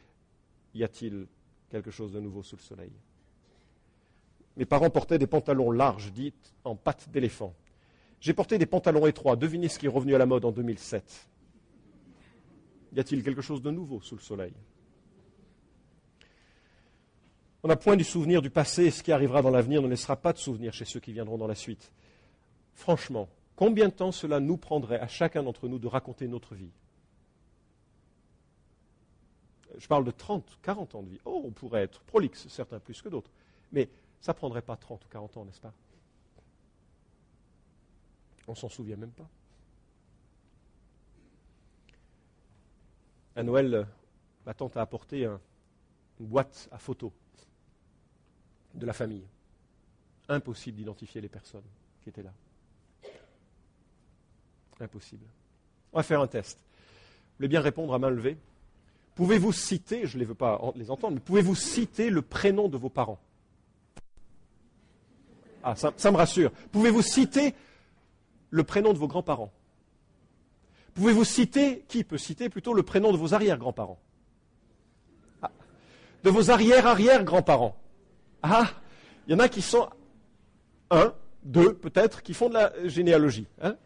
Y 0.73 0.83
a-t-il 0.83 1.27
quelque 1.69 1.91
chose 1.91 2.11
de 2.11 2.19
nouveau 2.19 2.43
sous 2.43 2.55
le 2.55 2.61
soleil? 2.61 2.91
Mes 4.55 4.65
parents 4.65 4.89
portaient 4.89 5.19
des 5.19 5.27
pantalons 5.27 5.71
larges, 5.71 6.11
dits 6.11 6.33
en 6.63 6.75
pattes 6.75 7.09
d'éléphant. 7.09 7.53
J'ai 8.19 8.33
porté 8.33 8.57
des 8.57 8.65
pantalons 8.65 9.05
étroits. 9.05 9.35
Devinez 9.35 9.69
ce 9.69 9.77
qui 9.77 9.85
est 9.85 9.89
revenu 9.89 10.15
à 10.15 10.17
la 10.17 10.25
mode 10.25 10.45
en 10.45 10.51
2007. 10.51 11.27
Y 12.93 12.99
a-t-il 12.99 13.23
quelque 13.23 13.41
chose 13.41 13.61
de 13.61 13.69
nouveau 13.69 14.01
sous 14.01 14.15
le 14.15 14.21
soleil? 14.21 14.53
On 17.61 17.69
a 17.69 17.75
point 17.75 17.95
du 17.95 18.03
souvenir 18.03 18.41
du 18.41 18.49
passé 18.49 18.89
ce 18.89 19.03
qui 19.03 19.11
arrivera 19.11 19.43
dans 19.43 19.51
l'avenir 19.51 19.81
ne 19.83 19.87
laissera 19.87 20.15
pas 20.15 20.33
de 20.33 20.37
souvenir 20.39 20.73
chez 20.73 20.85
ceux 20.85 20.99
qui 20.99 21.11
viendront 21.11 21.37
dans 21.37 21.47
la 21.47 21.55
suite. 21.55 21.91
Franchement, 22.73 23.29
combien 23.57 23.89
de 23.89 23.93
temps 23.93 24.13
cela 24.13 24.39
nous 24.39 24.55
prendrait 24.55 24.99
à 25.01 25.09
chacun 25.09 25.43
d'entre 25.43 25.67
nous 25.67 25.79
de 25.79 25.87
raconter 25.87 26.29
notre 26.29 26.55
vie? 26.55 26.71
Je 29.77 29.87
parle 29.87 30.05
de 30.05 30.11
30, 30.11 30.59
40 30.61 30.95
ans 30.95 31.03
de 31.03 31.09
vie. 31.09 31.19
Oh, 31.25 31.41
on 31.43 31.51
pourrait 31.51 31.83
être 31.83 32.01
prolixe, 32.03 32.47
certains 32.47 32.79
plus 32.79 33.01
que 33.01 33.09
d'autres. 33.09 33.29
Mais 33.73 33.89
ça 34.21 34.31
ne 34.31 34.37
prendrait 34.37 34.61
pas 34.61 34.77
30 34.77 35.03
ou 35.03 35.07
40 35.09 35.37
ans, 35.37 35.45
n'est-ce 35.45 35.59
pas? 35.59 35.73
On 38.47 38.55
s'en 38.55 38.69
souvient 38.69 38.95
même 38.95 39.11
pas. 39.11 39.27
À 43.35 43.43
Noël, 43.43 43.85
ma 44.45 44.53
tante 44.53 44.77
a 44.77 44.81
apporté 44.81 45.25
une 45.25 45.39
boîte 46.27 46.69
à 46.71 46.79
photos 46.79 47.11
de 48.73 48.85
la 48.85 48.93
famille. 48.93 49.27
Impossible 50.29 50.77
d'identifier 50.77 51.21
les 51.21 51.29
personnes 51.29 51.67
qui 52.01 52.09
étaient 52.09 52.23
là. 52.23 52.33
Impossible. 54.79 55.25
On 55.93 55.97
va 55.97 56.03
faire 56.03 56.21
un 56.21 56.27
test. 56.27 56.59
Vous 56.59 57.35
voulez 57.39 57.47
bien 57.47 57.61
répondre 57.61 57.93
à 57.93 57.99
main 57.99 58.09
levée 58.09 58.37
Pouvez-vous 59.15 59.51
citer, 59.51 60.05
je 60.05 60.17
ne 60.19 60.25
veux 60.25 60.35
pas 60.35 60.61
les 60.75 60.91
entendre, 60.91 61.15
mais 61.15 61.19
pouvez-vous 61.19 61.55
citer 61.55 62.11
le 62.11 62.21
prénom 62.21 62.67
de 62.67 62.77
vos 62.77 62.89
parents? 62.89 63.19
Ah, 65.63 65.75
ça, 65.75 65.91
ça 65.97 66.11
me 66.11 66.17
rassure. 66.17 66.51
Pouvez-vous 66.71 67.01
citer 67.01 67.55
le 68.51 68.63
prénom 68.63 68.93
de 68.93 68.99
vos 68.99 69.07
grands-parents? 69.07 69.51
Pouvez-vous 70.93 71.23
citer, 71.23 71.83
qui 71.87 72.03
peut 72.03 72.19
citer 72.19 72.49
plutôt 72.49 72.75
le 72.75 72.83
prénom 72.83 73.11
de 73.11 73.17
vos 73.17 73.33
arrière-grands-parents? 73.33 73.99
Ah, 75.41 75.51
De 76.23 76.29
vos 76.29 76.51
arrière-arrière-grands-parents 76.51 77.75
Ah, 78.43 78.69
il 79.27 79.31
y 79.31 79.35
en 79.35 79.39
a 79.39 79.49
qui 79.49 79.63
sont 79.63 79.89
un, 80.91 81.13
deux 81.43 81.73
peut-être, 81.73 82.21
qui 82.21 82.35
font 82.35 82.49
de 82.49 82.53
la 82.53 82.87
généalogie. 82.87 83.47
Hein 83.61 83.77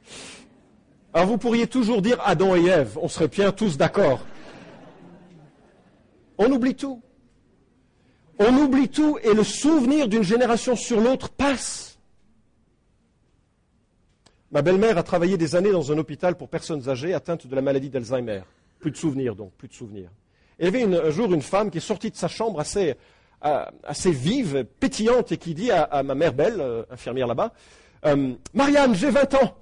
Alors 1.13 1.27
vous 1.27 1.37
pourriez 1.37 1.67
toujours 1.67 2.01
dire 2.01 2.19
Adam 2.23 2.55
et 2.55 2.65
Ève, 2.65 2.97
on 3.01 3.07
serait 3.09 3.27
bien 3.27 3.51
tous 3.51 3.77
d'accord. 3.77 4.21
On 6.37 6.49
oublie 6.51 6.75
tout. 6.75 7.01
On 8.39 8.55
oublie 8.57 8.89
tout 8.89 9.19
et 9.21 9.33
le 9.33 9.43
souvenir 9.43 10.07
d'une 10.07 10.23
génération 10.23 10.75
sur 10.75 10.99
l'autre 10.99 11.29
passe. 11.29 11.99
Ma 14.51 14.61
belle-mère 14.61 14.97
a 14.97 15.03
travaillé 15.03 15.37
des 15.37 15.55
années 15.55 15.71
dans 15.71 15.91
un 15.91 15.97
hôpital 15.97 16.35
pour 16.35 16.49
personnes 16.49 16.89
âgées 16.89 17.13
atteintes 17.13 17.45
de 17.45 17.55
la 17.55 17.61
maladie 17.61 17.89
d'Alzheimer. 17.89 18.41
Plus 18.79 18.91
de 18.91 18.97
souvenirs 18.97 19.35
donc, 19.35 19.51
plus 19.53 19.67
de 19.67 19.73
souvenirs. 19.73 20.09
il 20.59 20.65
y 20.65 20.67
avait 20.67 20.83
un 20.83 21.09
jour 21.09 21.31
une 21.33 21.41
femme 21.41 21.69
qui 21.69 21.77
est 21.77 21.81
sortie 21.81 22.09
de 22.09 22.15
sa 22.15 22.27
chambre 22.27 22.59
assez, 22.59 22.95
euh, 23.45 23.65
vive, 24.05 24.65
pétillante, 24.79 25.31
et 25.31 25.37
qui 25.37 25.53
dit 25.53 25.71
à, 25.71 26.03
ma 26.03 26.15
mère 26.15 26.33
belle, 26.33 26.59
euh, 26.59 26.83
infirmière 26.89 27.27
là-bas, 27.27 27.53
euh, 28.05 28.33
Marianne, 28.53 28.95
j'ai 28.95 29.11
20 29.11 29.35
ans. 29.35 29.55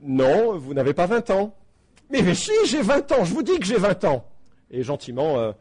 Non, 0.00 0.58
vous 0.58 0.74
n'avez 0.74 0.94
pas 0.94 1.06
20 1.06 1.30
ans. 1.30 1.54
Mais, 2.10 2.22
mais 2.22 2.34
si, 2.34 2.52
j'ai 2.66 2.82
20 2.82 3.12
ans, 3.12 3.24
je 3.24 3.34
vous 3.34 3.42
dis 3.42 3.58
que 3.58 3.66
j'ai 3.66 3.78
20 3.78 4.04
ans. 4.04 4.24
Et 4.70 4.82
gentiment, 4.82 5.54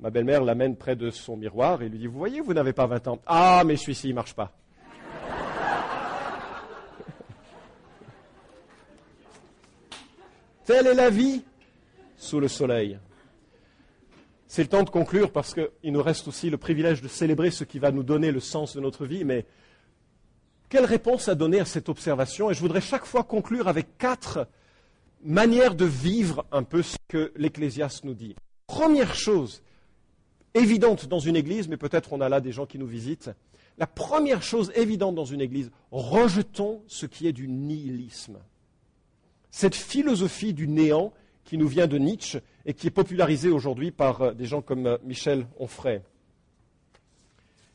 ma 0.00 0.10
belle-mère 0.10 0.44
l'amène 0.44 0.76
près 0.76 0.94
de 0.96 1.10
son 1.10 1.36
miroir 1.36 1.82
et 1.82 1.88
lui 1.88 1.98
dit, 1.98 2.06
vous 2.06 2.18
voyez, 2.18 2.40
vous 2.40 2.54
n'avez 2.54 2.72
pas 2.72 2.86
20 2.86 3.08
ans. 3.08 3.18
Ah, 3.26 3.64
mais 3.66 3.76
celui-ci, 3.76 4.06
il 4.08 4.10
ne 4.10 4.16
marche 4.16 4.34
pas. 4.34 4.52
Telle 10.64 10.86
est 10.86 10.94
la 10.94 11.10
vie 11.10 11.42
sous 12.16 12.40
le 12.40 12.48
soleil. 12.48 12.98
C'est 14.46 14.62
le 14.62 14.68
temps 14.68 14.84
de 14.84 14.90
conclure 14.90 15.32
parce 15.32 15.54
qu'il 15.54 15.92
nous 15.92 16.02
reste 16.02 16.28
aussi 16.28 16.50
le 16.50 16.56
privilège 16.56 17.02
de 17.02 17.08
célébrer 17.08 17.50
ce 17.50 17.64
qui 17.64 17.78
va 17.78 17.90
nous 17.90 18.02
donner 18.02 18.32
le 18.32 18.40
sens 18.40 18.74
de 18.76 18.80
notre 18.80 19.06
vie. 19.06 19.24
Mais 19.24 19.44
quelle 20.68 20.84
réponse 20.84 21.28
à 21.28 21.34
donner 21.34 21.60
à 21.60 21.64
cette 21.64 21.88
observation? 21.88 22.50
Et 22.50 22.54
je 22.54 22.60
voudrais 22.60 22.80
chaque 22.80 23.04
fois 23.04 23.22
conclure 23.22 23.68
avec 23.68 23.98
quatre 23.98 24.48
manières 25.22 25.74
de 25.74 25.84
vivre 25.84 26.44
un 26.52 26.62
peu 26.62 26.82
ce 26.82 26.96
que 27.08 27.32
l'Ecclésiaste 27.36 28.04
nous 28.04 28.14
dit. 28.14 28.36
Première 28.66 29.14
chose 29.14 29.62
évidente 30.54 31.06
dans 31.06 31.20
une 31.20 31.36
église, 31.36 31.68
mais 31.68 31.76
peut-être 31.76 32.12
on 32.12 32.20
a 32.20 32.28
là 32.28 32.40
des 32.40 32.52
gens 32.52 32.66
qui 32.66 32.78
nous 32.78 32.86
visitent. 32.86 33.30
La 33.78 33.86
première 33.86 34.42
chose 34.42 34.72
évidente 34.74 35.14
dans 35.14 35.24
une 35.24 35.40
église, 35.40 35.70
rejetons 35.90 36.82
ce 36.86 37.06
qui 37.06 37.26
est 37.26 37.32
du 37.32 37.48
nihilisme 37.48 38.38
cette 39.56 39.74
philosophie 39.74 40.52
du 40.52 40.68
néant 40.68 41.14
qui 41.46 41.56
nous 41.56 41.66
vient 41.66 41.86
de 41.86 41.96
Nietzsche 41.96 42.40
et 42.66 42.74
qui 42.74 42.88
est 42.88 42.90
popularisée 42.90 43.48
aujourd'hui 43.48 43.90
par 43.90 44.20
euh, 44.20 44.32
des 44.34 44.44
gens 44.44 44.60
comme 44.60 44.86
euh, 44.86 44.98
Michel 45.02 45.46
Onfray. 45.58 46.02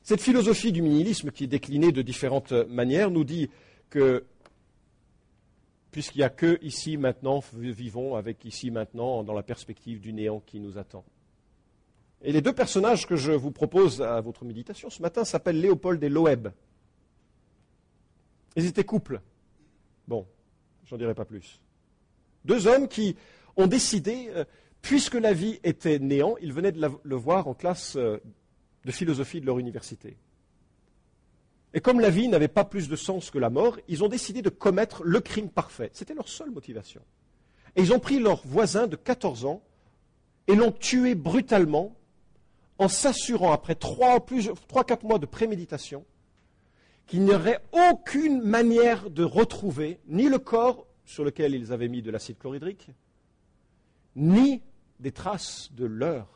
Cette 0.03 0.21
philosophie 0.21 0.71
du 0.71 0.81
nihilisme, 0.81 1.31
qui 1.31 1.43
est 1.43 1.47
déclinée 1.47 1.91
de 1.91 2.01
différentes 2.01 2.51
manières, 2.51 3.11
nous 3.11 3.23
dit 3.23 3.49
que 3.89 4.25
puisqu'il 5.91 6.19
n'y 6.19 6.23
a 6.23 6.29
que 6.29 6.57
ici 6.61 6.97
maintenant, 6.97 7.43
vivons 7.53 8.15
avec 8.15 8.45
ici 8.45 8.71
maintenant 8.71 9.23
dans 9.23 9.33
la 9.33 9.43
perspective 9.43 9.99
du 9.99 10.13
néant 10.13 10.39
qui 10.39 10.59
nous 10.59 10.77
attend. 10.77 11.03
Et 12.23 12.31
les 12.31 12.41
deux 12.41 12.53
personnages 12.53 13.07
que 13.07 13.15
je 13.15 13.31
vous 13.31 13.51
propose 13.51 14.01
à 14.01 14.21
votre 14.21 14.45
méditation 14.45 14.89
ce 14.89 15.01
matin 15.01 15.25
s'appellent 15.25 15.59
Léopold 15.59 16.01
et 16.03 16.09
Loeb. 16.09 16.49
Ils 18.55 18.65
étaient 18.65 18.83
couple. 18.83 19.21
Bon, 20.07 20.25
j'en 20.85 20.97
dirai 20.97 21.13
pas 21.13 21.25
plus. 21.25 21.59
Deux 22.45 22.67
hommes 22.67 22.87
qui 22.87 23.15
ont 23.55 23.67
décidé, 23.67 24.29
euh, 24.29 24.45
puisque 24.81 25.15
la 25.15 25.33
vie 25.33 25.59
était 25.63 25.99
néant, 25.99 26.35
ils 26.41 26.53
venaient 26.53 26.71
de 26.71 26.89
le 27.03 27.15
voir 27.15 27.47
en 27.47 27.53
classe 27.53 27.95
euh, 27.97 28.17
de 28.85 28.91
philosophie 28.91 29.41
de 29.41 29.45
leur 29.45 29.59
université. 29.59 30.17
Et 31.73 31.79
comme 31.79 31.99
la 31.99 32.09
vie 32.09 32.27
n'avait 32.27 32.47
pas 32.47 32.65
plus 32.65 32.89
de 32.89 32.95
sens 32.95 33.31
que 33.31 33.39
la 33.39 33.49
mort, 33.49 33.77
ils 33.87 34.03
ont 34.03 34.09
décidé 34.09 34.41
de 34.41 34.49
commettre 34.49 35.03
le 35.03 35.21
crime 35.21 35.49
parfait. 35.49 35.89
C'était 35.93 36.13
leur 36.13 36.27
seule 36.27 36.51
motivation. 36.51 37.01
Et 37.75 37.81
ils 37.81 37.93
ont 37.93 37.99
pris 37.99 38.19
leur 38.19 38.45
voisin 38.45 38.87
de 38.87 38.97
14 38.97 39.45
ans 39.45 39.63
et 40.47 40.55
l'ont 40.55 40.71
tué 40.71 41.15
brutalement 41.15 41.95
en 42.77 42.87
s'assurant, 42.87 43.53
après 43.53 43.75
trois, 43.75 44.19
quatre 44.19 45.05
mois 45.05 45.19
de 45.19 45.25
préméditation, 45.25 46.03
qu'il 47.05 47.23
n'y 47.23 47.31
aurait 47.31 47.61
aucune 47.71 48.41
manière 48.41 49.09
de 49.09 49.23
retrouver 49.23 49.99
ni 50.07 50.27
le 50.27 50.39
corps 50.39 50.87
sur 51.05 51.23
lequel 51.23 51.53
ils 51.53 51.71
avaient 51.71 51.87
mis 51.87 52.01
de 52.01 52.09
l'acide 52.09 52.37
chlorhydrique, 52.37 52.89
ni 54.15 54.61
des 54.99 55.11
traces 55.11 55.71
de 55.73 55.85
leur 55.85 56.27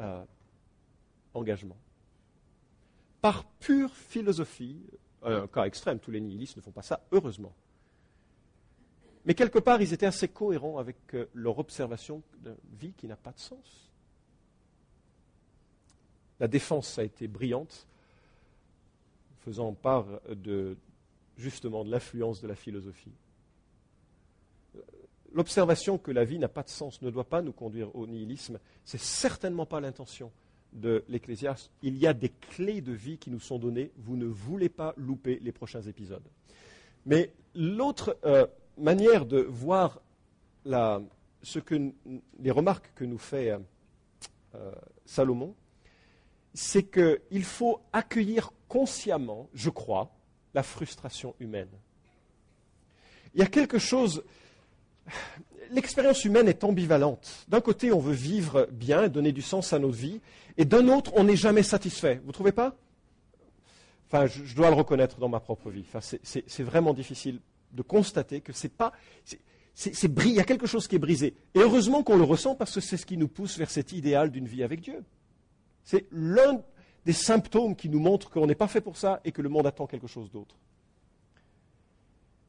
euh, 0.00 0.22
engagement. 1.34 1.76
Par 3.20 3.44
pure 3.44 3.94
philosophie, 3.94 4.80
euh, 5.24 5.44
un 5.44 5.46
cas 5.46 5.64
extrême, 5.64 5.98
tous 5.98 6.10
les 6.10 6.20
nihilistes 6.20 6.56
ne 6.56 6.62
font 6.62 6.70
pas 6.70 6.82
ça, 6.82 7.02
heureusement. 7.12 7.54
Mais 9.26 9.34
quelque 9.34 9.58
part, 9.58 9.82
ils 9.82 9.92
étaient 9.92 10.06
assez 10.06 10.28
cohérents 10.28 10.78
avec 10.78 10.96
euh, 11.14 11.26
leur 11.34 11.58
observation 11.58 12.22
de 12.42 12.56
vie 12.78 12.92
qui 12.94 13.06
n'a 13.06 13.16
pas 13.16 13.32
de 13.32 13.38
sens. 13.38 13.90
La 16.38 16.48
défense 16.48 16.98
a 16.98 17.04
été 17.04 17.28
brillante, 17.28 17.86
faisant 19.40 19.74
part 19.74 20.06
de, 20.30 20.78
justement 21.36 21.84
de 21.84 21.90
l'influence 21.90 22.40
de 22.40 22.48
la 22.48 22.54
philosophie 22.54 23.12
l'observation 25.32 25.98
que 25.98 26.10
la 26.10 26.24
vie 26.24 26.38
n'a 26.38 26.48
pas 26.48 26.62
de 26.62 26.68
sens 26.68 27.02
ne 27.02 27.10
doit 27.10 27.28
pas 27.28 27.42
nous 27.42 27.52
conduire 27.52 27.94
au 27.94 28.06
nihilisme. 28.06 28.58
Ce 28.84 28.96
n'est 28.96 29.02
certainement 29.02 29.66
pas 29.66 29.80
l'intention 29.80 30.32
de 30.72 31.04
l'Ecclésiaste. 31.08 31.70
Il 31.82 31.96
y 31.98 32.06
a 32.06 32.12
des 32.12 32.28
clés 32.28 32.80
de 32.80 32.92
vie 32.92 33.18
qui 33.18 33.30
nous 33.30 33.40
sont 33.40 33.58
données. 33.58 33.90
Vous 33.96 34.16
ne 34.16 34.26
voulez 34.26 34.68
pas 34.68 34.94
louper 34.96 35.38
les 35.42 35.52
prochains 35.52 35.82
épisodes. 35.82 36.22
Mais 37.06 37.32
l'autre 37.54 38.16
euh, 38.24 38.46
manière 38.78 39.26
de 39.26 39.40
voir 39.40 40.00
les 40.64 42.50
remarques 42.50 42.92
que 42.94 43.04
nous 43.04 43.18
fait 43.18 43.58
euh, 44.54 44.72
Salomon, 45.04 45.54
c'est 46.54 46.84
qu'il 46.84 47.44
faut 47.44 47.80
accueillir 47.92 48.52
consciemment, 48.68 49.48
je 49.54 49.70
crois, 49.70 50.10
la 50.54 50.62
frustration 50.62 51.34
humaine. 51.40 51.70
Il 53.34 53.40
y 53.40 53.42
a 53.42 53.46
quelque 53.46 53.78
chose 53.78 54.24
l'expérience 55.70 56.24
humaine 56.24 56.48
est 56.48 56.64
ambivalente. 56.64 57.44
D'un 57.48 57.60
côté, 57.60 57.92
on 57.92 57.98
veut 57.98 58.14
vivre 58.14 58.68
bien, 58.72 59.08
donner 59.08 59.32
du 59.32 59.42
sens 59.42 59.72
à 59.72 59.78
notre 59.78 59.96
vie, 59.96 60.20
et 60.56 60.64
d'un 60.64 60.88
autre, 60.88 61.12
on 61.16 61.24
n'est 61.24 61.36
jamais 61.36 61.62
satisfait. 61.62 62.20
Vous 62.22 62.28
ne 62.28 62.32
trouvez 62.32 62.52
pas? 62.52 62.76
Enfin, 64.08 64.26
je, 64.26 64.54
dois 64.54 64.70
le 64.70 64.74
reconnaître 64.74 65.18
dans 65.18 65.28
ma 65.28 65.40
propre 65.40 65.70
vie. 65.70 65.84
c'est 66.00 66.62
vraiment 66.62 66.92
difficile 66.94 67.40
de 67.72 67.82
constater 67.82 68.40
que 68.40 68.52
c'est 68.52 68.72
pas. 68.72 68.92
il 69.86 70.32
y 70.32 70.40
a 70.40 70.44
quelque 70.44 70.66
chose 70.66 70.88
qui 70.88 70.96
est 70.96 71.00
brisé. 71.00 71.34
Et 71.54 71.60
heureusement 71.60 72.02
qu'on 72.02 72.16
le 72.16 72.24
ressent 72.24 72.56
parce 72.56 72.74
que 72.74 72.80
c'est 72.80 72.96
ce 72.96 73.06
qui 73.06 73.16
nous 73.16 73.28
pousse 73.28 73.56
vers 73.56 73.70
cet 73.70 73.92
idéal 73.92 74.30
d'une 74.30 74.46
vie 74.46 74.64
avec 74.64 74.80
Dieu. 74.80 75.04
C'est 75.84 76.06
l'un 76.10 76.60
des 77.06 77.12
symptômes 77.12 77.76
qui 77.76 77.88
nous 77.88 78.00
montre 78.00 78.30
qu'on 78.30 78.46
n'est 78.46 78.56
pas 78.56 78.68
fait 78.68 78.80
pour 78.80 78.96
ça 78.96 79.20
et 79.24 79.32
que 79.32 79.42
le 79.42 79.48
monde 79.48 79.66
attend 79.66 79.86
quelque 79.86 80.08
chose 80.08 80.30
d'autre. 80.30 80.56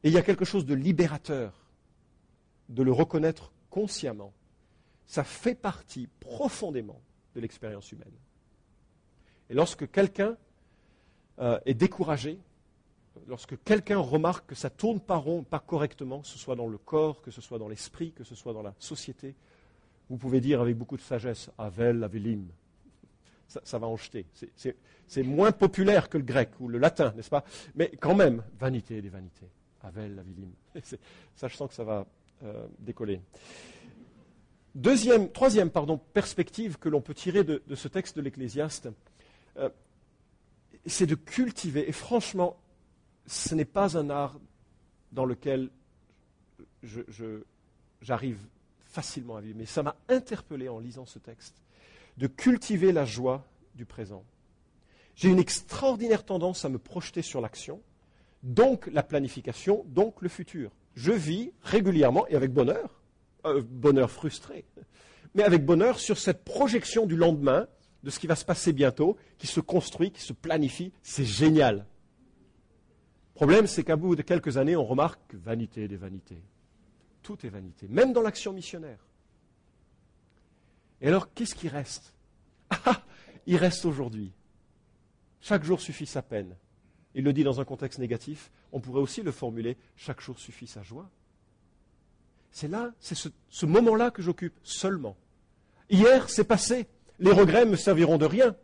Et 0.02 0.08
il 0.08 0.14
y 0.14 0.18
a 0.18 0.22
quelque 0.22 0.44
chose 0.44 0.66
de 0.66 0.74
libérateur 0.74 1.61
de 2.68 2.82
le 2.82 2.92
reconnaître 2.92 3.52
consciemment, 3.70 4.32
ça 5.06 5.24
fait 5.24 5.54
partie 5.54 6.08
profondément 6.20 7.00
de 7.34 7.40
l'expérience 7.40 7.90
humaine. 7.92 8.12
Et 9.50 9.54
lorsque 9.54 9.90
quelqu'un 9.90 10.36
euh, 11.38 11.58
est 11.66 11.74
découragé, 11.74 12.38
lorsque 13.26 13.62
quelqu'un 13.64 13.98
remarque 13.98 14.46
que 14.46 14.54
ça 14.54 14.70
tourne 14.70 15.00
pas 15.00 15.16
rond, 15.16 15.42
pas 15.42 15.58
correctement, 15.58 16.20
que 16.20 16.28
ce 16.28 16.38
soit 16.38 16.56
dans 16.56 16.68
le 16.68 16.78
corps, 16.78 17.20
que 17.22 17.30
ce 17.30 17.40
soit 17.40 17.58
dans 17.58 17.68
l'esprit, 17.68 18.12
que 18.12 18.24
ce 18.24 18.34
soit 18.34 18.52
dans 18.52 18.62
la 18.62 18.74
société, 18.78 19.34
vous 20.08 20.16
pouvez 20.16 20.40
dire 20.40 20.60
avec 20.60 20.76
beaucoup 20.76 20.96
de 20.96 21.02
sagesse, 21.02 21.50
Avel, 21.58 22.02
Avelim. 22.04 22.48
Ça, 23.48 23.60
ça 23.64 23.78
va 23.78 23.86
en 23.86 23.96
jeter. 23.96 24.26
C'est 25.06 25.22
moins 25.22 25.52
populaire 25.52 26.08
que 26.08 26.16
le 26.16 26.24
grec 26.24 26.50
ou 26.60 26.68
le 26.68 26.78
latin, 26.78 27.12
n'est-ce 27.16 27.30
pas? 27.30 27.44
Mais 27.74 27.90
quand 28.00 28.14
même, 28.14 28.42
vanité 28.58 29.02
des 29.02 29.10
vanités. 29.10 29.48
Avel, 29.82 30.18
Avelim. 30.18 30.52
Ça, 31.34 31.48
je 31.48 31.56
sens 31.56 31.68
que 31.68 31.74
ça 31.74 31.84
va 31.84 32.06
euh, 32.44 32.66
décoller. 32.78 33.20
Deuxième, 34.74 35.30
troisième 35.30 35.70
pardon, 35.70 35.98
perspective 35.98 36.78
que 36.78 36.88
l'on 36.88 37.00
peut 37.00 37.14
tirer 37.14 37.44
de, 37.44 37.62
ce 37.74 37.88
texte 37.88 38.16
de 38.16 38.22
l'Ecclésiaste, 38.22 38.88
euh, 39.58 39.68
c'est 40.86 41.06
de 41.06 41.14
cultiver, 41.14 41.88
et 41.88 41.92
franchement, 41.92 42.56
ce 43.26 43.54
n'est 43.54 43.66
pas 43.66 43.96
un 43.96 44.10
art 44.10 44.40
dans 45.12 45.24
lequel 45.24 45.70
j'arrive 48.00 48.38
facilement 48.84 49.36
à 49.36 49.40
vivre, 49.40 49.58
mais 49.58 49.66
ça 49.66 49.82
m'a 49.82 49.96
interpellé 50.08 50.68
en 50.68 50.78
lisant 50.78 51.06
ce 51.06 51.18
texte, 51.18 51.62
de 52.16 52.26
cultiver 52.26 52.92
la 52.92 53.04
joie 53.04 53.46
du 53.74 53.84
présent. 53.84 54.24
J'ai 55.14 55.28
une 55.28 55.38
extraordinaire 55.38 56.24
tendance 56.24 56.64
à 56.64 56.68
me 56.68 56.78
projeter 56.78 57.22
sur 57.22 57.40
l'action, 57.40 57.80
donc 58.42 58.86
la 58.88 59.02
planification, 59.02 59.84
donc 59.86 60.20
le 60.22 60.28
futur. 60.28 60.72
Je 60.94 61.12
vis 61.12 61.52
régulièrement 61.62 62.26
et 62.28 62.36
avec 62.36 62.52
bonheur, 62.52 63.02
euh, 63.46 63.62
bonheur 63.64 64.10
frustré, 64.10 64.64
mais 65.34 65.42
avec 65.42 65.64
bonheur 65.64 65.98
sur 65.98 66.18
cette 66.18 66.44
projection 66.44 67.06
du 67.06 67.16
lendemain, 67.16 67.66
de 68.02 68.10
ce 68.10 68.18
qui 68.18 68.26
va 68.26 68.36
se 68.36 68.44
passer 68.44 68.72
bientôt, 68.72 69.16
qui 69.38 69.46
se 69.46 69.60
construit, 69.60 70.10
qui 70.10 70.22
se 70.22 70.32
planifie. 70.32 70.92
C'est 71.02 71.24
génial. 71.24 71.76
Le 71.76 73.34
problème, 73.34 73.66
c'est 73.66 73.84
qu'à 73.84 73.96
bout 73.96 74.16
de 74.16 74.22
quelques 74.22 74.56
années, 74.56 74.76
on 74.76 74.84
remarque 74.84 75.20
que 75.28 75.36
vanité 75.36 75.88
des 75.88 75.96
vanités. 75.96 76.42
Tout 77.22 77.46
est 77.46 77.48
vanité, 77.48 77.86
même 77.88 78.12
dans 78.12 78.22
l'action 78.22 78.52
missionnaire. 78.52 78.98
Et 81.00 81.08
alors, 81.08 81.32
qu'est-ce 81.32 81.54
qui 81.54 81.68
reste? 81.68 82.14
Ah, 82.86 83.02
il 83.46 83.56
reste 83.56 83.84
aujourd'hui. 83.84 84.32
Chaque 85.40 85.62
jour 85.62 85.80
suffit 85.80 86.06
sa 86.06 86.22
peine. 86.22 86.56
Il 87.14 87.24
le 87.24 87.32
dit 87.32 87.44
dans 87.44 87.60
un 87.60 87.64
contexte 87.64 87.98
négatif. 87.98 88.50
On 88.72 88.80
pourrait 88.80 89.00
aussi 89.00 89.22
le 89.22 89.32
formuler 89.32 89.76
chaque 89.96 90.20
jour 90.20 90.38
suffit 90.38 90.66
sa 90.66 90.82
joie. 90.82 91.08
C'est 92.52 92.68
là, 92.68 92.92
c'est 93.00 93.16
ce, 93.16 93.66
moment-là 93.66 94.10
que 94.10 94.22
j'occupe 94.22 94.54
seulement. 94.62 95.16
Hier, 95.90 96.28
c'est 96.28 96.44
passé. 96.44 96.86
Les 97.18 97.32
regrets 97.32 97.64
me 97.64 97.76
serviront 97.76 98.18
de 98.18 98.26
rien. 98.26 98.54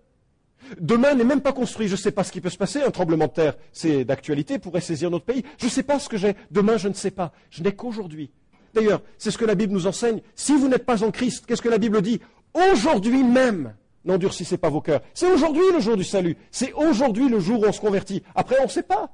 Demain 0.81 1.15
n'est 1.15 1.25
même 1.25 1.41
pas 1.41 1.53
construit. 1.53 1.89
Je 1.89 1.93
ne 1.93 1.99
sais 1.99 2.11
pas 2.11 2.25
ce 2.25 2.33
qui 2.33 2.41
peut 2.41 2.51
se 2.51 2.59
passer. 2.59 2.83
Un 2.83 2.91
tremblement 2.91 3.27
de 3.27 3.33
terre, 3.33 3.57
c'est 3.73 4.05
d'actualité, 4.05 4.59
pourrait 4.59 4.81
saisir 4.81 5.11
notre 5.11 5.25
pays. 5.25 5.43
Je 5.59 5.67
ne 5.67 5.71
sais 5.71 5.83
pas 5.83 5.99
ce 5.99 6.09
que 6.09 6.17
j'ai. 6.17 6.37
Demain, 6.51 6.77
je 6.77 6.89
ne 6.89 6.95
sais 6.95 7.11
pas. 7.11 7.33
Je 7.51 7.63
n'ai 7.63 7.75
qu'aujourd'hui. 7.75 8.31
D'ailleurs, 8.75 9.03
c'est 9.17 9.31
ce 9.31 9.39
que 9.39 9.45
la 9.45 9.55
Bible 9.55 9.73
nous 9.73 9.87
enseigne. 9.87 10.21
Si 10.35 10.53
vous 10.55 10.69
n'êtes 10.69 10.85
pas 10.85 11.03
en 11.03 11.11
Christ, 11.11 11.47
qu'est-ce 11.47 11.63
que 11.63 11.69
la 11.69 11.79
Bible 11.79 12.03
dit? 12.03 12.21
Aujourd'hui 12.55 13.23
même, 13.23 13.75
n'endurcissez 14.09 14.59
pas 14.59 14.71
vos 14.71 14.81
cœurs. 14.81 15.03
C'est 15.15 15.31
aujourd'hui 15.31 15.63
le 15.73 15.81
jour 15.81 15.97
du 15.97 16.05
salut. 16.05 16.37
C'est 16.51 16.73
aujourd'hui 16.73 17.29
le 17.29 17.39
jour 17.39 17.61
où 17.61 17.67
on 17.67 17.73
se 17.73 17.81
convertit. 17.81 18.23
Après, 18.35 18.59
on 18.61 18.65
ne 18.65 18.69
sait 18.69 18.83
pas. 18.83 19.11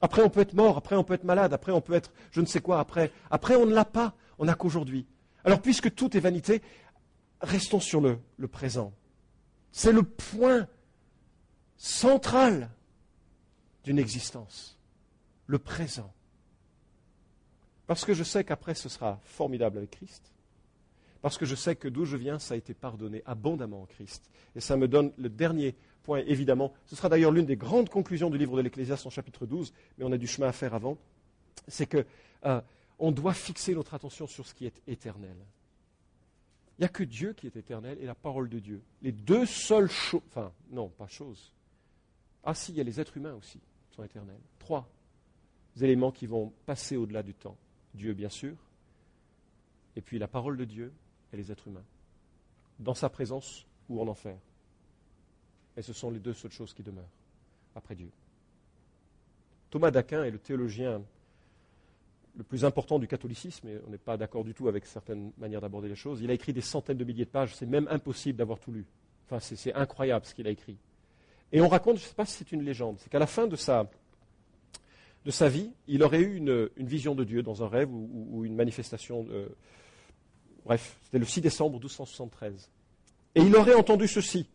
Après, 0.00 0.22
on 0.22 0.28
peut 0.28 0.40
être 0.40 0.52
mort. 0.52 0.76
Après, 0.76 0.94
on 0.94 1.02
peut 1.02 1.14
être 1.14 1.24
malade. 1.24 1.52
Après, 1.52 1.72
on 1.72 1.80
peut 1.80 1.94
être 1.94 2.12
je 2.30 2.40
ne 2.40 2.46
sais 2.46 2.60
quoi. 2.60 2.78
Après, 2.78 3.10
après 3.30 3.56
on 3.56 3.66
ne 3.66 3.74
l'a 3.74 3.84
pas. 3.84 4.14
On 4.38 4.44
n'a 4.44 4.54
qu'aujourd'hui. 4.54 5.06
Alors, 5.44 5.60
puisque 5.60 5.94
tout 5.94 6.16
est 6.16 6.20
vanité, 6.20 6.62
restons 7.40 7.80
sur 7.80 8.00
le, 8.00 8.18
le 8.36 8.48
présent. 8.48 8.92
C'est 9.72 9.92
le 9.92 10.02
point 10.02 10.68
central 11.76 12.70
d'une 13.84 13.98
existence. 13.98 14.78
Le 15.46 15.58
présent. 15.58 16.12
Parce 17.86 18.04
que 18.04 18.14
je 18.14 18.24
sais 18.24 18.44
qu'après, 18.44 18.74
ce 18.74 18.88
sera 18.88 19.20
formidable 19.24 19.78
avec 19.78 19.90
Christ. 19.90 20.33
Parce 21.24 21.38
que 21.38 21.46
je 21.46 21.54
sais 21.54 21.74
que 21.74 21.88
d'où 21.88 22.04
je 22.04 22.18
viens, 22.18 22.38
ça 22.38 22.52
a 22.52 22.56
été 22.58 22.74
pardonné 22.74 23.22
abondamment 23.24 23.80
en 23.80 23.86
Christ. 23.86 24.28
Et 24.54 24.60
ça 24.60 24.76
me 24.76 24.86
donne 24.86 25.10
le 25.16 25.30
dernier 25.30 25.74
point, 26.02 26.18
évidemment. 26.26 26.74
Ce 26.84 26.94
sera 26.96 27.08
d'ailleurs 27.08 27.32
l'une 27.32 27.46
des 27.46 27.56
grandes 27.56 27.88
conclusions 27.88 28.28
du 28.28 28.36
livre 28.36 28.58
de 28.58 28.60
l'Ecclésiaste 28.60 29.06
en 29.06 29.08
chapitre 29.08 29.46
12, 29.46 29.72
mais 29.96 30.04
on 30.04 30.12
a 30.12 30.18
du 30.18 30.26
chemin 30.26 30.48
à 30.48 30.52
faire 30.52 30.74
avant. 30.74 30.98
C'est 31.66 31.86
que 31.86 32.04
euh, 32.44 32.60
doit 33.00 33.32
fixer 33.32 33.74
notre 33.74 33.94
attention 33.94 34.26
sur 34.26 34.46
ce 34.46 34.52
qui 34.52 34.66
est 34.66 34.82
éternel. 34.86 35.34
Il 36.76 36.82
n'y 36.82 36.84
a 36.84 36.90
que 36.90 37.04
Dieu 37.04 37.32
qui 37.32 37.46
est 37.46 37.56
éternel 37.56 37.96
et 38.02 38.04
la 38.04 38.14
parole 38.14 38.50
de 38.50 38.58
Dieu. 38.58 38.82
Les 39.00 39.12
deux 39.12 39.46
seules 39.46 39.90
choses, 39.90 40.20
enfin, 40.28 40.52
non, 40.72 40.90
pas 40.90 41.08
choses. 41.08 41.54
Ah 42.44 42.52
si, 42.52 42.72
il 42.72 42.76
y 42.76 42.82
a 42.82 42.84
les 42.84 43.00
êtres 43.00 43.16
humains 43.16 43.32
aussi, 43.32 43.60
qui 43.88 43.96
sont 43.96 44.04
éternels. 44.04 44.42
Trois 44.58 44.86
éléments 45.80 46.12
qui 46.12 46.26
vont 46.26 46.52
passer 46.66 46.98
au-delà 46.98 47.22
du 47.22 47.32
temps. 47.32 47.56
Dieu, 47.94 48.12
bien 48.12 48.28
sûr, 48.28 48.54
et 49.96 50.02
puis 50.02 50.18
la 50.18 50.28
parole 50.28 50.58
de 50.58 50.66
Dieu 50.66 50.92
et 51.34 51.36
les 51.36 51.52
êtres 51.52 51.68
humains, 51.68 51.84
dans 52.78 52.94
sa 52.94 53.08
présence 53.08 53.66
ou 53.88 54.00
en 54.00 54.08
enfer. 54.08 54.36
Et 55.76 55.82
ce 55.82 55.92
sont 55.92 56.10
les 56.10 56.20
deux 56.20 56.32
seules 56.32 56.52
choses 56.52 56.72
qui 56.72 56.82
demeurent 56.82 57.10
après 57.74 57.94
Dieu. 57.94 58.08
Thomas 59.70 59.90
d'Aquin 59.90 60.24
est 60.24 60.30
le 60.30 60.38
théologien 60.38 61.02
le 62.36 62.42
plus 62.42 62.64
important 62.64 62.98
du 62.98 63.06
catholicisme, 63.06 63.68
et 63.68 63.78
on 63.86 63.90
n'est 63.90 63.98
pas 63.98 64.16
d'accord 64.16 64.44
du 64.44 64.54
tout 64.54 64.66
avec 64.66 64.86
certaines 64.86 65.32
manières 65.38 65.60
d'aborder 65.60 65.88
les 65.88 65.94
choses. 65.94 66.20
Il 66.20 66.30
a 66.30 66.34
écrit 66.34 66.52
des 66.52 66.60
centaines 66.60 66.96
de 66.96 67.04
milliers 67.04 67.24
de 67.24 67.30
pages, 67.30 67.54
c'est 67.54 67.66
même 67.66 67.86
impossible 67.90 68.38
d'avoir 68.38 68.58
tout 68.58 68.72
lu. 68.72 68.84
Enfin, 69.26 69.38
c'est 69.40 69.72
incroyable 69.74 70.26
ce 70.26 70.34
qu'il 70.34 70.46
a 70.46 70.50
écrit. 70.50 70.76
Et 71.52 71.60
on 71.60 71.68
raconte, 71.68 71.98
je 71.98 72.02
ne 72.02 72.08
sais 72.08 72.14
pas 72.14 72.26
si 72.26 72.38
c'est 72.38 72.52
une 72.52 72.62
légende, 72.62 72.98
c'est 72.98 73.08
qu'à 73.08 73.20
la 73.20 73.28
fin 73.28 73.46
de 73.46 73.54
sa, 73.54 73.88
de 75.24 75.30
sa 75.30 75.48
vie, 75.48 75.70
il 75.86 76.02
aurait 76.02 76.20
eu 76.20 76.36
une, 76.36 76.68
vision 76.76 77.14
de 77.14 77.22
Dieu 77.22 77.42
dans 77.42 77.62
un 77.62 77.68
rêve 77.68 77.92
ou, 77.92 78.44
une 78.44 78.56
manifestation. 78.56 79.26
Bref, 80.64 80.96
c'était 81.02 81.18
le 81.18 81.24
6 81.24 81.40
décembre 81.40 81.74
1273. 81.74 82.70
Et 83.34 83.40
il 83.40 83.54
aurait 83.56 83.74
entendu 83.74 84.06
ceci. 84.08 84.48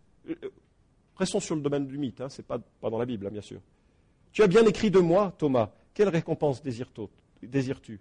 Restons 1.15 1.39
sur 1.39 1.55
le 1.55 1.61
domaine 1.61 1.87
du 1.87 1.97
mythe, 1.97 2.21
hein, 2.21 2.29
ce 2.29 2.41
n'est 2.41 2.45
pas, 2.45 2.59
pas, 2.59 2.89
dans 2.89 2.97
la 2.97 3.05
Bible, 3.05 3.27
hein, 3.27 3.31
bien 3.31 3.41
sûr. 3.41 3.59
Tu 4.31 4.41
as 4.43 4.47
bien 4.47 4.65
écrit 4.65 4.91
de 4.91 4.99
moi, 4.99 5.33
Thomas. 5.37 5.71
Quelle 5.93 6.09
récompense 6.09 6.61
désires-tu? 6.61 7.99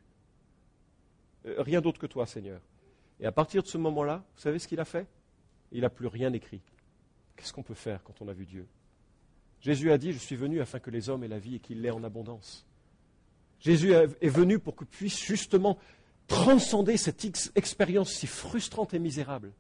Euh, 1.47 1.63
Rien 1.63 1.81
d'autre 1.81 1.99
que 1.99 2.07
toi, 2.07 2.27
Seigneur. 2.27 2.61
Et 3.19 3.27
à 3.27 3.33
partir 3.33 3.63
de 3.63 3.69
ce 3.69 3.79
moment-là, 3.79 4.23
vous 4.37 4.41
savez 4.41 4.59
ce 4.59 4.69
qu'il 4.69 4.79
a 4.79 4.85
fait? 4.85 5.07
Il 5.73 5.81
n'a 5.81 5.91
plus 5.91 6.07
rien 6.07 6.33
écrit. 6.33 6.61
Qu'est-ce 7.37 7.53
qu'on 7.53 7.63
peut 7.63 7.75
faire 7.75 8.03
quand 8.05 8.21
on 8.21 8.29
a 8.29 8.33
vu 8.33 8.47
Dieu? 8.47 8.67
Jésus 9.61 9.91
a 9.91 9.99
dit, 9.99 10.13
je 10.13 10.19
suis 10.19 10.37
venu 10.37 10.61
afin 10.61 10.79
que 10.79 10.91
les 10.91 11.09
hommes 11.09 11.25
aient 11.25 11.29
la 11.29 11.39
vie 11.39 11.57
et 11.57 11.59
qu'ils 11.59 11.83
l'aient 11.83 11.91
en 11.91 12.05
abondance. 12.05 12.65
Jésus 13.61 13.93
est 13.93 14.29
venu 14.29 14.61
pour 14.61 14.77
que 14.77 14.85
puisse 14.85 15.21
justement 15.21 15.79
transcender 16.29 16.97
cette 16.97 17.25
expérience 17.57 18.13
si 18.13 18.27
frustrante 18.27 18.95
et 18.95 18.99
misérable, 18.99 19.53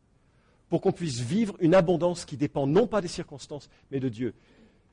pour 0.69 0.81
qu'on 0.81 0.93
puisse 0.93 1.21
vivre 1.21 1.57
une 1.61 1.75
abondance 1.75 2.25
qui 2.25 2.37
dépend 2.37 2.66
non 2.66 2.87
pas 2.87 3.01
des 3.01 3.09
circonstances, 3.09 3.69
mais 3.91 3.99
de 3.99 4.09
Dieu. 4.09 4.35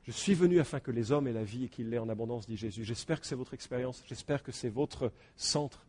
Je 0.04 0.12
suis 0.12 0.34
venu 0.34 0.58
afin 0.58 0.80
que 0.80 0.90
les 0.90 1.12
hommes 1.12 1.28
aient 1.28 1.32
la 1.32 1.44
vie 1.44 1.64
et 1.64 1.68
qu'ils 1.68 1.90
l'aient 1.90 1.98
en 1.98 2.08
abondance, 2.08 2.46
dit 2.46 2.56
Jésus. 2.56 2.84
J'espère 2.84 3.20
que 3.20 3.26
c'est 3.26 3.34
votre 3.34 3.54
expérience, 3.54 4.02
j'espère 4.08 4.42
que 4.42 4.52
c'est 4.52 4.68
votre 4.68 5.12
centre, 5.36 5.84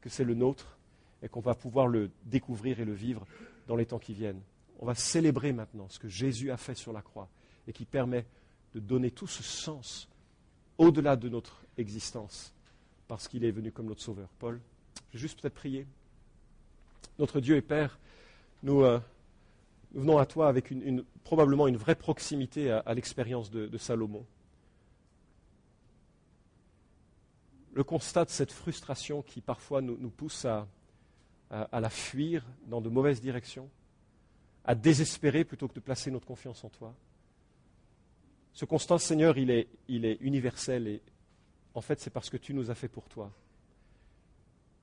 que 0.00 0.08
c'est 0.08 0.24
le 0.24 0.34
nôtre, 0.34 0.78
et 1.22 1.28
qu'on 1.28 1.40
va 1.40 1.54
pouvoir 1.54 1.86
le 1.86 2.10
découvrir 2.24 2.80
et 2.80 2.84
le 2.84 2.92
vivre 2.92 3.26
dans 3.66 3.76
les 3.76 3.86
temps 3.86 3.98
qui 3.98 4.12
viennent. 4.12 4.40
On 4.80 4.86
va 4.86 4.94
célébrer 4.94 5.52
maintenant 5.52 5.88
ce 5.88 5.98
que 5.98 6.08
Jésus 6.08 6.50
a 6.50 6.56
fait 6.56 6.74
sur 6.74 6.92
la 6.92 7.02
croix 7.02 7.28
et 7.66 7.72
qui 7.72 7.84
permet 7.84 8.26
de 8.74 8.80
donner 8.80 9.10
tout 9.10 9.28
ce 9.28 9.42
sens 9.42 10.08
au-delà 10.78 11.16
de 11.16 11.28
notre 11.28 11.62
existence, 11.78 12.52
parce 13.06 13.28
qu'il 13.28 13.44
est 13.44 13.50
venu 13.50 13.70
comme 13.70 13.86
notre 13.86 14.02
Sauveur. 14.02 14.28
Paul, 14.38 14.60
je 15.10 15.18
vais 15.18 15.20
juste 15.20 15.40
peut-être 15.40 15.54
prier. 15.54 15.86
Notre 17.18 17.40
Dieu 17.40 17.56
et 17.56 17.62
Père, 17.62 17.98
nous, 18.62 18.82
euh, 18.82 19.00
venons 19.94 20.18
à 20.18 20.26
toi 20.26 20.48
avec 20.48 20.72
probablement 21.24 21.68
une 21.68 21.76
vraie 21.76 21.94
proximité 21.94 22.70
à, 22.70 22.94
l'expérience 22.94 23.50
de, 23.50 23.76
Salomon. 23.78 24.24
Le 27.74 27.84
constat 27.84 28.24
de 28.24 28.30
cette 28.30 28.52
frustration 28.52 29.22
qui 29.22 29.40
parfois 29.40 29.80
nous, 29.80 30.10
pousse 30.10 30.44
à, 30.44 30.66
la 31.50 31.90
fuir 31.90 32.44
dans 32.66 32.80
de 32.80 32.88
mauvaises 32.88 33.20
directions, 33.20 33.68
à 34.64 34.74
désespérer 34.74 35.44
plutôt 35.44 35.68
que 35.68 35.74
de 35.74 35.80
placer 35.80 36.10
notre 36.10 36.26
confiance 36.26 36.64
en 36.64 36.68
toi. 36.70 36.94
Ce 38.54 38.64
constat, 38.64 38.98
Seigneur, 38.98 39.36
il 39.38 39.50
est 39.50 40.18
universel 40.20 40.88
et 40.88 41.02
en 41.74 41.80
fait, 41.80 42.00
c'est 42.00 42.10
parce 42.10 42.28
que 42.30 42.36
tu 42.36 42.52
nous 42.54 42.70
as 42.70 42.74
fait 42.74 42.88
pour 42.88 43.08
toi. 43.08 43.30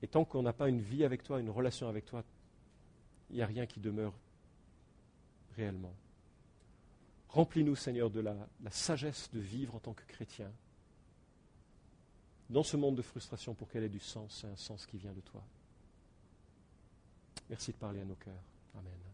Et 0.01 0.07
tant 0.07 0.25
qu'on 0.25 0.41
n'a 0.41 0.53
pas 0.53 0.69
une 0.69 0.81
vie 0.81 1.03
avec 1.03 1.23
toi, 1.23 1.39
une 1.39 1.49
relation 1.49 1.87
avec 1.89 2.05
toi, 2.05 2.23
il 3.29 3.35
n'y 3.35 3.41
a 3.41 3.45
rien 3.45 3.65
qui 3.65 3.79
demeure 3.79 4.13
réellement. 5.55 5.93
Remplis-nous, 7.29 7.75
Seigneur, 7.75 8.09
de 8.09 8.21
la, 8.21 8.35
sagesse 8.71 9.29
de 9.31 9.39
vivre 9.39 9.75
en 9.75 9.79
tant 9.79 9.93
que 9.93 10.03
chrétien 10.05 10.51
dans 12.49 12.63
ce 12.63 12.77
monde 12.77 12.95
de 12.95 13.03
frustration 13.03 13.53
pour 13.53 13.69
qu'elle 13.69 13.83
ait 13.83 13.89
du 13.89 13.99
sens, 13.99 14.43
un 14.45 14.55
sens 14.55 14.87
qui 14.87 14.97
vient 14.97 15.13
de 15.13 15.21
toi. 15.21 15.43
Merci 17.49 17.71
de 17.71 17.77
parler 17.77 18.01
à 18.01 18.05
nos 18.05 18.15
cœurs. 18.15 18.33
Amen. 18.75 19.08